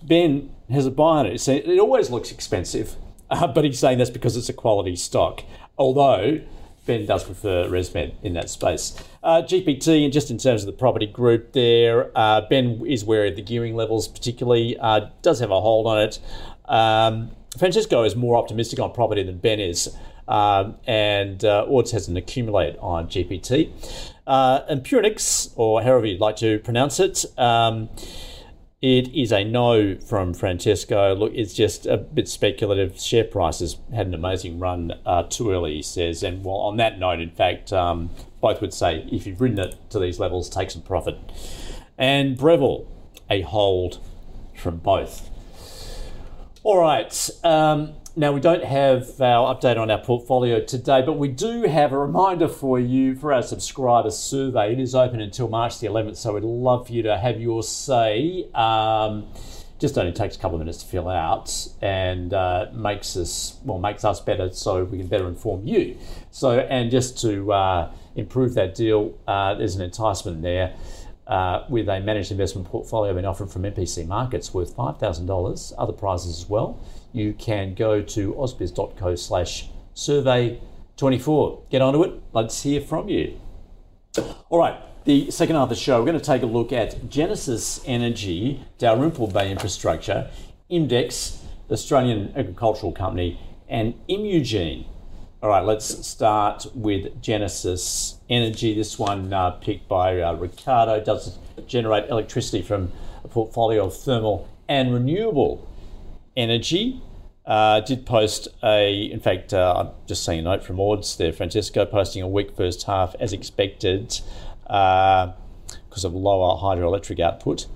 Ben 0.00 0.54
has 0.70 0.86
a 0.86 0.92
buy 0.92 1.18
on 1.18 1.26
it. 1.26 1.40
So 1.40 1.52
it 1.54 1.78
always 1.80 2.08
looks 2.08 2.30
expensive, 2.30 2.94
uh, 3.30 3.46
but 3.52 3.64
he's 3.64 3.80
saying 3.80 3.98
that's 3.98 4.10
because 4.10 4.36
it's 4.36 4.48
a 4.48 4.52
quality 4.54 4.94
stock. 4.94 5.42
Although 5.78 6.40
Ben 6.86 7.06
does 7.06 7.24
prefer 7.24 7.68
ResMed 7.68 8.14
in 8.22 8.34
that 8.34 8.50
space. 8.50 8.96
Uh, 9.22 9.42
GPT, 9.42 10.04
and 10.04 10.12
just 10.12 10.30
in 10.30 10.38
terms 10.38 10.62
of 10.62 10.66
the 10.66 10.72
property 10.72 11.06
group 11.06 11.52
there, 11.52 12.10
uh, 12.16 12.40
Ben 12.48 12.84
is 12.86 13.04
wary 13.04 13.28
of 13.28 13.36
the 13.36 13.42
gearing 13.42 13.76
levels, 13.76 14.08
particularly, 14.08 14.76
uh, 14.78 15.06
does 15.22 15.38
have 15.40 15.50
a 15.50 15.60
hold 15.60 15.86
on 15.86 16.00
it. 16.00 16.18
Um, 16.66 17.30
Francesco 17.56 18.02
is 18.02 18.16
more 18.16 18.36
optimistic 18.36 18.80
on 18.80 18.92
property 18.92 19.22
than 19.22 19.38
Ben 19.38 19.60
is, 19.60 19.94
um, 20.26 20.76
and 20.86 21.44
uh, 21.44 21.62
Ords 21.68 21.92
has 21.92 22.08
an 22.08 22.16
accumulate 22.16 22.76
on 22.80 23.06
GPT. 23.06 23.70
Uh, 24.26 24.60
and 24.68 24.82
Purinix, 24.82 25.52
or 25.56 25.82
however 25.82 26.06
you'd 26.06 26.20
like 26.20 26.36
to 26.36 26.58
pronounce 26.60 26.98
it, 26.98 27.24
um, 27.38 27.90
It 28.82 29.14
is 29.14 29.30
a 29.30 29.44
no 29.44 29.96
from 29.96 30.34
Francesco. 30.34 31.14
Look, 31.14 31.32
it's 31.34 31.54
just 31.54 31.86
a 31.86 31.96
bit 31.96 32.28
speculative. 32.28 33.00
Share 33.00 33.22
prices 33.22 33.76
had 33.94 34.08
an 34.08 34.14
amazing 34.14 34.58
run 34.58 34.92
uh, 35.06 35.22
too 35.22 35.52
early, 35.52 35.76
he 35.76 35.82
says. 35.82 36.24
And 36.24 36.44
well, 36.44 36.56
on 36.56 36.78
that 36.78 36.98
note, 36.98 37.20
in 37.20 37.30
fact, 37.30 37.72
um, 37.72 38.10
both 38.40 38.60
would 38.60 38.74
say 38.74 39.06
if 39.12 39.24
you've 39.24 39.40
ridden 39.40 39.60
it 39.60 39.76
to 39.90 40.00
these 40.00 40.18
levels, 40.18 40.50
take 40.50 40.72
some 40.72 40.82
profit. 40.82 41.16
And 41.96 42.36
Breville, 42.36 42.88
a 43.30 43.42
hold 43.42 44.00
from 44.56 44.78
both. 44.78 45.30
All 46.64 46.80
right. 46.80 47.30
Um, 47.44 47.94
now, 48.14 48.32
we 48.32 48.40
don't 48.40 48.64
have 48.64 49.20
our 49.22 49.54
update 49.54 49.78
on 49.78 49.90
our 49.90 49.98
portfolio 49.98 50.62
today, 50.62 51.00
but 51.00 51.14
we 51.14 51.28
do 51.28 51.62
have 51.62 51.92
a 51.92 51.98
reminder 51.98 52.46
for 52.46 52.78
you 52.78 53.14
for 53.14 53.32
our 53.32 53.42
subscriber 53.42 54.10
survey. 54.10 54.72
It 54.72 54.80
is 54.80 54.94
open 54.94 55.20
until 55.20 55.48
March 55.48 55.78
the 55.78 55.86
11th, 55.86 56.16
so 56.16 56.34
we'd 56.34 56.44
love 56.44 56.88
for 56.88 56.92
you 56.92 57.02
to 57.04 57.16
have 57.16 57.40
your 57.40 57.62
say. 57.62 58.48
Um, 58.54 59.28
just 59.78 59.98
only 59.98 60.12
takes 60.12 60.36
a 60.36 60.38
couple 60.38 60.56
of 60.56 60.60
minutes 60.60 60.82
to 60.82 60.86
fill 60.86 61.08
out 61.08 61.68
and 61.80 62.32
uh, 62.32 62.66
makes 62.72 63.16
us 63.16 63.56
well 63.64 63.80
makes 63.80 64.04
us 64.04 64.20
better 64.20 64.48
so 64.52 64.84
we 64.84 64.98
can 64.98 65.08
better 65.08 65.26
inform 65.26 65.66
you 65.66 65.98
so 66.30 66.60
and 66.60 66.88
just 66.88 67.20
to 67.20 67.52
uh, 67.52 67.92
improve 68.14 68.54
that 68.54 68.76
deal 68.76 69.12
uh, 69.26 69.54
there's 69.54 69.74
an 69.74 69.82
enticement 69.82 70.40
there 70.40 70.72
uh, 71.26 71.64
with 71.68 71.88
a 71.88 72.00
managed 72.00 72.30
investment 72.30 72.66
portfolio 72.68 73.12
being 73.12 73.24
offered 73.24 73.50
from 73.50 73.62
MPC 73.62 74.06
Markets 74.06 74.52
worth 74.52 74.76
$5,000, 74.76 75.72
other 75.78 75.92
prizes 75.92 76.40
as 76.40 76.48
well. 76.48 76.80
You 77.12 77.34
can 77.34 77.74
go 77.74 78.00
to 78.02 78.32
ausbiz.co 78.34 79.14
slash 79.16 79.68
survey 79.94 80.60
24. 80.96 81.64
Get 81.70 81.82
onto 81.82 82.02
it. 82.02 82.20
Let's 82.32 82.62
hear 82.62 82.80
from 82.80 83.08
you. 83.08 83.38
All 84.48 84.58
right, 84.58 84.80
the 85.04 85.30
second 85.30 85.56
half 85.56 85.64
of 85.64 85.68
the 85.70 85.74
show, 85.74 85.98
we're 85.98 86.06
going 86.06 86.18
to 86.18 86.24
take 86.24 86.42
a 86.42 86.46
look 86.46 86.72
at 86.72 87.08
Genesis 87.08 87.80
Energy, 87.86 88.62
Dalrymple 88.78 89.28
Bay 89.28 89.50
Infrastructure, 89.50 90.30
Imdex, 90.70 91.38
Australian 91.70 92.32
Agricultural 92.36 92.92
Company, 92.92 93.40
and 93.68 93.94
Imugene. 94.08 94.86
All 95.42 95.48
right, 95.48 95.64
let's 95.64 96.06
start 96.06 96.66
with 96.74 97.20
Genesis 97.20 98.16
Energy. 98.30 98.74
This 98.74 98.98
one 98.98 99.32
uh, 99.32 99.52
picked 99.52 99.88
by 99.88 100.20
uh, 100.20 100.34
Ricardo 100.34 101.02
does 101.02 101.36
generate 101.66 102.08
electricity 102.08 102.62
from 102.62 102.92
a 103.24 103.28
portfolio 103.28 103.86
of 103.86 103.96
thermal 103.96 104.48
and 104.68 104.94
renewable 104.94 105.68
energy. 106.36 107.02
Uh, 107.44 107.80
did 107.80 108.06
post 108.06 108.46
a, 108.62 109.10
in 109.10 109.18
fact, 109.18 109.52
uh, 109.52 109.74
I'm 109.76 110.06
just 110.06 110.24
seeing 110.24 110.38
a 110.38 110.42
note 110.42 110.62
from 110.62 110.78
Ords 110.78 111.16
there, 111.16 111.32
Francesco 111.32 111.84
posting 111.84 112.22
a 112.22 112.28
weak 112.28 112.56
first 112.56 112.84
half 112.84 113.16
as 113.18 113.32
expected 113.32 114.20
because 114.62 115.34
uh, 116.04 116.08
of 116.08 116.14
lower 116.14 116.56
hydroelectric 116.56 117.18
output, 117.18 117.66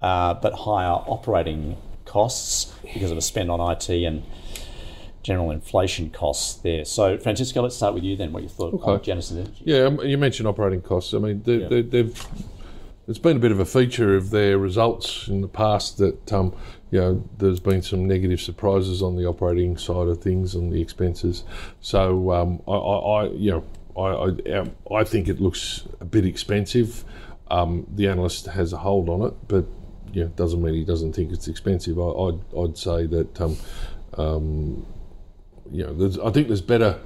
uh, 0.00 0.34
but 0.34 0.54
higher 0.54 0.92
operating 0.92 1.76
costs 2.06 2.72
because 2.94 3.10
of 3.10 3.18
a 3.18 3.22
spend 3.22 3.50
on 3.50 3.60
IT 3.72 3.90
and 3.90 4.22
general 5.22 5.50
inflation 5.50 6.10
costs 6.10 6.54
there. 6.62 6.84
So, 6.84 7.18
Francesco, 7.18 7.62
let's 7.62 7.76
start 7.76 7.94
with 7.94 8.04
you 8.04 8.16
then. 8.16 8.32
What 8.32 8.42
you 8.42 8.48
thought 8.48 8.74
okay. 8.74 8.92
of 8.92 9.02
Genesis 9.02 9.36
Energy? 9.36 9.62
Yeah, 9.64 9.80
um, 9.80 10.00
you 10.00 10.16
mentioned 10.16 10.48
operating 10.48 10.80
costs. 10.80 11.12
I 11.12 11.18
mean, 11.18 11.42
they, 11.42 11.56
yeah. 11.56 11.82
they, 11.82 11.98
have 11.98 12.28
it's 13.10 13.18
been 13.18 13.36
a 13.36 13.40
bit 13.40 13.50
of 13.50 13.58
a 13.58 13.64
feature 13.64 14.16
of 14.16 14.30
their 14.30 14.56
results 14.56 15.26
in 15.26 15.40
the 15.40 15.48
past 15.48 15.98
that 15.98 16.32
um, 16.32 16.54
you 16.92 17.00
know 17.00 17.28
there's 17.38 17.58
been 17.58 17.82
some 17.82 18.06
negative 18.06 18.40
surprises 18.40 19.02
on 19.02 19.16
the 19.16 19.26
operating 19.26 19.76
side 19.76 20.06
of 20.06 20.22
things 20.22 20.54
and 20.54 20.72
the 20.72 20.80
expenses. 20.80 21.42
So 21.80 22.30
um, 22.30 22.62
I, 22.68 22.72
I, 22.72 23.24
you 23.30 23.50
know 23.50 23.64
I, 23.96 24.10
I, 24.10 24.58
um, 24.58 24.76
I, 24.92 25.02
think 25.02 25.26
it 25.26 25.40
looks 25.40 25.88
a 26.00 26.04
bit 26.04 26.24
expensive. 26.24 27.04
Um, 27.50 27.84
the 27.96 28.06
analyst 28.06 28.46
has 28.46 28.72
a 28.72 28.76
hold 28.76 29.08
on 29.08 29.22
it, 29.22 29.34
but 29.48 29.66
you 30.12 30.22
know, 30.22 30.28
doesn't 30.28 30.62
mean 30.62 30.74
he 30.74 30.84
doesn't 30.84 31.12
think 31.12 31.32
it's 31.32 31.48
expensive. 31.48 31.98
I, 31.98 32.02
would 32.02 32.40
I'd, 32.54 32.58
I'd 32.58 32.78
say 32.78 33.06
that 33.06 33.40
um, 33.40 33.56
um, 34.16 34.86
you 35.72 35.84
know, 35.84 36.24
I 36.24 36.30
think 36.30 36.46
there's 36.46 36.60
better 36.60 37.00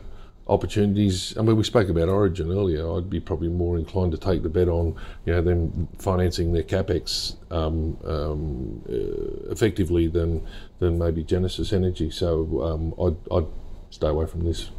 opportunities. 0.47 1.37
I 1.39 1.43
mean, 1.43 1.57
we 1.57 1.65
spoke 1.65 1.89
about 1.89 2.09
Origin 2.09 2.51
earlier. 2.51 2.91
I'd 2.97 3.09
be 3.09 3.21
probably 3.21 3.49
more 3.49 3.79
inclined 3.79 4.13
to 4.13 4.19
take 4.19 4.43
the 4.43 4.49
bet 4.49 4.69
on, 4.69 4.95
you 5.25 5.33
know, 5.33 5.43
them 5.43 5.89
financing 5.99 6.53
their 6.53 6.63
capex 6.63 7.37
um, 7.51 7.97
um, 8.05 8.83
uh, 8.89 9.51
effectively 9.51 10.07
than 10.07 10.47
than 10.81 10.99
maybe 10.99 11.23
Genesis 11.23 11.73
Energy. 11.73 12.11
So 12.11 12.63
um, 12.63 12.95
I'd, 13.01 13.35
I'd 13.35 13.47
stay 13.91 14.09
away 14.09 14.27
from 14.27 14.45
this. 14.45 14.71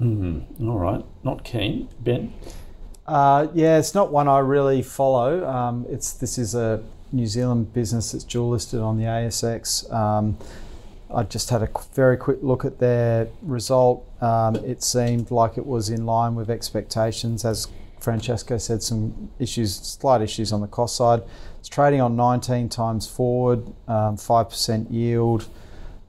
Mm-hmm. 0.00 0.68
All 0.68 0.78
right, 0.78 1.04
not 1.24 1.42
keen, 1.42 1.88
Ben. 2.00 2.32
Uh, 3.06 3.48
yeah, 3.54 3.78
it's 3.78 3.94
not 3.94 4.12
one 4.12 4.28
I 4.28 4.38
really 4.38 4.82
follow. 4.82 5.44
Um, 5.48 5.86
it's 5.88 6.12
this 6.12 6.38
is 6.38 6.54
a 6.54 6.84
New 7.10 7.26
Zealand 7.26 7.72
business 7.72 8.12
that's 8.12 8.22
dual 8.22 8.50
listed 8.50 8.80
on 8.80 8.98
the 8.98 9.04
ASX. 9.04 9.90
I 11.14 11.22
just 11.22 11.50
had 11.50 11.62
a 11.62 11.68
very 11.94 12.16
quick 12.16 12.38
look 12.42 12.64
at 12.64 12.78
their 12.78 13.28
result. 13.42 14.06
Um, 14.20 14.56
it 14.56 14.82
seemed 14.82 15.30
like 15.30 15.56
it 15.56 15.66
was 15.66 15.88
in 15.88 16.04
line 16.04 16.34
with 16.34 16.50
expectations. 16.50 17.44
As 17.44 17.66
Francesco 17.98 18.58
said, 18.58 18.82
some 18.82 19.30
issues, 19.38 19.74
slight 19.74 20.20
issues 20.20 20.52
on 20.52 20.60
the 20.60 20.66
cost 20.66 20.96
side. 20.96 21.22
It's 21.58 21.68
trading 21.68 22.00
on 22.00 22.14
19 22.14 22.68
times 22.68 23.08
forward, 23.08 23.66
um, 23.88 24.16
5% 24.16 24.90
yield. 24.90 25.48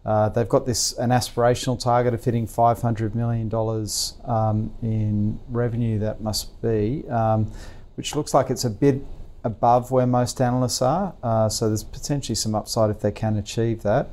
Uh, 0.06 0.30
they've 0.30 0.50
got 0.50 0.66
this 0.66 0.94
an 0.94 1.10
aspirational 1.10 1.80
target 1.82 2.14
of 2.14 2.24
hitting 2.24 2.48
500 2.48 3.16
million 3.16 3.50
dollars 3.50 4.14
um, 4.26 4.74
in 4.82 5.40
revenue. 5.50 6.00
That 6.00 6.22
must 6.22 6.62
be, 6.62 7.04
um, 7.10 7.52
which 7.96 8.16
looks 8.16 8.34
like 8.34 8.50
it's 8.50 8.64
a 8.64 8.70
bit 8.70 9.04
above 9.44 9.92
where 9.92 10.08
most 10.08 10.42
analysts 10.42 10.82
are. 10.82 11.14
Uh, 11.22 11.50
so 11.50 11.68
there's 11.68 11.84
potentially 11.84 12.36
some 12.36 12.56
upside 12.56 12.90
if 12.90 13.02
they 13.02 13.12
can 13.12 13.38
achieve 13.38 13.84
that. 13.84 14.10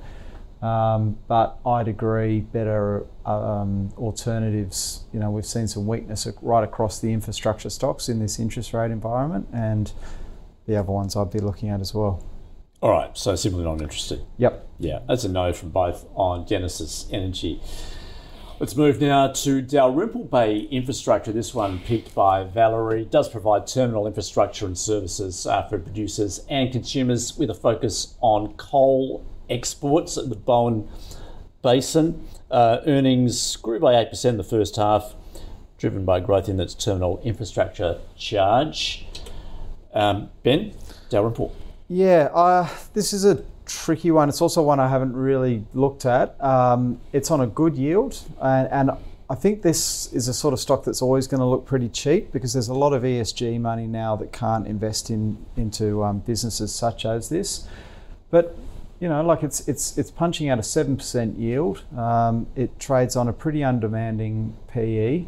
Um, 0.62 1.18
but 1.28 1.58
I'd 1.66 1.88
agree, 1.88 2.40
better 2.40 3.06
um, 3.26 3.92
alternatives. 3.98 5.04
You 5.12 5.20
know, 5.20 5.30
we've 5.30 5.46
seen 5.46 5.68
some 5.68 5.86
weakness 5.86 6.26
right 6.40 6.64
across 6.64 6.98
the 6.98 7.12
infrastructure 7.12 7.70
stocks 7.70 8.08
in 8.08 8.18
this 8.20 8.38
interest 8.38 8.72
rate 8.72 8.90
environment, 8.90 9.48
and 9.52 9.92
the 10.66 10.76
other 10.76 10.92
ones 10.92 11.14
I'd 11.14 11.30
be 11.30 11.40
looking 11.40 11.68
at 11.68 11.80
as 11.80 11.94
well. 11.94 12.24
All 12.80 12.90
right, 12.90 13.16
so 13.16 13.34
simply 13.36 13.64
not 13.64 13.80
interested. 13.80 14.22
Yep. 14.38 14.68
Yeah, 14.78 15.00
that's 15.08 15.24
a 15.24 15.28
no 15.28 15.52
from 15.52 15.70
both 15.70 16.06
on 16.14 16.46
Genesis 16.46 17.06
Energy. 17.10 17.60
Let's 18.58 18.74
move 18.74 19.02
now 19.02 19.28
to 19.28 19.60
Dalrymple 19.60 20.24
Bay 20.24 20.60
Infrastructure. 20.70 21.30
This 21.30 21.54
one 21.54 21.78
picked 21.80 22.14
by 22.14 22.44
Valerie 22.44 23.04
does 23.04 23.28
provide 23.28 23.66
terminal 23.66 24.06
infrastructure 24.06 24.64
and 24.64 24.78
services 24.78 25.46
uh, 25.46 25.68
for 25.68 25.78
producers 25.78 26.42
and 26.48 26.72
consumers 26.72 27.36
with 27.36 27.50
a 27.50 27.54
focus 27.54 28.14
on 28.22 28.54
coal 28.54 29.26
exports 29.48 30.16
at 30.16 30.28
the 30.28 30.36
Bowen 30.36 30.88
Basin. 31.62 32.26
Uh, 32.50 32.78
earnings 32.86 33.56
grew 33.56 33.80
by 33.80 33.94
8% 33.94 34.24
in 34.24 34.36
the 34.36 34.44
first 34.44 34.76
half, 34.76 35.14
driven 35.78 36.04
by 36.04 36.20
growth 36.20 36.48
in 36.48 36.60
its 36.60 36.74
terminal 36.74 37.20
infrastructure 37.24 37.98
charge. 38.16 39.06
Um, 39.92 40.30
ben, 40.42 40.74
Dalrymple. 41.08 41.54
Yeah, 41.88 42.28
uh, 42.34 42.68
this 42.94 43.12
is 43.12 43.24
a 43.24 43.44
tricky 43.64 44.10
one. 44.10 44.28
It's 44.28 44.40
also 44.40 44.62
one 44.62 44.80
I 44.80 44.88
haven't 44.88 45.14
really 45.14 45.64
looked 45.74 46.06
at. 46.06 46.42
Um, 46.42 47.00
it's 47.12 47.30
on 47.30 47.40
a 47.40 47.46
good 47.46 47.76
yield, 47.76 48.20
and, 48.40 48.68
and, 48.70 48.90
I 49.28 49.34
think 49.34 49.62
this 49.62 50.12
is 50.12 50.28
a 50.28 50.32
sort 50.32 50.54
of 50.54 50.60
stock 50.60 50.84
that's 50.84 51.02
always 51.02 51.26
going 51.26 51.40
to 51.40 51.46
look 51.46 51.66
pretty 51.66 51.88
cheap 51.88 52.30
because 52.30 52.52
there's 52.52 52.68
a 52.68 52.74
lot 52.74 52.92
of 52.92 53.02
ESG 53.02 53.60
money 53.60 53.88
now 53.88 54.14
that 54.14 54.32
can't 54.32 54.68
invest 54.68 55.10
in 55.10 55.44
into 55.56 56.04
um, 56.04 56.20
businesses 56.20 56.72
such 56.72 57.04
as 57.04 57.28
this. 57.28 57.66
But 58.30 58.56
you 59.00 59.08
know, 59.08 59.22
like 59.22 59.42
it's 59.42 59.66
it's 59.68 59.98
it's 59.98 60.10
punching 60.10 60.48
out 60.48 60.58
a 60.58 60.62
seven 60.62 60.96
percent 60.96 61.38
yield. 61.38 61.84
Um, 61.96 62.46
it 62.56 62.78
trades 62.78 63.16
on 63.16 63.28
a 63.28 63.32
pretty 63.32 63.62
undemanding 63.62 64.56
PE, 64.68 65.26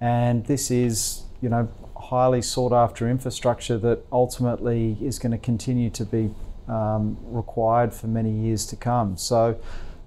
and 0.00 0.44
this 0.46 0.70
is 0.70 1.22
you 1.40 1.48
know 1.48 1.68
highly 1.96 2.42
sought 2.42 2.72
after 2.72 3.08
infrastructure 3.08 3.78
that 3.78 4.04
ultimately 4.12 4.96
is 5.00 5.18
going 5.18 5.32
to 5.32 5.38
continue 5.38 5.90
to 5.90 6.04
be 6.04 6.34
um, 6.68 7.16
required 7.22 7.92
for 7.92 8.06
many 8.06 8.30
years 8.30 8.66
to 8.66 8.76
come. 8.76 9.16
So 9.16 9.58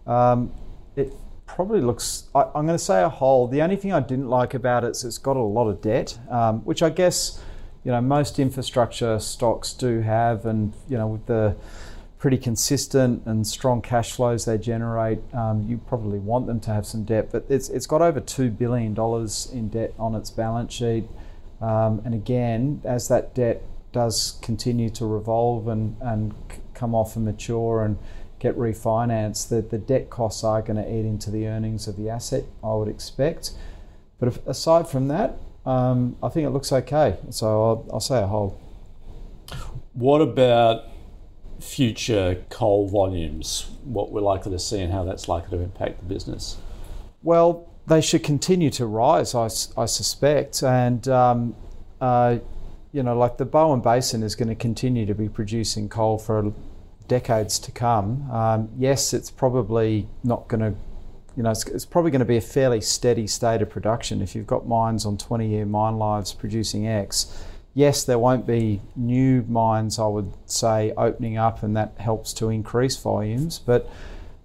um, 0.06 0.52
it 0.95 1.14
probably 1.47 1.82
looks. 1.82 2.30
I, 2.36 2.43
am 2.43 2.66
going 2.66 2.68
to 2.68 2.80
say 2.80 3.02
a 3.04 3.10
hold. 3.10 3.52
The 3.52 3.62
only 3.64 3.76
thing 3.76 3.93
I 3.93 3.99
didn't 3.99 4.30
like 4.30 4.54
about 4.54 4.84
it 4.84 4.91
is 4.91 5.04
it's 5.04 5.18
got 5.18 5.38
a 5.38 5.41
lot 5.41 5.68
of 5.68 5.82
debt, 5.82 6.18
um, 6.30 6.60
which 6.66 6.84
I 6.84 6.89
guess 6.89 7.41
you 7.84 7.91
know 7.91 8.02
most 8.02 8.38
infrastructure 8.38 9.20
stocks 9.20 9.74
do 9.74 10.02
have, 10.02 10.45
and 10.45 10.74
you 10.88 10.97
know 10.97 11.08
with 11.08 11.26
the 11.26 11.56
pretty 12.22 12.38
consistent 12.38 13.24
and 13.26 13.48
strong 13.48 13.82
cash 13.82 14.12
flows 14.12 14.46
they 14.46 14.56
generate, 14.56 15.18
um, 15.34 15.66
you 15.68 15.76
probably 15.76 16.20
want 16.20 16.46
them 16.46 16.60
to 16.60 16.72
have 16.72 16.86
some 16.86 17.04
debt. 17.04 17.30
But 17.32 17.46
it's, 17.50 17.68
it's 17.68 17.88
got 17.88 18.04
over 18.04 18.22
$2 18.22 18.56
billion 18.56 18.96
in 19.52 19.70
debt 19.70 19.96
on 19.98 20.14
its 20.14 20.30
balance 20.30 20.72
sheet. 20.72 21.06
Um, 21.62 22.00
and 22.06 22.14
again, 22.14 22.80
as 22.86 23.08
that 23.08 23.34
debt 23.34 23.64
does 23.92 24.38
continue 24.44 24.92
to 24.92 25.06
revolve 25.08 25.68
and, 25.68 25.98
and 26.00 26.36
come 26.76 26.94
off 26.94 27.16
and 27.16 27.26
mature 27.26 27.84
and 27.84 27.98
get 28.38 28.56
refinanced, 28.56 29.50
the, 29.50 29.64
the 29.64 29.80
debt 29.80 30.12
costs 30.12 30.44
are 30.44 30.62
going 30.62 30.78
to 30.78 30.88
eat 30.88 31.06
into 31.06 31.32
the 31.32 31.48
earnings 31.48 31.88
of 31.88 31.98
the 31.98 32.08
asset, 32.08 32.44
I 32.64 32.76
would 32.76 32.88
expect. 32.88 33.54
But 34.20 34.28
if, 34.28 34.46
aside 34.46 34.88
from 34.88 35.08
that, 35.08 35.40
um, 35.66 36.16
I 36.22 36.30
think 36.30 36.46
it 36.46 36.52
looks 36.52 36.72
okay. 36.72 37.18
So 37.32 37.48
I'll, 37.48 37.90
I'll 37.94 38.00
say 38.00 38.22
a 38.22 38.28
hold. 38.28 38.60
What 39.94 40.22
about 40.22 40.91
future 41.62 42.43
coal 42.49 42.88
volumes, 42.89 43.70
what 43.84 44.12
we're 44.12 44.22
likely 44.22 44.51
to 44.51 44.59
see 44.59 44.80
and 44.80 44.91
how 44.91 45.03
that's 45.03 45.28
likely 45.28 45.57
to 45.57 45.64
impact 45.64 45.99
the 45.99 46.05
business? 46.05 46.57
Well, 47.24 47.70
they 47.88 48.01
should 48.01 48.24
continue 48.24 48.70
to 48.72 48.86
rise, 48.86 49.36
I, 49.36 49.45
I 49.80 49.86
suspect. 49.86 50.64
And, 50.64 51.07
um, 51.07 51.55
uh, 51.99 52.39
you 52.91 53.03
know, 53.03 53.18
like 53.18 53.38
the 53.38 53.45
Bowen 53.45 53.82
Basin 53.82 54.24
is 54.24 54.36
going 54.36 54.49
to 54.49 54.55
continue 54.55 55.05
to 55.05 55.16
be 55.16 55.30
producing 55.30 55.88
coal 55.88 56.18
for 56.18 56.53
decades 57.07 57.59
to 57.59 57.72
come. 57.72 58.30
Um, 58.32 58.70
yes, 58.78 59.14
it's 59.14 59.32
probably 59.32 60.07
not 60.24 60.47
going 60.47 60.62
to, 60.62 60.78
you 61.36 61.43
know, 61.43 61.51
it's, 61.51 61.66
it's 61.68 61.86
probably 61.86 62.12
going 62.12 62.20
to 62.20 62.26
be 62.26 62.38
a 62.38 62.41
fairly 62.41 62.82
steady 62.82 63.28
state 63.28 63.62
of 63.62 63.70
production. 63.70 64.22
If 64.22 64.36
you've 64.36 64.47
got 64.47 64.68
mines 64.68 65.05
on 65.05 65.18
20 65.18 65.47
year 65.47 65.66
mine 65.66 65.97
lives 65.97 66.34
producing 66.34 66.88
X, 66.88 67.45
yes, 67.74 68.04
there 68.04 68.20
won't 68.20 68.46
be 68.46 68.82
new 68.96 69.44
mines, 69.48 70.00
I 70.00 70.08
would 70.08 70.34
say, 70.46 70.94
opening 70.98 71.38
up, 71.38 71.64
and 71.64 71.76
that 71.76 71.94
helps 71.98 72.34
to 72.34 72.50
increase 72.50 72.98
volumes. 72.98 73.60
But 73.60 73.90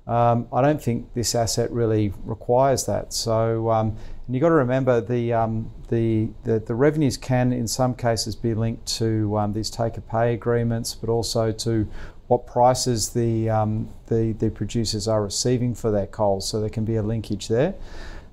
um, 0.07 0.47
I 0.53 0.63
don't 0.63 0.81
think 0.81 1.13
this 1.15 1.35
asset 1.35 1.71
really 1.73 2.13
requires 2.25 2.87
that. 2.87 3.13
So, 3.13 3.71
um, 3.71 3.97
you've 4.29 4.41
got 4.41 4.51
to 4.51 4.55
remember 4.55 5.01
the, 5.01 5.33
um, 5.33 5.71
the, 5.89 6.29
the, 6.45 6.61
the, 6.61 6.75
revenues 6.75 7.17
can, 7.17 7.53
in 7.53 7.67
some 7.67 7.95
cases, 7.95 8.37
be 8.37 8.55
linked 8.55 8.87
to 8.99 9.37
um, 9.37 9.53
these 9.53 9.71
take 9.71 9.99
or 9.99 10.03
pay 10.03 10.35
agreements, 10.35 10.95
but 10.95 11.11
also 11.11 11.51
to 11.51 11.89
what 12.29 12.47
prices 12.47 13.11
the, 13.11 13.51
um, 13.51 13.89
the, 14.07 14.33
the 14.39 14.51
producers 14.51 15.07
are 15.09 15.23
receiving 15.23 15.75
for 15.75 15.91
their 15.91 16.07
coal. 16.07 16.41
So 16.41 16.61
there 16.61 16.71
can 16.71 16.85
be 16.85 16.97
a 16.97 17.03
linkage 17.03 17.49
there. 17.49 17.75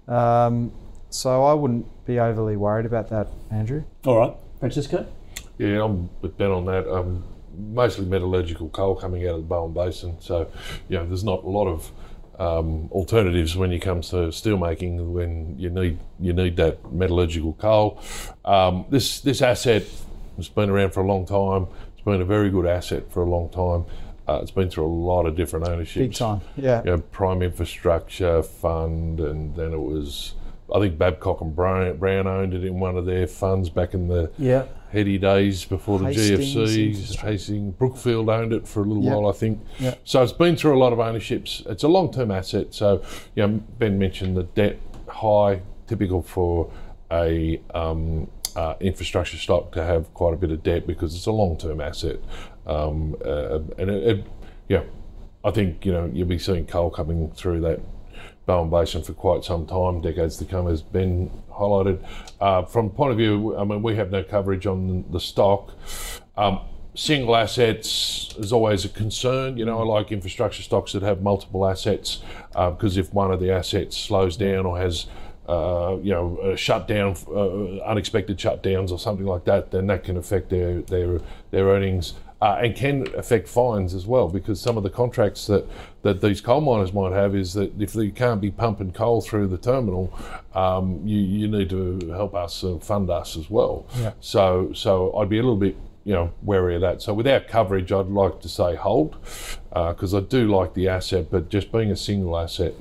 Um, 0.07 0.71
so 1.09 1.43
I 1.43 1.53
wouldn't 1.53 1.85
be 2.05 2.19
overly 2.19 2.57
worried 2.57 2.85
about 2.85 3.09
that, 3.09 3.27
Andrew. 3.51 3.83
All 4.05 4.17
right. 4.17 4.35
Francesco? 4.63 5.05
Yeah, 5.57 5.83
I'm 5.83 6.09
with 6.21 6.37
Ben 6.37 6.49
on 6.49 6.63
that. 6.67 6.89
Um, 6.89 7.25
mostly 7.53 8.05
metallurgical 8.05 8.69
coal 8.69 8.95
coming 8.95 9.27
out 9.27 9.35
of 9.35 9.41
the 9.41 9.47
Bowen 9.47 9.73
Basin, 9.73 10.15
so 10.21 10.49
you 10.87 10.97
know 10.97 11.05
there's 11.05 11.25
not 11.25 11.43
a 11.43 11.49
lot 11.49 11.67
of 11.67 11.91
um, 12.39 12.87
alternatives 12.93 13.57
when 13.57 13.73
it 13.73 13.79
comes 13.79 14.09
to 14.11 14.29
steelmaking 14.31 15.11
when 15.11 15.59
you 15.59 15.69
need 15.69 15.99
you 16.17 16.31
need 16.31 16.55
that 16.55 16.93
metallurgical 16.93 17.53
coal. 17.55 18.01
Um, 18.45 18.85
this 18.89 19.19
this 19.19 19.41
asset 19.41 19.83
has 20.37 20.47
been 20.47 20.69
around 20.69 20.93
for 20.93 21.01
a 21.01 21.07
long 21.07 21.25
time. 21.25 21.67
It's 21.91 22.05
been 22.05 22.21
a 22.21 22.25
very 22.25 22.49
good 22.49 22.65
asset 22.65 23.11
for 23.11 23.21
a 23.21 23.29
long 23.29 23.49
time. 23.49 23.83
Uh, 24.29 24.39
it's 24.41 24.51
been 24.51 24.69
through 24.69 24.85
a 24.85 24.95
lot 25.11 25.25
of 25.25 25.35
different 25.35 25.67
ownerships. 25.67 26.07
Big 26.07 26.13
time, 26.13 26.39
yeah. 26.55 26.81
You 26.85 26.91
know, 26.91 26.97
Prime 26.99 27.41
Infrastructure 27.41 28.41
Fund, 28.41 29.19
and 29.19 29.53
then 29.57 29.73
it 29.73 29.81
was 29.81 30.35
I 30.73 30.79
think 30.79 30.97
Babcock 30.97 31.41
and 31.41 31.55
Brown, 31.55 31.97
Brown 31.97 32.25
owned 32.25 32.53
it 32.53 32.63
in 32.63 32.79
one 32.79 32.97
of 32.97 33.05
their 33.05 33.27
funds 33.27 33.69
back 33.69 33.93
in 33.93 34.07
the 34.07 34.31
yeah. 34.39 34.65
heady 34.91 35.19
days 35.19 35.65
before 35.65 35.99
the 35.99 36.05
Hastings, 36.05 36.55
GFC. 36.55 37.15
Hastings, 37.19 37.75
Brookfield 37.75 38.27
owned 38.29 38.53
it 38.53 38.67
for 38.67 38.81
a 38.81 38.85
little 38.85 39.03
Yeah. 39.03 39.15
while, 39.15 39.29
I 39.29 39.33
think. 39.33 39.59
Yeah. 39.79 39.93
So 40.03 40.23
it's 40.23 40.31
been 40.31 40.55
through 40.55 40.75
a 40.75 40.79
lot 40.79 40.91
of 40.91 40.99
ownerships. 40.99 41.61
It's 41.67 41.83
a 41.83 41.87
long-term 41.87 42.31
asset. 42.31 42.73
So, 42.73 43.03
you 43.35 43.45
know, 43.45 43.61
Ben 43.77 43.99
mentioned 43.99 44.35
the 44.35 44.43
debt 44.43 44.79
high, 45.07 45.61
typical 45.87 46.23
for 46.23 46.71
a 47.11 47.61
um, 47.75 48.27
uh, 48.55 48.73
infrastructure 48.79 49.37
stock 49.37 49.71
to 49.73 49.83
have 49.83 50.11
quite 50.15 50.33
a 50.33 50.37
bit 50.37 50.49
of 50.51 50.63
debt 50.63 50.87
because 50.87 51.15
it's 51.15 51.27
a 51.27 51.31
long-term 51.31 51.81
asset. 51.81 52.17
Um, 52.65 53.15
uh, 53.23 53.59
and 53.77 53.91
it, 53.91 54.07
it, 54.07 54.25
yeah, 54.69 54.83
I 55.43 55.51
think 55.51 55.85
you 55.85 55.91
know 55.91 56.09
you'll 56.11 56.27
be 56.27 56.39
seeing 56.39 56.65
coal 56.65 56.89
coming 56.89 57.29
through 57.31 57.61
that 57.61 57.79
Bowen 58.45 58.69
Basin 58.69 59.03
for 59.03 59.13
quite 59.13 59.43
some 59.43 59.65
time, 59.65 60.01
decades 60.01 60.37
to 60.37 60.45
come, 60.45 60.67
as 60.67 60.81
Ben 60.81 61.31
highlighted. 61.51 62.03
Uh, 62.39 62.63
from 62.63 62.89
point 62.89 63.11
of 63.11 63.17
view, 63.17 63.55
I 63.57 63.63
mean, 63.63 63.81
we 63.81 63.95
have 63.95 64.11
no 64.11 64.23
coverage 64.23 64.65
on 64.67 65.05
the 65.11 65.19
stock. 65.19 65.71
Um, 66.35 66.59
single 66.95 67.35
assets 67.35 68.35
is 68.37 68.51
always 68.51 68.85
a 68.85 68.89
concern. 68.89 69.57
You 69.57 69.65
know, 69.65 69.79
I 69.79 69.83
like 69.83 70.11
infrastructure 70.11 70.61
stocks 70.61 70.91
that 70.93 71.03
have 71.03 71.21
multiple 71.21 71.65
assets 71.65 72.21
because 72.51 72.97
if 72.97 73.13
one 73.13 73.31
of 73.31 73.39
the 73.39 73.51
assets 73.51 73.97
slows 73.97 74.37
down 74.37 74.65
or 74.65 74.77
has 74.77 75.07
uh, 75.47 75.97
you 76.01 76.11
know, 76.13 76.39
a 76.41 76.55
shutdown, 76.55 77.17
uh, 77.27 77.79
unexpected 77.83 78.37
shutdowns 78.37 78.91
or 78.91 78.99
something 78.99 79.25
like 79.25 79.43
that, 79.43 79.71
then 79.71 79.87
that 79.87 80.03
can 80.03 80.15
affect 80.15 80.49
their 80.49 80.81
their 80.83 81.19
their 81.51 81.65
earnings. 81.65 82.13
Uh, 82.43 82.59
and 82.61 82.75
can 82.75 83.07
affect 83.15 83.47
fines 83.47 83.93
as 83.93 84.05
well 84.05 84.27
because 84.27 84.59
some 84.59 84.75
of 84.75 84.83
the 84.83 84.89
contracts 84.89 85.47
that, 85.47 85.65
that 86.01 86.19
these 86.19 86.41
coal 86.41 86.59
miners 86.59 86.91
might 86.91 87.13
have 87.13 87.33
is 87.37 87.53
that 87.53 87.71
if 87.79 87.93
they 87.93 88.09
can't 88.09 88.41
be 88.41 88.51
pumping 88.51 88.91
coal 88.91 89.21
through 89.21 89.47
the 89.47 89.57
terminal, 89.57 90.13
um, 90.53 90.99
you, 91.05 91.19
you 91.19 91.47
need 91.47 91.69
to 91.69 91.97
help 92.09 92.35
us 92.35 92.61
uh, 92.65 92.77
fund 92.79 93.09
us 93.09 93.37
as 93.37 93.49
well. 93.49 93.85
Yeah. 93.97 94.11
So 94.19 94.73
so 94.73 95.15
I'd 95.15 95.29
be 95.29 95.37
a 95.37 95.41
little 95.41 95.55
bit 95.55 95.77
you 96.03 96.11
know 96.11 96.33
wary 96.41 96.75
of 96.75 96.81
that. 96.81 97.01
So 97.01 97.13
without 97.13 97.47
coverage, 97.47 97.93
I'd 97.93 98.07
like 98.07 98.41
to 98.41 98.49
say 98.49 98.75
hold 98.75 99.15
because 99.69 100.13
I 100.13 100.19
do 100.19 100.53
like 100.53 100.73
the 100.73 100.89
asset, 100.89 101.31
but 101.31 101.47
just 101.47 101.71
being 101.71 101.91
a 101.91 101.95
single 101.95 102.37
asset 102.37 102.73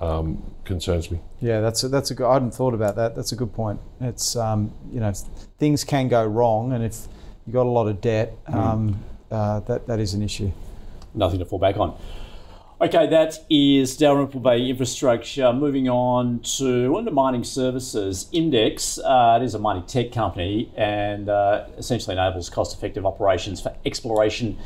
um, 0.00 0.42
concerns 0.64 1.10
me. 1.10 1.20
Yeah, 1.38 1.60
that's 1.60 1.84
a, 1.84 1.88
that's 1.88 2.10
a 2.10 2.14
good. 2.14 2.26
I 2.26 2.32
hadn't 2.32 2.54
thought 2.54 2.72
about 2.72 2.96
that. 2.96 3.14
That's 3.14 3.32
a 3.32 3.36
good 3.36 3.52
point. 3.52 3.78
It's 4.00 4.36
um, 4.36 4.72
you 4.90 5.00
know 5.00 5.12
things 5.58 5.84
can 5.84 6.08
go 6.08 6.24
wrong, 6.24 6.72
and 6.72 6.82
if 6.82 7.08
you've 7.46 7.54
got 7.54 7.66
a 7.66 7.68
lot 7.68 7.88
of 7.88 8.00
debt, 8.00 8.36
um, 8.46 9.02
uh, 9.30 9.60
that 9.60 9.86
that 9.86 10.00
is 10.00 10.14
an 10.14 10.22
issue. 10.22 10.50
Nothing 11.14 11.38
to 11.40 11.44
fall 11.44 11.58
back 11.58 11.76
on. 11.76 11.96
Okay, 12.82 13.06
that 13.06 13.38
is 13.48 13.96
Dalrymple 13.96 14.40
Bay 14.40 14.68
Infrastructure. 14.68 15.52
Moving 15.52 15.88
on 15.88 16.40
to 16.58 16.96
under 16.96 17.12
mining 17.12 17.44
services, 17.44 18.28
Imdex. 18.34 18.98
Uh, 18.98 19.38
it 19.40 19.44
is 19.44 19.54
a 19.54 19.60
mining 19.60 19.84
tech 19.84 20.10
company 20.10 20.72
and 20.76 21.28
uh, 21.28 21.66
essentially 21.78 22.16
enables 22.16 22.50
cost-effective 22.50 23.06
operations 23.06 23.60
for 23.60 23.72
exploration 23.86 24.58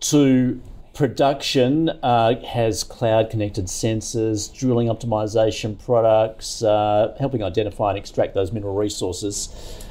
to 0.00 0.58
production. 0.94 1.90
Uh, 2.02 2.42
has 2.46 2.82
cloud-connected 2.82 3.66
sensors, 3.66 4.50
drilling 4.58 4.88
optimization 4.88 5.78
products, 5.84 6.62
uh, 6.62 7.14
helping 7.20 7.42
identify 7.42 7.90
and 7.90 7.98
extract 7.98 8.32
those 8.32 8.52
mineral 8.52 8.74
resources. 8.74 9.84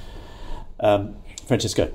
Um, 0.79 1.17
Francesco. 1.45 1.91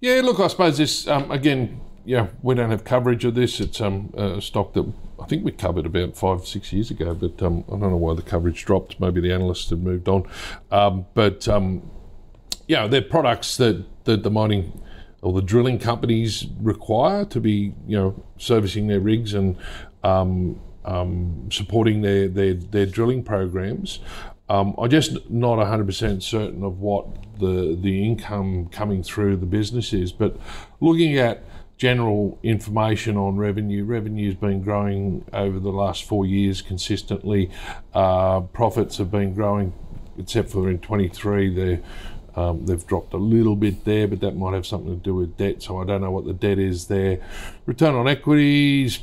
Yeah, 0.00 0.20
look, 0.22 0.38
I 0.38 0.46
suppose 0.46 0.78
this 0.78 1.08
um, 1.08 1.30
again. 1.30 1.80
Yeah, 2.04 2.28
we 2.40 2.54
don't 2.54 2.70
have 2.70 2.84
coverage 2.84 3.24
of 3.26 3.34
this. 3.34 3.60
It's 3.60 3.82
um, 3.82 4.14
a 4.16 4.40
stock 4.40 4.72
that 4.72 4.90
I 5.20 5.26
think 5.26 5.44
we 5.44 5.52
covered 5.52 5.84
about 5.84 6.16
five, 6.16 6.46
six 6.46 6.72
years 6.72 6.90
ago, 6.90 7.14
but 7.14 7.42
um, 7.42 7.64
I 7.68 7.72
don't 7.72 7.90
know 7.90 7.96
why 7.96 8.14
the 8.14 8.22
coverage 8.22 8.64
dropped. 8.64 8.98
Maybe 8.98 9.20
the 9.20 9.30
analysts 9.30 9.68
have 9.68 9.80
moved 9.80 10.08
on. 10.08 10.26
Um, 10.70 11.04
but 11.12 11.46
um, 11.48 11.90
yeah, 12.66 12.86
they're 12.86 13.02
products 13.02 13.58
that, 13.58 13.84
that 14.04 14.22
the 14.22 14.30
mining 14.30 14.80
or 15.20 15.34
the 15.34 15.42
drilling 15.42 15.78
companies 15.78 16.46
require 16.60 17.26
to 17.26 17.40
be, 17.40 17.74
you 17.86 17.98
know, 17.98 18.24
servicing 18.38 18.86
their 18.86 19.00
rigs 19.00 19.34
and 19.34 19.58
um, 20.02 20.58
um, 20.86 21.50
supporting 21.50 22.00
their, 22.00 22.26
their, 22.28 22.54
their 22.54 22.86
drilling 22.86 23.22
programs. 23.22 23.98
Um, 24.48 24.74
I'm 24.78 24.90
just 24.90 25.30
not 25.30 25.58
100% 25.58 26.22
certain 26.22 26.64
of 26.64 26.80
what 26.80 27.06
the 27.38 27.78
the 27.80 28.04
income 28.04 28.68
coming 28.68 29.02
through 29.02 29.36
the 29.36 29.46
business 29.46 29.92
is, 29.92 30.10
but 30.12 30.36
looking 30.80 31.18
at 31.18 31.44
general 31.76 32.38
information 32.42 33.16
on 33.16 33.36
revenue, 33.36 33.84
revenue's 33.84 34.34
been 34.34 34.62
growing 34.62 35.24
over 35.32 35.60
the 35.60 35.70
last 35.70 36.04
four 36.04 36.26
years 36.26 36.60
consistently. 36.60 37.50
Uh, 37.94 38.40
profits 38.40 38.96
have 38.98 39.10
been 39.10 39.32
growing, 39.32 39.72
except 40.18 40.50
for 40.50 40.68
in 40.68 40.78
23, 40.80 41.54
they 41.54 41.80
um, 42.34 42.66
they've 42.66 42.86
dropped 42.86 43.14
a 43.14 43.18
little 43.18 43.56
bit 43.56 43.84
there, 43.84 44.06
but 44.06 44.20
that 44.20 44.36
might 44.36 44.54
have 44.54 44.66
something 44.66 44.96
to 44.96 45.02
do 45.02 45.14
with 45.14 45.36
debt. 45.36 45.62
So 45.62 45.80
I 45.80 45.84
don't 45.84 46.00
know 46.00 46.12
what 46.12 46.24
the 46.24 46.32
debt 46.32 46.58
is 46.58 46.86
there. 46.86 47.20
Return 47.66 47.96
on 47.96 48.06
equities 48.06 49.00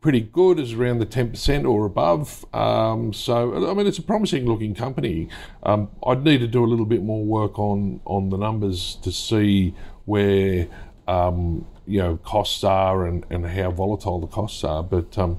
pretty 0.00 0.20
good, 0.20 0.58
is 0.58 0.72
around 0.72 0.98
the 0.98 1.06
10% 1.06 1.68
or 1.68 1.84
above. 1.84 2.44
Um, 2.54 3.12
so, 3.12 3.70
I 3.70 3.74
mean, 3.74 3.86
it's 3.86 3.98
a 3.98 4.02
promising 4.02 4.46
looking 4.46 4.74
company. 4.74 5.28
Um, 5.62 5.90
I'd 6.06 6.24
need 6.24 6.38
to 6.38 6.46
do 6.46 6.64
a 6.64 6.66
little 6.66 6.86
bit 6.86 7.02
more 7.02 7.22
work 7.22 7.58
on, 7.58 8.00
on 8.06 8.30
the 8.30 8.38
numbers 8.38 8.96
to 9.02 9.12
see 9.12 9.74
where, 10.06 10.68
um, 11.06 11.66
you 11.86 11.98
know, 11.98 12.16
costs 12.18 12.64
are 12.64 13.06
and, 13.06 13.26
and 13.28 13.46
how 13.46 13.70
volatile 13.70 14.20
the 14.20 14.26
costs 14.26 14.64
are. 14.64 14.82
But 14.82 15.18
um, 15.18 15.38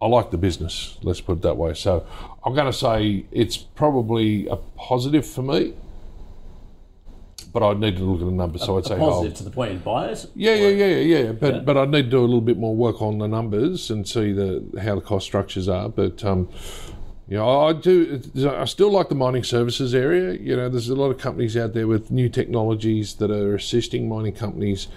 I 0.00 0.06
like 0.06 0.30
the 0.30 0.38
business, 0.38 0.96
let's 1.02 1.20
put 1.20 1.38
it 1.38 1.42
that 1.42 1.58
way. 1.58 1.74
So 1.74 2.06
I'm 2.42 2.54
going 2.54 2.72
to 2.72 2.76
say 2.76 3.26
it's 3.30 3.58
probably 3.58 4.46
a 4.46 4.56
positive 4.56 5.26
for 5.26 5.42
me. 5.42 5.74
But 7.52 7.62
I'd 7.64 7.80
need 7.80 7.96
to 7.96 8.04
look 8.04 8.20
at 8.20 8.26
the 8.26 8.30
numbers, 8.30 8.62
so 8.64 8.78
I'd 8.78 8.84
say 8.84 8.96
positive 8.96 9.36
to 9.38 9.44
the 9.44 9.50
point 9.50 9.72
in 9.72 9.78
buyers. 9.78 10.28
Yeah, 10.36 10.54
yeah, 10.54 10.68
yeah, 10.68 10.86
yeah, 10.86 11.18
yeah. 11.18 11.32
But 11.32 11.54
Yeah. 11.54 11.60
but 11.60 11.76
I'd 11.76 11.90
need 11.90 12.04
to 12.04 12.10
do 12.10 12.20
a 12.20 12.22
little 12.22 12.40
bit 12.40 12.58
more 12.58 12.74
work 12.76 13.02
on 13.02 13.18
the 13.18 13.26
numbers 13.26 13.90
and 13.90 14.06
see 14.06 14.32
the 14.32 14.64
how 14.80 14.94
the 14.94 15.00
cost 15.00 15.26
structures 15.26 15.68
are. 15.68 15.88
But 15.88 16.24
um, 16.24 16.48
you 17.28 17.36
know, 17.36 17.60
I 17.60 17.72
do. 17.72 18.20
I 18.48 18.64
still 18.66 18.90
like 18.90 19.08
the 19.08 19.14
mining 19.14 19.44
services 19.44 19.94
area. 19.94 20.34
You 20.34 20.56
know, 20.56 20.68
there's 20.68 20.88
a 20.88 20.94
lot 20.94 21.10
of 21.10 21.18
companies 21.18 21.56
out 21.56 21.74
there 21.74 21.86
with 21.88 22.10
new 22.10 22.28
technologies 22.28 23.14
that 23.14 23.30
are 23.30 23.54
assisting 23.54 24.08
mining 24.08 24.34
companies. 24.34 24.88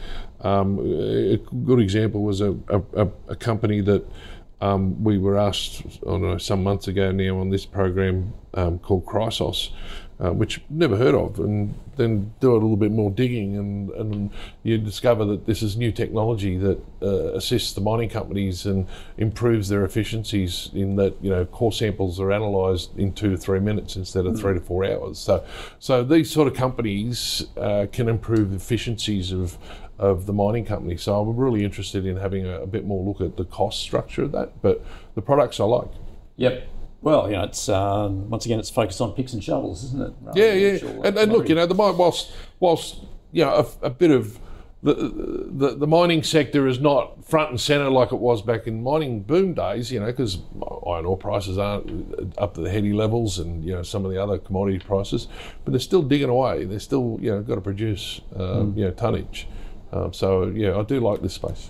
Um, 0.41 0.77
a 0.79 1.37
good 1.65 1.79
example 1.79 2.21
was 2.23 2.41
a 2.41 2.51
a, 2.69 2.81
a, 2.95 3.07
a 3.29 3.35
company 3.35 3.81
that. 3.81 4.05
Um, 4.61 5.03
we 5.03 5.17
were 5.17 5.37
asked, 5.37 5.81
I 6.03 6.11
don't 6.11 6.21
know, 6.21 6.37
some 6.37 6.63
months 6.63 6.87
ago 6.87 7.11
now 7.11 7.37
on 7.37 7.49
this 7.49 7.65
program 7.65 8.33
um, 8.53 8.79
called 8.79 9.05
Chrysos, 9.05 9.71
uh, 10.23 10.31
which 10.31 10.61
never 10.69 10.95
heard 10.95 11.13
of, 11.13 11.37
and 11.39 11.73
then 11.97 12.33
do 12.39 12.53
a 12.53 12.55
little 12.55 12.77
bit 12.77 12.91
more 12.91 13.11
digging, 13.11 13.57
and, 13.57 13.89
and 13.91 14.31
you 14.63 14.77
discover 14.77 15.25
that 15.25 15.45
this 15.45 15.61
is 15.61 15.75
new 15.75 15.91
technology 15.91 16.57
that 16.57 16.79
uh, 17.01 17.33
assists 17.33 17.73
the 17.73 17.81
mining 17.81 18.09
companies 18.09 18.65
and 18.65 18.87
improves 19.17 19.67
their 19.67 19.83
efficiencies. 19.83 20.69
In 20.73 20.95
that, 20.95 21.13
you 21.21 21.29
know, 21.29 21.45
core 21.45 21.73
samples 21.73 22.19
are 22.19 22.31
analysed 22.31 22.95
in 22.97 23.11
two 23.13 23.31
to 23.31 23.37
three 23.37 23.59
minutes 23.59 23.97
instead 23.97 24.25
of 24.25 24.39
three 24.39 24.53
to 24.53 24.61
four 24.61 24.85
hours. 24.85 25.19
So, 25.19 25.45
so 25.79 26.03
these 26.03 26.31
sort 26.31 26.47
of 26.47 26.53
companies 26.53 27.45
uh, 27.57 27.87
can 27.91 28.07
improve 28.07 28.53
efficiencies 28.53 29.31
of 29.31 29.57
of 29.99 30.25
the 30.25 30.33
mining 30.33 30.65
company. 30.65 30.97
So 30.97 31.19
I'm 31.19 31.35
really 31.37 31.63
interested 31.63 32.05
in 32.05 32.17
having 32.17 32.45
a, 32.45 32.61
a 32.61 32.67
bit 32.67 32.85
more 32.85 33.03
look 33.05 33.21
at 33.21 33.37
the 33.37 33.45
cost 33.45 33.79
structure 33.79 34.23
of 34.23 34.31
that, 34.31 34.61
but 34.61 34.83
the 35.15 35.21
products 35.21 35.59
I 35.59 35.65
like. 35.65 35.91
Yep. 36.37 36.67
Well, 37.03 37.29
you 37.29 37.35
know, 37.35 37.43
it's 37.43 37.67
um, 37.67 38.29
once 38.29 38.45
again 38.45 38.59
it's 38.59 38.69
focused 38.69 39.01
on 39.01 39.11
picks 39.11 39.33
and 39.33 39.43
shovels, 39.43 39.83
isn't 39.83 40.01
it? 40.01 40.13
Rather 40.21 40.39
Yeah, 40.39 40.53
yeah. 40.53 40.87
uh, 40.87 41.01
And, 41.01 41.17
and 41.17 41.31
look, 41.33 41.49
you 41.49 41.55
know, 41.55 41.65
the 41.65 41.75
mine, 41.75 41.97
whilst 41.97 42.31
whilst 42.61 43.01
you 43.33 43.43
know 43.43 43.67
a, 43.81 43.87
a 43.87 43.89
bit 43.89 44.09
of 44.09 44.39
the, 44.83 44.93
the 44.93 45.75
the 45.75 45.87
mining 45.87 46.23
sector 46.23 46.65
is 46.65 46.79
not 46.79 47.23
front 47.25 47.49
and 47.49 47.59
center 47.59 47.89
like 47.89 48.13
it 48.13 48.19
was 48.19 48.41
back 48.41 48.67
in 48.67 48.83
mining 48.83 49.21
boom 49.21 49.53
days, 49.53 49.91
you 49.91 49.99
know, 49.99 50.05
because 50.05 50.39
iron 50.87 51.05
ore 51.05 51.17
prices 51.17 51.57
aren't 51.57 52.33
up 52.37 52.53
to 52.53 52.61
the 52.61 52.69
heady 52.69 52.93
levels, 52.93 53.37
and 53.37 53.65
you 53.65 53.73
know 53.73 53.83
some 53.83 54.05
of 54.05 54.11
the 54.11 54.21
other 54.21 54.37
commodity 54.37 54.79
prices, 54.79 55.27
but 55.65 55.71
they're 55.71 55.79
still 55.81 56.01
digging 56.03 56.29
away. 56.29 56.63
They're 56.63 56.79
still 56.79 57.17
you 57.21 57.31
know 57.31 57.41
got 57.41 57.55
to 57.55 57.61
produce 57.61 58.21
um, 58.37 58.77
you 58.77 58.85
know 58.85 58.91
tonnage. 58.91 59.47
Um, 59.91 60.13
so 60.13 60.45
yeah, 60.45 60.77
I 60.77 60.83
do 60.83 61.01
like 61.01 61.21
this 61.21 61.33
space. 61.33 61.69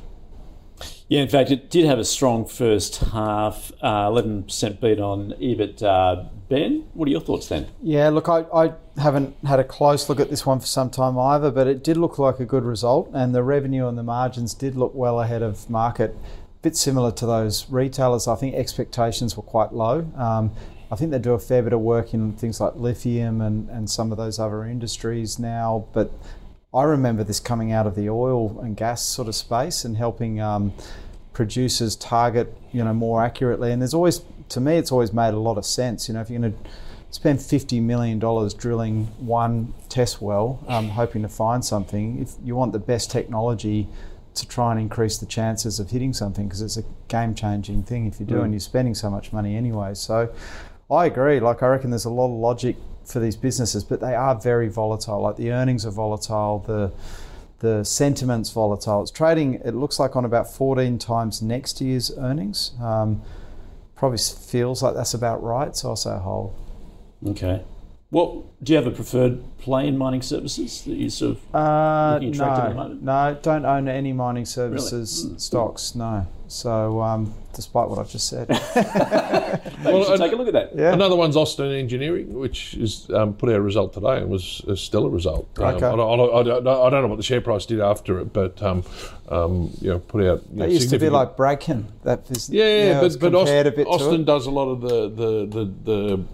Yeah, 1.08 1.22
in 1.22 1.28
fact, 1.28 1.52
it 1.52 1.70
did 1.70 1.86
have 1.86 2.00
a 2.00 2.06
strong 2.06 2.46
first 2.46 2.98
half, 2.98 3.72
uh, 3.82 4.10
11% 4.10 4.82
beat 4.82 5.00
on 5.00 5.34
EBIT. 5.40 5.84
Uh, 5.84 6.26
ben, 6.50 6.86
what 6.94 7.08
are 7.08 7.12
your 7.12 7.22
thoughts 7.22 7.48
then? 7.48 7.68
Yeah, 7.82 8.10
look, 8.10 8.30
I, 8.30 8.46
I 8.54 8.74
haven't 8.98 9.36
had 9.46 9.60
a 9.60 9.64
close 9.64 10.10
look 10.10 10.20
at 10.20 10.30
this 10.30 10.46
one 10.46 10.60
for 10.60 10.66
some 10.66 10.90
time 10.90 11.18
either, 11.20 11.52
but 11.52 11.68
it 11.68 11.84
did 11.84 11.98
look 11.98 12.18
like 12.18 12.40
a 12.40 12.46
good 12.46 12.64
result, 12.64 13.10
and 13.14 13.36
the 13.36 13.44
revenue 13.44 13.88
and 13.88 13.98
the 13.98 14.04
margins 14.04 14.54
did 14.54 14.76
look 14.76 14.96
well 14.96 15.22
ahead 15.22 15.42
of 15.42 15.70
market. 15.70 16.16
bit 16.62 16.76
similar 16.76 17.12
to 17.12 17.26
those 17.26 17.70
retailers. 17.70 18.28
I 18.28 18.36
think 18.36 18.56
expectations 18.56 19.36
were 19.36 19.44
quite 19.44 19.74
low. 19.74 20.10
Um, 20.16 20.52
I 20.92 20.96
think 20.96 21.12
they 21.12 21.20
do 21.20 21.34
a 21.34 21.40
fair 21.40 21.62
bit 21.64 21.74
of 21.74 21.80
work 21.82 22.14
in 22.14 22.34
things 22.34 22.62
like 22.62 22.76
lithium 22.76 23.42
and, 23.42 23.70
and 23.70 23.90
some 23.90 24.12
of 24.12 24.18
those 24.18 24.40
other 24.40 24.64
industries 24.64 25.40
now, 25.40 25.86
but 25.92 26.12
I 26.74 26.84
remember 26.84 27.24
this 27.24 27.40
coming 27.40 27.72
out 27.72 27.86
of 27.86 27.96
the 27.96 28.10
oil 28.10 28.60
and 28.60 28.76
gas 28.76 29.06
sort 29.06 29.28
of 29.28 29.36
space 29.36 29.86
and 29.86 29.96
helping 29.96 30.42
um, 30.42 30.74
producers 31.32 31.96
target, 31.96 32.56
you 32.72 32.84
know, 32.84 32.94
more 32.94 33.24
accurately. 33.24 33.72
And 33.72 33.82
there's 33.82 33.94
always, 33.94 34.22
to 34.50 34.60
me, 34.60 34.78
it's 34.78 34.92
always 34.92 35.14
made 35.14 35.36
a 35.36 35.40
lot 35.40 35.58
of 35.58 35.66
sense. 35.66 36.08
You 36.08 36.16
know, 36.16 36.22
if 36.22 36.32
you're 36.32 36.40
going 36.40 36.54
to 36.54 36.70
spend 37.12 37.40
$50 37.40 37.80
million 37.82 38.18
drilling 38.18 39.06
one 39.20 39.74
test 39.88 40.20
well, 40.20 40.64
um, 40.68 40.90
hoping 40.90 41.22
to 41.22 41.30
find 41.30 41.64
something, 41.64 42.20
if 42.20 42.34
you 42.44 42.56
want 42.56 42.74
the 42.74 42.80
best 42.80 43.12
technology 43.12 43.88
to 44.34 44.48
try 44.48 44.72
and 44.72 44.80
increase 44.80 45.20
the 45.20 45.28
chances 45.28 45.80
of 45.80 45.92
hitting 45.92 46.12
something, 46.12 46.48
because 46.48 46.64
it's 46.64 46.78
a 46.78 46.84
game 47.08 47.36
changing 47.36 47.84
thing 47.84 48.08
if 48.08 48.20
you 48.20 48.26
do, 48.26 48.42
and 48.42 48.52
you're 48.52 48.60
spending 48.60 48.96
so 48.96 49.12
much 49.12 49.32
money 49.32 49.56
anyway. 49.56 49.94
So 49.94 50.34
I 50.90 51.06
agree. 51.06 51.40
Like, 51.40 51.62
I 51.62 51.68
reckon 51.68 51.92
there's 51.92 52.06
a 52.06 52.10
lot 52.10 52.26
of 52.26 52.40
logic 52.40 52.78
for 53.06 53.20
these 53.20 53.36
businesses, 53.36 53.84
but 53.84 54.00
they 54.00 54.16
are 54.16 54.36
very 54.36 54.70
volatile. 54.70 55.22
Like, 55.22 55.36
the 55.38 55.52
earnings 55.52 55.86
are 55.86 55.92
volatile, 55.92 56.60
the 56.66 56.92
the 57.60 57.84
sentiment's 57.86 58.50
volatile. 58.52 59.02
It's 59.02 59.12
trading, 59.12 59.54
it 59.64 59.74
looks 59.74 59.98
like, 59.98 60.18
on 60.18 60.26
about 60.26 60.54
14 60.54 60.98
times 61.00 61.42
next 61.42 61.80
year's 61.80 62.12
earnings. 62.18 62.72
Um, 62.82 63.22
probably 63.96 64.18
feels 64.18 64.84
like 64.84 64.96
that's 64.96 65.14
about 65.14 65.42
right, 65.42 65.74
so 65.74 65.90
I'll 65.90 65.96
say 65.96 66.18
hold. 66.18 66.54
Okay. 67.26 67.64
Well, 68.12 68.44
do 68.62 68.74
you 68.74 68.78
have 68.78 68.86
a 68.86 68.92
preferred 68.92 69.42
play 69.60 69.88
in 69.88 69.98
mining 69.98 70.22
services 70.22 70.84
that 70.84 70.96
you 70.96 71.10
sort 71.10 71.38
of 71.38 71.56
Uh, 71.56 72.14
Looking 72.16 72.30
attractive 72.32 72.64
at 72.66 72.68
the 72.68 72.74
no, 72.76 72.82
moment? 72.84 73.04
no, 73.04 73.38
don't 73.42 73.66
own 73.66 73.88
any 73.88 74.12
mining 74.12 74.46
services 74.46 75.34
stocks. 75.38 75.96
No. 75.96 76.28
So, 76.54 77.02
um, 77.02 77.34
despite 77.54 77.90
what 77.90 77.98
I've 77.98 78.10
just 78.12 78.30
said, 78.30 78.48
Well, 79.84 80.06
should 80.06 80.20
take 80.20 80.32
a 80.34 80.36
look 80.36 80.48
at 80.48 80.54
that? 80.54 80.76
yeah. 80.76 80.94
Another 80.94 81.16
one's 81.16 81.36
Austin 81.36 81.72
Engineering, 81.72 82.34
which 82.34 82.76
is 82.76 83.10
um, 83.10 83.34
put 83.34 83.50
out 83.50 83.56
a 83.56 83.62
result 83.62 83.92
today 83.94 84.18
and 84.18 84.30
was 84.30 84.44
still 84.44 84.72
a 84.74 84.78
stellar 84.78 85.10
result. 85.10 85.50
Um, 85.58 85.64
Okay. 85.76 85.86
I, 85.88 85.96
don't, 85.96 86.00
I, 86.00 86.44
don't, 86.44 86.68
I 86.68 86.90
don't- 86.90 87.02
know 87.02 87.08
what 87.08 87.16
the 87.18 87.24
share 87.24 87.42
price 87.42 87.66
did 87.66 87.80
after 87.82 88.20
it, 88.20 88.32
but 88.32 88.62
um, 88.62 88.84
um, 89.30 89.72
you 89.82 89.90
know, 89.90 90.00
put 90.00 90.24
out. 90.26 90.44
You 90.52 90.60
know, 90.60 90.66
That 90.68 90.72
used 90.72 90.92
to 90.92 91.00
be 91.00 91.10
like 91.10 91.36
Bracken. 91.36 91.88
That 92.04 92.30
is, 92.30 92.50
Yeah, 92.50 92.64
yeah, 92.66 93.00
it 93.00 93.04
was 93.04 93.18
but, 93.18 93.32
but 93.32 93.42
Austin, 93.42 93.68
a 93.68 93.72
bit 93.72 93.88
Austin 93.88 94.24
does 94.24 94.46
a 94.46 94.52
lot 94.52 94.70
of 94.70 94.82
the 94.82 95.10
the 95.10 95.46
the, 95.48 95.74
the 95.84 96.26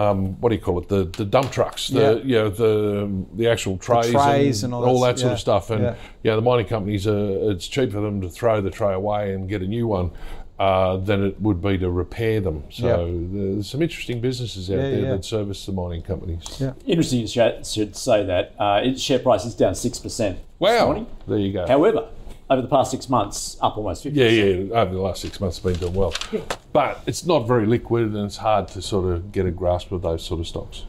um, 0.00 0.40
what 0.40 0.48
do 0.50 0.54
you 0.54 0.60
call 0.60 0.78
it? 0.80 0.88
The 0.88 1.04
the 1.04 1.24
dump 1.24 1.50
trucks, 1.52 1.88
the 1.88 2.00
Yeah. 2.00 2.12
you 2.24 2.34
know, 2.36 2.48
the 2.50 3.24
the 3.34 3.48
actual 3.48 3.76
trays, 3.76 4.10
trays 4.12 4.64
and 4.64 4.72
all 4.72 5.00
that- 5.00 5.16
that 5.16 5.18
sort 5.18 5.30
yeah, 5.30 5.34
of 5.34 5.40
stuff. 5.40 5.70
And 5.70 5.82
yeah. 5.82 5.94
yeah. 6.22 6.34
the 6.36 6.42
mining 6.42 6.66
companies 6.66 7.06
are 7.06 7.50
it's 7.50 7.66
cheaper 7.68 7.92
for 7.92 8.00
them 8.00 8.20
to 8.22 8.28
throw 8.28 8.60
the 8.60 8.70
tray 8.70 8.94
away 8.94 9.34
and 9.34 9.48
get 9.48 9.62
a 9.62 9.66
new 9.66 9.86
one. 9.86 10.10
Uh, 10.58 10.98
than 10.98 11.24
it 11.24 11.40
would 11.40 11.62
be 11.62 11.78
to 11.78 11.90
repair 11.90 12.38
them. 12.38 12.62
So 12.68 13.18
there's 13.32 13.70
some 13.70 13.80
interesting 13.80 14.20
businesses 14.20 14.70
out 14.70 14.74
Yeah, 14.76 14.82
there 14.82 15.00
yeah. 15.00 15.10
that 15.12 15.24
service 15.24 15.64
the 15.64 15.72
mining 15.72 16.02
companies. 16.02 16.42
Yeah. 16.58 16.74
Interesting 16.84 17.20
you 17.20 17.28
should, 17.28 17.64
should 17.66 17.96
say 17.96 18.26
that. 18.26 18.52
Uh, 18.58 18.82
its 18.84 19.00
share 19.00 19.20
price 19.20 19.46
is 19.46 19.54
down 19.54 19.72
6% 19.72 20.02
this 20.02 20.36
Wow, 20.58 20.84
morning. 20.84 21.06
there 21.26 21.38
you 21.38 21.54
go. 21.54 21.66
However, 21.66 22.08
over 22.50 22.60
the 22.60 22.68
past 22.68 22.90
six 22.90 23.08
months, 23.08 23.56
up 23.62 23.76
almost 23.78 24.04
50%. 24.04 24.12
Yeah, 24.16 24.26
yeah. 24.28 24.80
Over 24.80 24.92
the 24.94 25.00
last 25.00 25.22
six 25.22 25.40
months, 25.40 25.58
it's 25.58 25.64
been 25.64 25.74
doing 25.78 25.94
well, 25.94 26.12
Yeah. 26.32 26.40
but 26.72 27.00
it's 27.06 27.24
not 27.24 27.46
very 27.46 27.64
liquid, 27.64 28.06
and 28.12 28.26
it's 28.26 28.38
hard 28.38 28.66
to 28.68 28.82
sort 28.82 29.04
of 29.14 29.30
get 29.30 29.46
a 29.46 29.52
grasp 29.52 29.92
of 29.92 30.02
those 30.02 30.24
sort 30.24 30.40
of 30.40 30.48
stocks. 30.48 30.84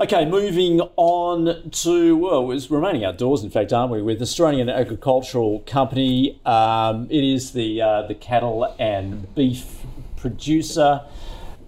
Okay, 0.00 0.24
moving 0.24 0.80
on 0.94 1.70
to 1.72 2.16
well, 2.16 2.46
we're 2.46 2.60
remaining 2.70 3.04
outdoors. 3.04 3.42
In 3.42 3.50
fact, 3.50 3.72
aren't 3.72 3.90
we? 3.90 4.00
With 4.00 4.22
Australian 4.22 4.68
Agricultural 4.68 5.64
Company, 5.66 6.40
um, 6.46 7.08
it 7.10 7.24
is 7.24 7.52
the 7.52 7.82
uh, 7.82 8.02
the 8.02 8.14
cattle 8.14 8.72
and 8.78 9.34
beef 9.34 9.80
producer. 10.14 11.00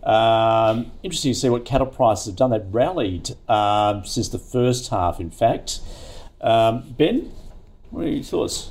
Um, 0.04 0.92
interesting 1.02 1.32
to 1.32 1.38
see 1.40 1.48
what 1.48 1.64
cattle 1.64 1.88
prices 1.88 2.26
have 2.26 2.36
done. 2.36 2.50
They've 2.50 2.62
rallied 2.72 3.30
um, 3.48 4.04
since 4.04 4.28
the 4.28 4.38
first 4.38 4.90
half. 4.90 5.18
In 5.18 5.32
fact, 5.32 5.80
um, 6.40 6.94
Ben, 6.96 7.32
what 7.90 8.04
are 8.04 8.08
your 8.08 8.22
thoughts? 8.22 8.70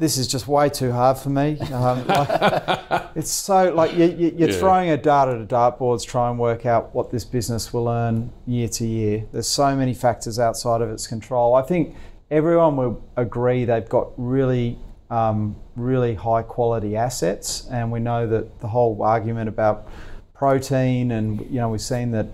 This 0.00 0.16
is 0.16 0.26
just 0.26 0.48
way 0.48 0.70
too 0.70 0.92
hard 0.92 1.18
for 1.18 1.28
me. 1.28 1.58
Um, 1.60 2.06
like, 2.08 3.10
it's 3.14 3.30
so 3.30 3.72
like 3.74 3.92
you, 3.94 4.06
you, 4.06 4.34
you're 4.34 4.48
Yeah. 4.48 4.58
throwing 4.58 4.88
a 4.88 4.96
dart 4.96 5.28
at 5.28 5.38
a 5.42 5.44
dartboard 5.44 6.00
to 6.00 6.06
try 6.06 6.30
and 6.30 6.38
work 6.38 6.64
out 6.64 6.94
what 6.94 7.10
this 7.10 7.24
business 7.26 7.70
will 7.74 7.86
earn 7.86 8.32
year 8.46 8.66
to 8.68 8.86
year. 8.86 9.26
There's 9.30 9.46
so 9.46 9.76
many 9.76 9.92
factors 9.92 10.38
outside 10.38 10.80
of 10.80 10.88
its 10.90 11.06
control. 11.06 11.54
I 11.54 11.60
think 11.60 11.94
everyone 12.30 12.78
will 12.78 13.04
agree 13.18 13.66
they've 13.66 13.86
got 13.88 14.08
really, 14.16 14.78
um, 15.10 15.54
really 15.76 16.14
high 16.14 16.42
quality 16.42 16.96
assets, 16.96 17.66
and 17.70 17.92
we 17.92 18.00
know 18.00 18.26
that 18.26 18.58
the 18.60 18.68
whole 18.68 19.02
argument 19.02 19.50
about 19.50 19.86
protein 20.32 21.10
and 21.10 21.38
you 21.50 21.56
know 21.60 21.68
we've 21.68 21.82
seen 21.82 22.10
that 22.12 22.26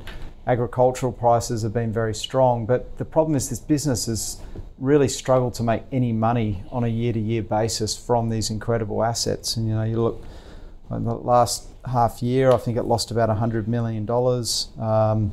agricultural 0.47 1.13
prices 1.13 1.63
have 1.63 1.73
been 1.73 1.93
very 1.93 2.15
strong, 2.15 2.67
but 2.67 2.97
the 2.99 3.05
problem 3.05 3.37
is 3.37 3.49
this 3.49 3.59
business 3.59 4.07
has 4.07 4.41
really 4.79 5.09
struggled 5.09 5.55
to 5.55 5.63
make 5.63 5.83
any 5.91 6.13
money 6.13 6.63
on 6.71 6.85
a 6.85 6.89
year-to-year 6.89 7.43
basis 7.43 7.97
from 7.97 8.29
these 8.29 8.51
incredible 8.51 9.03
assets. 9.03 9.57
And 9.57 9.69
you 9.69 9.75
know, 9.75 9.83
you 9.83 10.01
look 10.01 10.23
in 10.91 11.05
the 11.05 11.15
last 11.15 11.69
half 11.91 12.23
year, 12.23 12.53
I 12.53 12.59
think 12.59 12.77
it 12.77 12.85
lost 12.85 13.11
about 13.11 13.29
hundred 13.37 13.67
million 13.67 14.07
dollars. 14.07 14.69
Um, 14.79 15.33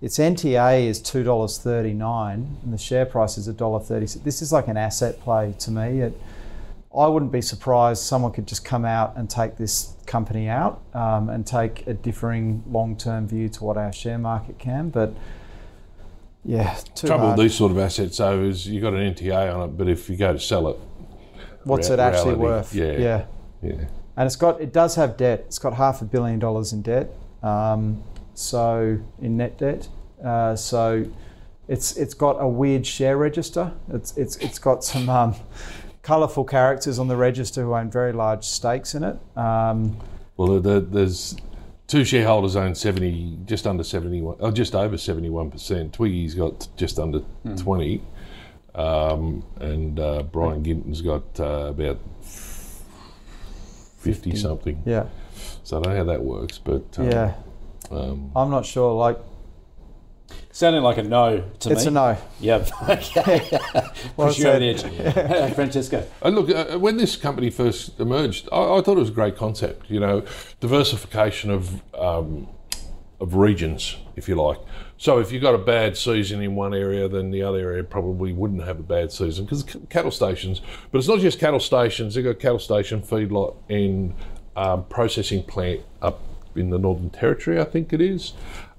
its 0.00 0.18
NTA 0.18 0.86
is 0.86 1.00
two 1.00 1.22
dollars 1.22 1.58
thirty-nine, 1.58 2.56
and 2.62 2.72
the 2.72 2.78
share 2.78 3.06
price 3.06 3.38
is 3.38 3.46
a 3.46 3.52
dollar 3.52 3.80
thirty. 3.80 4.06
This 4.06 4.42
is 4.42 4.52
like 4.52 4.66
an 4.68 4.76
asset 4.76 5.20
play 5.20 5.54
to 5.60 5.70
me. 5.70 6.00
It, 6.00 6.20
I 6.96 7.06
wouldn't 7.06 7.32
be 7.32 7.42
surprised 7.42 8.02
someone 8.02 8.32
could 8.32 8.46
just 8.48 8.64
come 8.64 8.84
out 8.84 9.16
and 9.16 9.28
take 9.28 9.56
this 9.56 9.94
company 10.06 10.48
out 10.48 10.80
um, 10.94 11.28
and 11.28 11.46
take 11.46 11.86
a 11.86 11.92
differing 11.94 12.62
long-term 12.70 13.28
view 13.28 13.48
to 13.50 13.64
what 13.64 13.76
our 13.76 13.92
share 13.92 14.18
market 14.18 14.58
can. 14.58 14.88
But 14.88 15.12
yeah, 16.44 16.74
too 16.94 17.06
trouble 17.08 17.26
hard. 17.26 17.38
with 17.38 17.44
these 17.46 17.54
sort 17.54 17.72
of 17.72 17.78
assets 17.78 18.16
though 18.16 18.40
is 18.42 18.66
you 18.66 18.80
got 18.80 18.94
an 18.94 19.14
NTA 19.14 19.54
on 19.54 19.68
it, 19.68 19.76
but 19.76 19.88
if 19.88 20.08
you 20.08 20.16
go 20.16 20.32
to 20.32 20.40
sell 20.40 20.68
it, 20.68 20.76
What's 21.64 21.88
rea- 21.90 21.94
it 21.94 22.00
actually 22.00 22.34
reality, 22.36 22.42
worth? 22.42 22.74
yeah. 22.74 22.92
yeah. 22.98 23.24
yeah, 23.62 23.84
And 24.16 24.26
it's 24.26 24.36
got 24.36 24.60
it 24.60 24.72
does 24.72 24.94
have 24.94 25.16
debt. 25.18 25.40
It's 25.46 25.58
got 25.58 25.74
half 25.74 26.00
a 26.00 26.04
billion 26.06 26.38
dollars 26.38 26.72
in 26.72 26.80
debt. 26.82 27.10
Um, 27.42 28.02
so 28.34 28.98
in 29.20 29.36
net 29.36 29.58
debt. 29.58 29.88
Uh, 30.24 30.56
so 30.56 31.04
it's 31.68 31.96
it's 31.98 32.14
got 32.14 32.36
a 32.40 32.48
weird 32.48 32.86
share 32.86 33.18
register. 33.18 33.72
It's 33.92 34.16
it's 34.16 34.36
it's 34.36 34.58
got 34.58 34.84
some 34.84 35.10
um, 35.10 35.34
colourful 36.08 36.44
characters 36.44 36.98
on 36.98 37.06
the 37.06 37.16
register 37.16 37.62
who 37.62 37.74
own 37.74 37.90
very 37.90 38.12
large 38.12 38.42
stakes 38.42 38.94
in 38.94 39.04
it. 39.04 39.18
Um, 39.36 39.98
well, 40.38 40.58
there, 40.58 40.80
there's 40.80 41.36
two 41.86 42.02
shareholders 42.02 42.56
own 42.56 42.74
seventy, 42.74 43.38
just 43.44 43.66
under 43.66 43.84
seventy-one, 43.84 44.36
oh, 44.40 44.50
just 44.50 44.74
over 44.74 44.96
seventy-one 44.96 45.50
percent. 45.50 45.92
Twiggy's 45.92 46.34
got 46.34 46.66
just 46.78 46.98
under 46.98 47.20
twenty, 47.56 48.00
um, 48.74 49.44
and 49.60 50.00
uh, 50.00 50.22
Brian 50.22 50.64
Ginton's 50.64 51.02
got 51.02 51.38
uh, 51.38 51.66
about 51.76 51.98
fifty 53.98 54.34
something. 54.34 54.82
yeah, 54.86 55.08
So 55.62 55.78
I 55.78 55.82
don't 55.82 55.92
know 55.92 55.98
how 55.98 56.04
that 56.04 56.22
works, 56.22 56.56
but 56.56 56.98
um, 56.98 57.10
yeah. 57.10 57.34
um, 57.90 58.32
I'm 58.34 58.50
not 58.50 58.64
sure. 58.64 58.94
Like, 58.94 59.18
Sounding 60.58 60.82
like 60.82 60.98
a 60.98 61.04
no 61.04 61.38
to 61.38 61.44
It's 61.54 61.66
me. 61.66 61.72
It's 61.72 61.84
a 61.86 61.90
no. 61.92 62.16
Yep. 62.40 62.68
Okay. 62.88 63.48
Well 64.16 64.26
Push 64.26 64.40
you 64.40 64.48
over 64.48 64.74
said. 64.74 64.92
the 64.92 65.40
edge. 65.40 65.54
Francesco. 65.54 66.04
And 66.20 66.34
look, 66.34 66.50
uh, 66.50 66.76
when 66.80 66.96
this 66.96 67.14
company 67.14 67.48
first 67.48 68.00
emerged, 68.00 68.48
I, 68.50 68.56
I 68.56 68.80
thought 68.80 68.96
it 68.96 69.06
was 69.06 69.10
a 69.10 69.12
great 69.12 69.36
concept. 69.36 69.88
You 69.88 70.00
know, 70.00 70.24
diversification 70.58 71.52
of 71.52 71.80
um, 71.94 72.48
of 73.20 73.36
regions, 73.36 73.98
if 74.16 74.28
you 74.28 74.34
like. 74.34 74.58
So 74.96 75.20
if 75.20 75.30
you've 75.30 75.42
got 75.42 75.54
a 75.54 75.58
bad 75.58 75.96
season 75.96 76.42
in 76.42 76.56
one 76.56 76.74
area, 76.74 77.08
then 77.08 77.30
the 77.30 77.44
other 77.44 77.60
area 77.60 77.84
probably 77.84 78.32
wouldn't 78.32 78.64
have 78.64 78.80
a 78.80 78.82
bad 78.82 79.12
season 79.12 79.44
because 79.44 79.62
cattle 79.90 80.10
stations. 80.10 80.60
But 80.90 80.98
it's 80.98 81.06
not 81.06 81.20
just 81.20 81.38
cattle 81.38 81.60
stations. 81.60 82.16
They've 82.16 82.24
got 82.24 82.40
cattle 82.40 82.58
station, 82.58 83.00
feedlot, 83.02 83.54
and 83.68 84.12
um, 84.56 84.86
processing 84.86 85.44
plant 85.44 85.82
up 86.02 86.18
in 86.56 86.70
the 86.70 86.78
Northern 86.78 87.10
Territory, 87.10 87.60
I 87.60 87.64
think 87.64 87.92
it 87.92 88.00
is. 88.00 88.32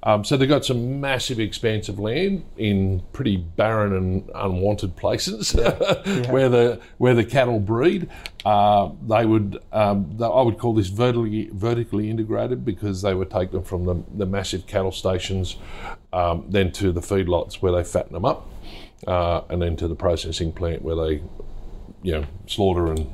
Um, 0.04 0.24
so 0.24 0.38
they've 0.38 0.48
got 0.48 0.64
some 0.64 1.02
massive 1.02 1.40
expanse 1.40 1.90
of 1.90 2.00
land 2.00 2.46
in 2.58 3.04
pretty 3.12 3.38
barren 3.38 3.94
and 3.94 4.30
unwanted 4.34 4.96
places 4.96 5.54
where 6.30 6.48
the 6.48 6.80
where 6.98 7.14
the 7.14 7.26
cattle 7.26 7.60
breed. 7.60 8.10
Uh, 8.46 8.92
they 9.08 9.26
would 9.26 9.62
um, 9.74 10.06
th- 10.18 10.22
I 10.22 10.42
would 10.42 10.58
call 10.58 10.74
this 10.74 10.88
vertically 10.88 11.50
vertically 11.52 12.10
integrated 12.10 12.64
because 12.64 13.02
they 13.02 13.14
would 13.14 13.30
take 13.30 13.52
them 13.52 13.64
from 13.64 13.86
the, 13.86 14.04
the 14.16 14.26
massive 14.26 14.66
cattle 14.68 14.94
stations, 14.94 15.58
um, 16.14 16.46
then 16.48 16.72
to 16.74 16.92
the 16.94 17.02
feedlots 17.02 17.56
where 17.56 17.74
they 17.74 17.84
fatten 17.84 18.14
them 18.14 18.24
up, 18.24 18.50
uh, 19.06 19.42
and 19.50 19.62
then 19.62 19.76
to 19.78 19.88
the 19.88 19.96
processing 19.96 20.54
plant 20.54 20.82
where 20.82 20.96
they 20.96 21.22
you 22.02 22.14
know 22.14 22.26
slaughter 22.48 22.88
and 22.88 23.10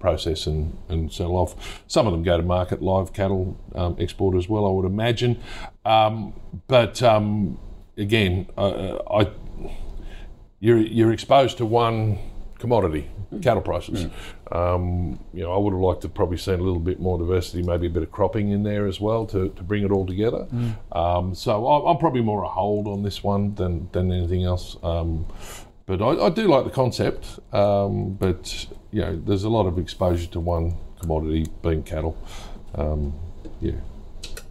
process 0.00 0.46
and, 0.46 0.76
and 0.88 1.12
sell 1.12 1.32
off. 1.32 1.82
Some 1.86 2.06
of 2.06 2.12
them 2.12 2.22
go 2.22 2.36
to 2.36 2.42
market 2.42 2.82
live 2.82 3.12
cattle 3.12 3.56
um, 3.74 3.96
export 4.00 4.36
as 4.36 4.48
well, 4.48 4.66
I 4.66 4.70
would 4.70 4.86
imagine. 4.86 5.40
Um, 5.84 6.32
but 6.66 7.02
um, 7.02 7.58
again, 7.96 8.48
uh, 8.56 8.96
I 9.10 9.30
you're 10.58 10.78
you're 10.78 11.12
exposed 11.12 11.58
to 11.58 11.66
one 11.66 12.18
commodity, 12.58 13.08
cattle 13.40 13.62
prices. 13.62 14.06
Um, 14.52 15.18
you 15.32 15.42
know, 15.42 15.52
I 15.54 15.58
would 15.58 15.72
have 15.72 15.80
liked 15.80 16.02
to 16.02 16.08
probably 16.10 16.36
seen 16.36 16.60
a 16.60 16.62
little 16.62 16.80
bit 16.80 17.00
more 17.00 17.16
diversity, 17.18 17.62
maybe 17.62 17.86
a 17.86 17.90
bit 17.90 18.02
of 18.02 18.10
cropping 18.10 18.50
in 18.50 18.62
there 18.62 18.86
as 18.86 19.00
well 19.00 19.24
to, 19.26 19.48
to 19.48 19.62
bring 19.62 19.82
it 19.82 19.90
all 19.90 20.04
together. 20.04 20.46
Um, 20.92 21.34
so 21.34 21.66
I, 21.66 21.90
I'm 21.90 21.96
probably 21.98 22.20
more 22.20 22.42
a 22.42 22.48
hold 22.48 22.86
on 22.86 23.02
this 23.02 23.22
one 23.22 23.54
than 23.54 23.88
than 23.92 24.12
anything 24.12 24.44
else. 24.44 24.76
Um, 24.82 25.26
but 25.86 26.02
I, 26.02 26.26
I 26.26 26.30
do 26.30 26.46
like 26.48 26.64
the 26.64 26.70
concept. 26.70 27.38
Um, 27.52 28.14
but 28.14 28.66
you 28.92 29.02
know, 29.02 29.16
there's 29.24 29.44
a 29.44 29.48
lot 29.48 29.66
of 29.66 29.78
exposure 29.78 30.26
to 30.28 30.40
one 30.40 30.74
commodity, 31.00 31.46
being 31.62 31.82
cattle. 31.82 32.16
Um, 32.74 33.12
yeah. 33.60 33.72
And 33.72 33.86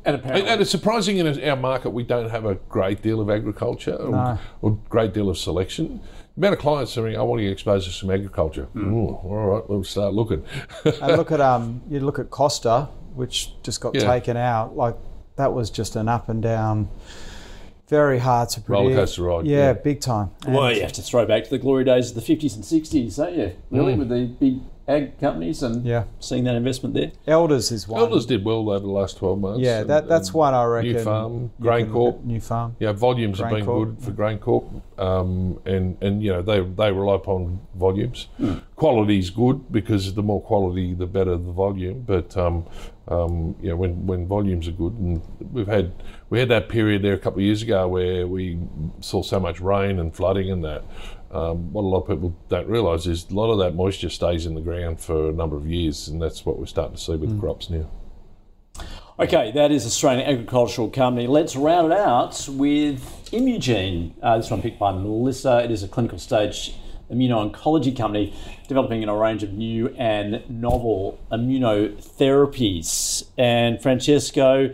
And, 0.05 0.15
apparently, 0.15 0.49
and 0.49 0.61
it's 0.61 0.71
surprising 0.71 1.17
in 1.17 1.49
our 1.49 1.55
market 1.55 1.89
we 1.91 2.03
don't 2.03 2.29
have 2.29 2.45
a 2.45 2.55
great 2.55 3.01
deal 3.01 3.19
of 3.21 3.29
agriculture 3.29 3.95
or, 3.95 4.11
No. 4.11 4.39
or 4.61 4.71
great 4.89 5.13
deal 5.13 5.29
of 5.29 5.37
selection. 5.37 5.99
The 6.35 6.41
amount 6.41 6.53
of 6.53 6.59
clients 6.61 6.93
saying, 6.93 7.17
I 7.17 7.21
want 7.21 7.39
to 7.39 7.43
get 7.43 7.51
exposed 7.51 7.85
to 7.87 7.91
some 7.93 8.09
agriculture. 8.09 8.67
Ooh, 8.77 9.07
all 9.23 9.35
right, 9.55 9.69
we'll 9.69 9.83
start 9.83 10.13
looking. 10.13 10.43
and 10.85 11.17
look 11.17 11.31
at 11.31 11.41
um, 11.41 11.81
you 11.89 11.99
look 11.99 12.17
at 12.17 12.29
Costa, 12.29 12.87
which 13.13 13.51
just 13.61 13.81
got 13.81 13.93
Yeah. 13.93 14.05
taken 14.07 14.37
out. 14.37 14.75
Like 14.77 14.95
that 15.35 15.53
was 15.53 15.69
just 15.69 15.95
an 15.97 16.07
up 16.07 16.29
and 16.29 16.41
down, 16.41 16.87
very 17.89 18.19
hard 18.19 18.49
to 18.49 18.61
predict. 18.61 18.95
Rollercoaster 18.95 19.25
ride, 19.25 19.47
Yeah, 19.47 19.57
yeah. 19.57 19.73
big 19.73 19.99
time. 19.99 20.29
well, 20.47 20.71
you 20.71 20.81
have 20.81 20.93
to 20.93 21.01
throw 21.01 21.25
back 21.25 21.43
to 21.45 21.49
the 21.49 21.57
glory 21.57 21.83
days 21.83 22.11
of 22.11 22.15
the 22.15 22.21
50s 22.21 22.55
and 22.55 22.63
60s, 22.63 23.17
don't 23.17 23.35
you? 23.35 23.51
Really, 23.71 23.95
mm. 23.95 23.99
with 23.99 24.09
the 24.09 24.25
big 24.25 24.59
ag 24.89 25.19
companies 25.19 25.61
and 25.61 25.85
Yeah. 25.85 26.05
seeing 26.19 26.43
that 26.45 26.55
investment 26.55 26.95
there. 26.95 27.11
Elders 27.27 27.71
is 27.71 27.87
one. 27.87 28.01
Elders 28.01 28.25
did 28.25 28.43
well 28.43 28.69
over 28.69 28.79
the 28.79 28.87
last 28.87 29.17
12 29.17 29.39
months. 29.39 29.59
Yeah, 29.61 29.81
and- 29.81 29.89
that, 29.89 30.07
that's 30.07 30.29
and 30.29 30.35
one 30.35 30.53
I 30.53 30.65
reckon. 30.65 30.93
Nufarm, 30.95 31.33
you 31.41 31.49
Grain 31.61 31.89
Corp. 31.91 32.25
Nufarm. 32.25 32.71
Yeah, 32.79 32.91
volumes 32.91 33.39
have 33.39 33.51
been 33.51 33.65
Corp, 33.65 33.89
good 33.89 34.03
for 34.03 34.11
GrainCorp, 34.11 34.81
um, 34.97 35.59
and 35.65 35.97
and 36.01 36.23
you 36.23 36.31
know 36.33 36.41
they 36.41 36.59
they 36.61 36.91
rely 36.91 37.15
upon 37.15 37.59
volumes. 37.75 38.27
Quality 38.75 39.19
is 39.19 39.29
good 39.29 39.71
because 39.71 40.13
the 40.13 40.23
more 40.23 40.41
quality, 40.41 40.93
the 40.93 41.05
better 41.05 41.31
the 41.37 41.51
volume. 41.51 42.03
But 42.07 42.35
um, 42.35 42.65
um, 43.07 43.55
you 43.61 43.69
know 43.69 43.75
when 43.75 44.07
when 44.07 44.27
volumes 44.27 44.67
are 44.67 44.71
good, 44.71 44.93
and 44.93 45.21
we've 45.53 45.67
had 45.67 45.91
we 46.29 46.39
had 46.39 46.49
that 46.49 46.67
period 46.69 47.01
there 47.03 47.13
a 47.13 47.17
couple 47.19 47.39
of 47.39 47.45
years 47.45 47.61
ago 47.61 47.87
where 47.87 48.25
we 48.27 48.57
saw 49.01 49.21
so 49.21 49.39
much 49.39 49.59
rain 49.59 49.99
and 49.99 50.15
flooding 50.15 50.49
and 50.51 50.63
that. 50.63 50.83
Um, 51.31 51.71
what 51.71 51.83
a 51.83 51.87
lot 51.87 52.01
of 52.01 52.07
people 52.07 52.35
don't 52.49 52.67
realise 52.67 53.05
is 53.05 53.29
a 53.29 53.33
lot 53.33 53.51
of 53.51 53.59
that 53.59 53.75
moisture 53.75 54.09
stays 54.09 54.45
in 54.45 54.55
the 54.55 54.61
ground 54.61 54.99
for 54.99 55.29
a 55.29 55.33
number 55.33 55.55
of 55.55 55.67
years, 55.67 56.07
and 56.07 56.21
that's 56.21 56.45
what 56.45 56.57
we're 56.57 56.65
starting 56.65 56.95
to 56.95 57.01
see 57.01 57.15
with 57.15 57.33
the 57.33 57.39
crops 57.39 57.69
now. 57.69 57.89
Okay, 59.19 59.51
that 59.51 59.71
is 59.71 59.85
Australian 59.85 60.25
Agricultural 60.27 60.89
Company. 60.89 61.27
Let's 61.27 61.55
round 61.55 61.91
it 61.91 61.97
out 61.99 62.47
with 62.49 63.29
Imugene. 63.33 64.15
Uh, 64.23 64.37
this 64.37 64.49
one 64.49 64.61
picked 64.61 64.79
by 64.79 64.93
Melissa. 64.93 65.61
It 65.63 65.71
is 65.71 65.83
a 65.83 65.87
clinical 65.89 66.17
stage 66.17 66.73
immuno-oncology 67.11 67.97
company 67.97 68.33
developing 68.67 69.03
a 69.03 69.15
range 69.15 69.43
of 69.43 69.51
new 69.53 69.89
and 69.97 70.41
novel 70.49 71.19
immunotherapies. 71.31 73.25
And 73.37 73.81
Francesco, 73.81 74.73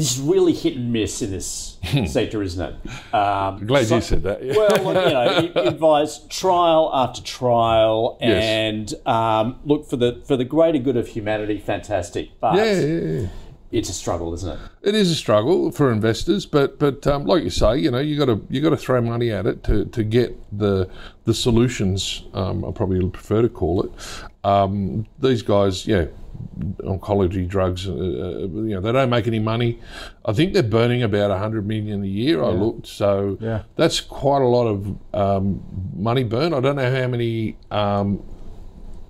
this 0.00 0.16
is 0.16 0.22
really 0.22 0.54
hit 0.54 0.76
and 0.76 0.90
miss 0.92 1.20
in 1.20 1.30
this 1.30 1.76
sector, 2.06 2.42
isn't 2.42 2.74
it? 2.84 3.14
Um, 3.14 3.66
Glad 3.66 3.86
so- 3.86 3.96
you 3.96 4.00
said 4.00 4.22
that. 4.22 4.42
Yeah. 4.42 4.54
well, 4.56 4.94
look, 4.94 5.04
you 5.06 5.52
know, 5.54 5.62
advise 5.68 6.20
trial 6.28 6.90
after 6.94 7.20
trial, 7.22 8.16
Yes. 8.20 8.42
and 8.44 9.06
um, 9.06 9.60
look 9.64 9.86
for 9.86 9.96
the 9.96 10.22
for 10.26 10.38
the 10.38 10.44
greater 10.44 10.78
good 10.78 10.96
of 10.96 11.08
humanity. 11.08 11.58
Fantastic, 11.58 12.30
but 12.40 12.54
yeah, 12.56 12.72
yeah, 12.80 12.86
yeah. 13.20 13.28
it's 13.72 13.90
a 13.90 13.92
struggle, 13.92 14.32
isn't 14.32 14.50
it? 14.50 14.58
It 14.82 14.94
is 14.94 15.10
a 15.10 15.14
struggle 15.14 15.70
for 15.70 15.92
investors, 15.92 16.46
but 16.46 16.78
but 16.78 17.06
um, 17.06 17.26
like 17.26 17.44
you 17.44 17.50
say, 17.50 17.76
you 17.76 17.90
know, 17.90 17.98
you 17.98 18.18
got 18.18 18.26
to 18.26 18.40
you 18.48 18.62
got 18.62 18.70
to 18.70 18.78
throw 18.78 19.02
money 19.02 19.30
at 19.30 19.44
it 19.46 19.62
to, 19.64 19.84
to 19.84 20.02
get 20.02 20.34
the 20.58 20.88
the 21.24 21.34
solutions. 21.34 22.24
Um, 22.32 22.64
I 22.64 22.70
probably 22.72 23.06
prefer 23.10 23.42
to 23.42 23.50
call 23.50 23.82
it. 23.82 23.92
Um, 24.44 25.06
these 25.18 25.42
guys, 25.42 25.86
yeah, 25.86 26.06
oncology 26.80 27.46
drugs. 27.46 27.86
Uh, 27.88 27.92
uh, 27.92 27.96
you 27.96 28.74
know, 28.74 28.80
they 28.80 28.92
don't 28.92 29.10
make 29.10 29.26
any 29.26 29.38
money. 29.38 29.78
I 30.24 30.32
think 30.32 30.52
they're 30.54 30.62
burning 30.62 31.02
about 31.02 31.36
hundred 31.38 31.66
million 31.66 32.02
a 32.04 32.06
year. 32.06 32.42
I 32.42 32.48
looked, 32.50 32.86
so 32.86 33.38
Yeah. 33.40 33.62
that's 33.76 34.00
quite 34.00 34.42
a 34.42 34.46
lot 34.46 34.66
of 34.66 34.96
um, 35.14 35.62
money 35.96 36.24
burn. 36.24 36.52
I 36.54 36.60
don't 36.60 36.76
know 36.76 36.90
how 36.90 37.08
many 37.08 37.56
um, 37.70 38.22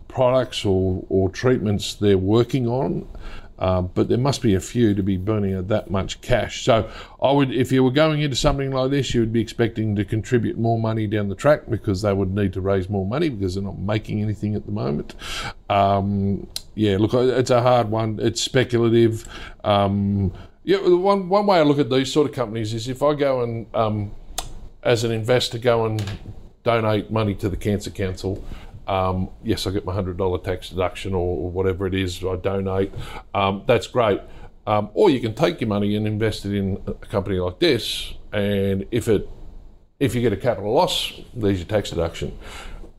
products 0.09 0.65
or, 0.65 1.05
or 1.09 1.29
treatments 1.31 1.95
they're 1.95 2.19
working 2.19 2.67
on, 2.67 3.07
uh, 3.61 3.83
but 3.83 4.09
there 4.09 4.19
must 4.19 4.41
be 4.41 4.55
a 4.55 4.61
few 4.61 4.95
to 4.95 5.03
be 5.03 5.19
burning 5.19 5.67
that 5.67 5.91
much 5.91 6.21
cash. 6.23 6.65
So 6.65 6.91
I 7.23 7.31
would, 7.31 7.53
if 7.53 7.71
you 7.71 7.85
were 7.85 7.91
going 7.91 8.23
into 8.23 8.35
something 8.35 8.71
like 8.73 8.91
this, 8.91 9.15
you 9.15 9.21
would 9.21 9.33
be 9.33 9.41
expecting 9.41 9.95
to 9.97 10.05
contribute 10.05 10.59
more 10.59 10.79
money 10.79 11.07
down 11.07 11.29
the 11.29 11.35
track 11.35 11.69
because 11.69 12.01
they 12.01 12.13
would 12.13 12.35
need 12.35 12.55
to 12.55 12.63
raise 12.63 12.89
more 12.89 13.07
money 13.07 13.29
because 13.29 13.55
they're 13.55 13.63
not 13.63 13.79
making 13.79 14.23
anything 14.23 14.55
at 14.55 14.65
the 14.65 14.73
moment. 14.73 15.15
Um, 15.69 16.49
yeah, 16.75 16.97
look, 16.99 17.13
it's 17.13 17.51
a 17.51 17.61
hard 17.61 17.91
one. 17.91 18.19
It's 18.21 18.41
speculative. 18.41 19.29
Um, 19.63 20.33
yeah, 20.65 20.79
one 20.79 21.29
one 21.29 21.47
way 21.47 21.59
I 21.59 21.63
look 21.63 21.79
at 21.79 21.91
these 21.91 22.13
sort 22.13 22.29
of 22.29 22.35
companies 22.35 22.73
is 22.73 22.89
if 22.89 23.03
I 23.03 23.15
go 23.15 23.43
and 23.43 23.67
um, 23.75 24.13
as 24.83 25.05
an 25.05 25.11
investor 25.11 25.59
go 25.59 25.85
and 25.85 26.03
donate 26.63 27.11
money 27.11 27.35
to 27.35 27.49
the 27.49 27.57
Cancer 27.57 27.91
Council. 27.91 28.43
Um, 28.91 29.31
yes, 29.45 29.69
I 29.69 29.71
get 29.71 29.85
my 29.85 29.95
hundred 29.95 30.19
dollar 30.19 30.39
tax 30.39 30.71
deduction 30.71 31.15
or, 31.15 31.45
or 31.45 31.51
whatever 31.51 31.87
it 31.87 31.95
is 31.95 32.25
I 32.25 32.35
donate. 32.35 32.93
Um, 33.33 33.63
that's 33.65 33.87
great. 33.87 34.21
Um, 34.67 34.91
or 34.95 35.11
you 35.11 35.21
can 35.21 35.33
take 35.33 35.61
your 35.61 35.69
money 35.69 35.95
and 35.95 36.09
invest 36.09 36.45
it 36.45 36.57
in 36.57 36.83
a 36.89 36.95
company 36.95 37.39
like 37.39 37.61
this, 37.61 38.15
and 38.33 38.85
if 38.91 39.07
it 39.07 39.29
if 40.01 40.15
you 40.15 40.21
get 40.21 40.33
a 40.33 40.37
capital 40.37 40.73
loss, 40.73 41.13
there's 41.33 41.59
your 41.59 41.69
tax 41.69 41.91
deduction. 41.91 42.37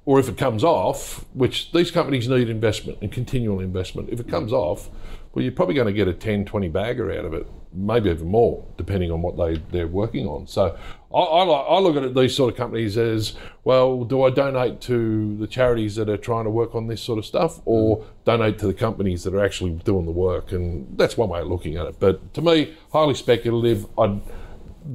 Or 0.06 0.18
if 0.20 0.30
it 0.30 0.38
comes 0.38 0.64
off, 0.64 1.26
which 1.34 1.74
these 1.74 1.92
companies 1.92 2.28
need 2.28 2.50
investment 2.50 3.00
and 3.02 3.12
continual 3.12 3.60
investment, 3.60 4.10
if 4.12 4.20
it 4.20 4.30
comes 4.30 4.54
off, 4.54 4.90
well, 5.34 5.44
you're 5.44 5.52
probably 5.52 5.76
going 5.76 5.88
to 5.88 5.94
get 5.94 6.08
a 6.08 6.14
10, 6.14 6.46
20 6.46 6.70
bagger 6.70 7.12
out 7.12 7.26
of 7.26 7.34
it, 7.34 7.48
maybe 7.74 8.10
even 8.10 8.28
more, 8.28 8.66
depending 8.78 9.12
on 9.12 9.22
what 9.22 9.38
they, 9.38 9.62
they're 9.72 9.88
working 9.88 10.28
on. 10.28 10.48
So 10.48 10.78
I, 11.14 11.20
I, 11.20 11.44
like- 11.44 11.66
I 11.70 11.80
look 11.80 11.96
at 11.96 12.16
these 12.16 12.36
sort 12.36 12.52
of 12.52 12.58
companies 12.58 12.98
as 12.98 13.34
well, 13.64 14.04
do 14.04 14.24
I 14.24 14.30
donate 14.30 14.82
to 14.82 15.38
the 15.38 15.48
charities 15.48 15.96
that 15.96 16.10
are 16.10 16.18
trying 16.18 16.46
to 16.46 16.50
work 16.50 16.76
on 16.76 16.88
this 16.88 17.02
sort 17.02 17.20
of 17.20 17.26
stuff 17.26 17.60
or 17.66 17.98
mm. 17.98 18.06
donate 18.26 18.60
to 18.60 18.68
the 18.68 18.74
companies 18.74 19.24
that 19.24 19.34
are 19.34 19.44
actually 19.44 19.72
doing 19.72 20.06
the 20.06 20.12
work? 20.12 20.52
And 20.52 20.98
that's 20.98 21.18
one 21.18 21.30
way 21.30 21.42
of 21.42 21.48
looking 21.48 21.78
at 21.78 21.86
it. 21.86 21.96
But 22.00 22.34
to 22.36 22.42
me, 22.42 22.76
highly 22.92 23.14
speculative. 23.14 23.86
I'd, 23.98 24.22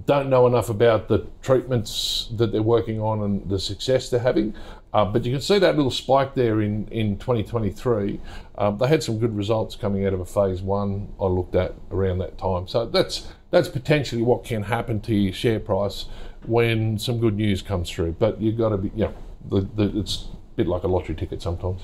don't 0.05 0.29
know 0.29 0.47
enough 0.47 0.69
about 0.69 1.09
the 1.09 1.27
treatments 1.43 2.29
that 2.37 2.51
they're 2.51 2.63
working 2.63 3.01
on 3.01 3.23
and 3.23 3.49
the 3.49 3.59
success 3.59 4.11
they're 4.11 4.21
having. 4.21 4.55
Uh, 4.97 5.05
but 5.05 5.27
you 5.27 5.33
can 5.33 5.43
see 5.43 5.59
that 5.59 5.77
little 5.77 5.91
spike 5.91 6.35
there 6.35 6.63
in, 6.63 6.89
in 6.89 7.19
2023. 7.19 8.19
Um, 8.57 8.79
they 8.79 8.89
had 8.89 9.03
some 9.03 9.19
good 9.19 9.37
results 9.37 9.77
coming 9.77 10.07
out 10.07 10.15
of 10.15 10.21
a 10.21 10.25
phase 10.25 10.63
one 10.63 11.13
I 11.21 11.27
looked 11.27 11.55
at 11.55 11.75
around 11.91 12.17
that 12.21 12.39
time. 12.39 12.67
So 12.67 12.87
that's 12.87 13.29
that's 13.51 13.69
potentially 13.69 14.23
what 14.23 14.43
can 14.43 14.63
happen 14.63 15.01
to 15.03 15.15
your 15.15 15.35
share 15.35 15.61
price 15.61 16.07
when 16.47 16.99
some 16.99 17.21
good 17.21 17.37
news 17.37 17.61
comes 17.61 17.91
through. 17.91 18.13
But 18.13 18.41
you've 18.41 18.57
got 18.57 18.71
to 18.71 18.79
be, 18.79 18.91
yeah, 18.95 19.11
the, 19.51 19.69
the, 19.75 19.99
it's 19.99 20.29
a 20.33 20.57
bit 20.57 20.67
like 20.67 20.85
a 20.85 20.89
lottery 20.89 21.15
ticket 21.15 21.43
sometimes. 21.43 21.83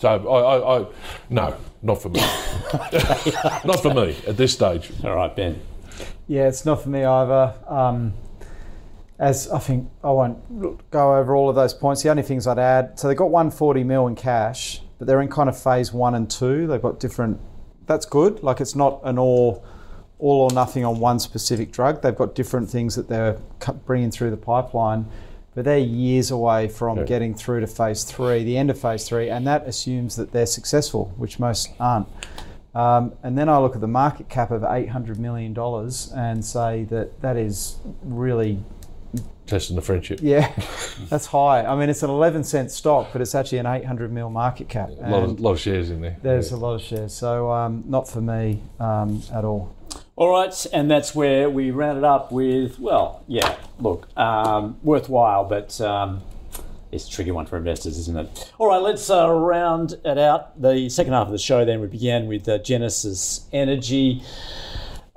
So 0.00 0.08
I, 0.08 0.40
I, 0.40 0.80
I 0.80 0.86
no, 1.28 1.56
not 1.80 2.02
for 2.02 2.08
me. 2.08 2.18
not 3.64 3.80
for 3.80 3.94
me 3.94 4.16
at 4.26 4.36
this 4.36 4.52
stage. 4.52 4.90
All 5.04 5.14
right, 5.14 5.36
Ben. 5.36 5.60
Yeah, 6.26 6.48
it's 6.48 6.66
not 6.66 6.82
for 6.82 6.88
me 6.88 7.04
either. 7.04 7.54
Um, 7.68 8.14
as 9.20 9.50
I 9.50 9.58
think 9.58 9.88
I 10.02 10.10
won't 10.10 10.90
go 10.90 11.14
over 11.16 11.36
all 11.36 11.50
of 11.50 11.54
those 11.54 11.74
points. 11.74 12.02
The 12.02 12.08
only 12.08 12.22
things 12.22 12.46
I'd 12.46 12.58
add, 12.58 12.98
so 12.98 13.06
they've 13.06 13.16
got 13.16 13.30
140 13.30 13.84
mil 13.84 14.06
in 14.06 14.16
cash, 14.16 14.80
but 14.98 15.06
they're 15.06 15.20
in 15.20 15.28
kind 15.28 15.48
of 15.48 15.62
phase 15.62 15.92
one 15.92 16.14
and 16.14 16.28
two. 16.28 16.66
They've 16.66 16.80
got 16.80 16.98
different. 16.98 17.38
That's 17.86 18.06
good. 18.06 18.42
Like 18.42 18.62
it's 18.62 18.74
not 18.74 18.98
an 19.04 19.18
all, 19.18 19.62
all 20.18 20.40
or 20.40 20.50
nothing 20.54 20.86
on 20.86 20.98
one 20.98 21.20
specific 21.20 21.70
drug. 21.70 22.00
They've 22.00 22.16
got 22.16 22.34
different 22.34 22.70
things 22.70 22.94
that 22.96 23.08
they're 23.08 23.34
bringing 23.84 24.10
through 24.10 24.30
the 24.30 24.38
pipeline, 24.38 25.06
but 25.54 25.66
they're 25.66 25.76
years 25.76 26.30
away 26.30 26.68
from 26.68 26.98
yeah. 26.98 27.04
getting 27.04 27.34
through 27.34 27.60
to 27.60 27.66
phase 27.66 28.04
three, 28.04 28.42
the 28.42 28.56
end 28.56 28.70
of 28.70 28.80
phase 28.80 29.06
three, 29.06 29.28
and 29.28 29.46
that 29.46 29.66
assumes 29.66 30.16
that 30.16 30.32
they're 30.32 30.46
successful, 30.46 31.12
which 31.18 31.38
most 31.38 31.68
aren't. 31.78 32.08
Um, 32.74 33.12
and 33.22 33.36
then 33.36 33.50
I 33.50 33.58
look 33.58 33.74
at 33.74 33.82
the 33.82 33.88
market 33.88 34.30
cap 34.30 34.50
of 34.50 34.62
$800 34.62 35.18
million 35.18 35.54
and 36.16 36.42
say 36.42 36.84
that 36.84 37.20
that 37.20 37.36
is 37.36 37.76
really 38.02 38.60
testing 39.50 39.76
the 39.76 39.82
friendship. 39.82 40.20
Yeah, 40.22 40.52
that's 41.10 41.26
high. 41.26 41.64
I 41.64 41.76
mean, 41.76 41.90
it's 41.90 42.02
an 42.02 42.10
11 42.10 42.44
cent 42.44 42.70
stock, 42.70 43.08
but 43.12 43.20
it's 43.20 43.34
actually 43.34 43.58
an 43.58 43.66
800 43.66 44.12
mil 44.12 44.30
market 44.30 44.68
cap. 44.68 44.88
A 44.88 45.10
lot, 45.10 45.22
of, 45.24 45.40
lot 45.40 45.52
of 45.52 45.60
shares 45.60 45.90
in 45.90 46.00
there. 46.00 46.16
There's 46.22 46.50
yeah. 46.50 46.56
a 46.56 46.58
lot 46.58 46.74
of 46.74 46.82
shares. 46.82 47.12
So, 47.12 47.50
um, 47.50 47.84
not 47.86 48.08
for 48.08 48.20
me 48.20 48.62
um, 48.78 49.22
at 49.32 49.44
all. 49.44 49.74
All 50.16 50.30
right, 50.30 50.66
and 50.72 50.90
that's 50.90 51.14
where 51.14 51.48
we 51.48 51.70
rounded 51.70 52.04
up 52.04 52.30
with, 52.30 52.78
well, 52.78 53.24
yeah, 53.26 53.56
look, 53.78 54.06
um, 54.18 54.78
worthwhile, 54.82 55.44
but 55.44 55.80
um, 55.80 56.22
it's 56.92 57.08
a 57.08 57.10
tricky 57.10 57.30
one 57.30 57.46
for 57.46 57.56
investors, 57.56 57.96
isn't 57.96 58.18
it? 58.18 58.52
All 58.58 58.68
right, 58.68 58.82
let's 58.82 59.08
uh, 59.08 59.30
round 59.30 59.94
it 60.04 60.18
out. 60.18 60.60
The 60.60 60.90
second 60.90 61.14
half 61.14 61.26
of 61.26 61.32
the 61.32 61.38
show, 61.38 61.64
then, 61.64 61.80
we 61.80 61.86
began 61.86 62.26
with 62.26 62.48
uh, 62.48 62.58
Genesis 62.58 63.46
Energy. 63.52 64.22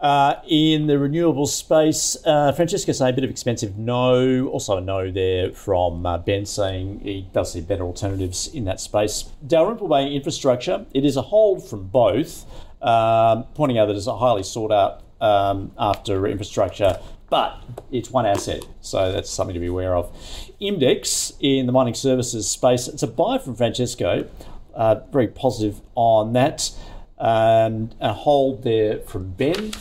Uh, 0.03 0.41
in 0.49 0.87
the 0.87 0.99
renewable 0.99 1.47
space, 1.47 2.17
uh, 2.25 2.51
Francesco 2.51 2.91
saying 2.91 3.13
a 3.13 3.15
bit 3.15 3.23
of 3.23 3.29
expensive 3.29 3.77
no. 3.77 4.47
Also 4.47 4.75
a 4.75 4.81
no 4.81 5.09
there 5.09 5.53
from 5.53 6.05
uh, 6.05 6.17
Ben 6.17 6.45
saying 6.45 6.99
he 6.99 7.25
does 7.31 7.53
see 7.53 7.61
better 7.61 7.85
alternatives 7.85 8.53
in 8.53 8.65
that 8.65 8.81
space. 8.81 9.23
Dalrymple 9.47 9.87
Bay 9.87 10.13
Infrastructure, 10.13 10.85
it 10.93 11.05
is 11.05 11.15
a 11.15 11.21
hold 11.21 11.65
from 11.65 11.87
both, 11.87 12.45
um, 12.81 13.45
pointing 13.55 13.77
out 13.77 13.85
that 13.85 13.95
it's 13.95 14.07
a 14.07 14.17
highly 14.17 14.43
sought 14.43 14.73
out 14.73 15.03
um, 15.21 15.71
after 15.79 16.27
infrastructure, 16.27 16.99
but 17.29 17.63
it's 17.89 18.11
one 18.11 18.25
asset, 18.25 18.65
so 18.81 19.09
that's 19.13 19.29
something 19.29 19.53
to 19.53 19.59
be 19.61 19.67
aware 19.67 19.95
of. 19.95 20.11
Imdex 20.59 21.31
in 21.39 21.65
the 21.65 21.71
mining 21.71 21.93
services 21.93 22.49
space, 22.49 22.89
it's 22.89 23.03
a 23.03 23.07
buy 23.07 23.37
from 23.37 23.55
Francesco, 23.55 24.29
uh, 24.73 24.95
very 25.13 25.29
positive 25.29 25.79
on 25.95 26.33
that 26.33 26.71
and 27.23 27.95
a 28.01 28.11
hold 28.11 28.63
there 28.63 28.99
from 28.99 29.31
Ben. 29.31 29.71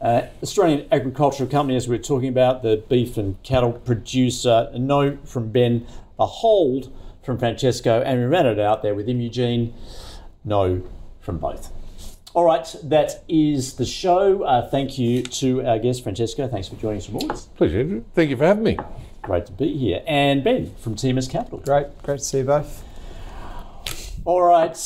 Uh, 0.00 0.22
Australian 0.42 0.88
agricultural 0.90 1.48
company, 1.48 1.76
as 1.76 1.86
we 1.86 1.94
are 1.94 2.02
talking 2.02 2.30
about, 2.30 2.62
the 2.62 2.82
beef 2.88 3.18
and 3.18 3.40
cattle 3.42 3.72
producer, 3.72 4.70
a 4.72 4.78
no 4.78 5.18
from 5.24 5.50
Ben, 5.50 5.86
a 6.18 6.24
hold 6.24 6.90
from 7.22 7.38
Francesco, 7.38 8.00
and 8.00 8.18
we 8.18 8.24
ran 8.24 8.46
it 8.46 8.58
out 8.58 8.82
there 8.82 8.94
with 8.94 9.06
Imugene, 9.06 9.74
no 10.44 10.82
from 11.20 11.36
both. 11.36 11.70
All 12.32 12.44
right, 12.44 12.74
that 12.84 13.22
is 13.28 13.74
the 13.74 13.84
show. 13.84 14.44
Uh, 14.44 14.66
thank 14.70 14.98
you 14.98 15.22
to 15.24 15.66
our 15.66 15.78
guest, 15.78 16.02
Francesco. 16.02 16.48
Thanks 16.48 16.68
for 16.68 16.76
joining 16.76 16.98
us 16.98 17.06
from 17.06 17.18
Pleasure, 17.56 17.80
Andrew. 17.80 18.04
Thank 18.14 18.30
you 18.30 18.36
for 18.36 18.46
having 18.46 18.62
me. 18.62 18.78
Great 19.20 19.44
to 19.46 19.52
be 19.52 19.76
here. 19.76 20.02
And 20.06 20.42
Ben 20.42 20.74
from 20.76 20.94
TMS 20.94 21.28
Capital. 21.28 21.58
Great, 21.58 22.02
great 22.02 22.18
to 22.20 22.24
see 22.24 22.38
you 22.38 22.44
both. 22.44 22.82
All 24.24 24.42
right, 24.42 24.76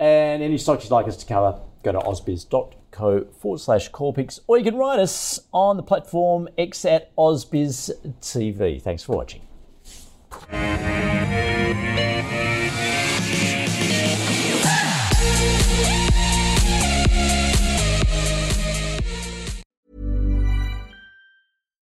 and 0.00 0.42
any 0.42 0.58
stocks 0.58 0.84
you'd 0.84 0.90
like 0.90 1.06
us 1.06 1.16
to 1.18 1.26
cover, 1.26 1.60
go 1.84 1.92
to 1.92 1.98
ausbiz.co 1.98 3.24
forward 3.38 3.58
slash 3.58 3.90
corpix, 3.90 4.40
or 4.46 4.58
you 4.58 4.64
can 4.64 4.76
write 4.76 4.98
us 4.98 5.38
on 5.52 5.76
the 5.76 5.82
platform 5.82 6.48
X 6.58 6.84
at 6.84 7.14
Ausbiz 7.16 7.90
TV. 8.20 8.82
Thanks 8.82 9.04
for 9.04 9.14
watching. 9.16 9.42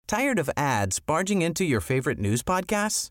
Tired 0.07 0.39
of 0.39 0.51
ads 0.57 1.01
barging 1.01 1.43
into 1.43 1.65
your 1.65 1.81
favorite 1.81 2.19
news 2.19 2.43
podcasts? 2.43 3.11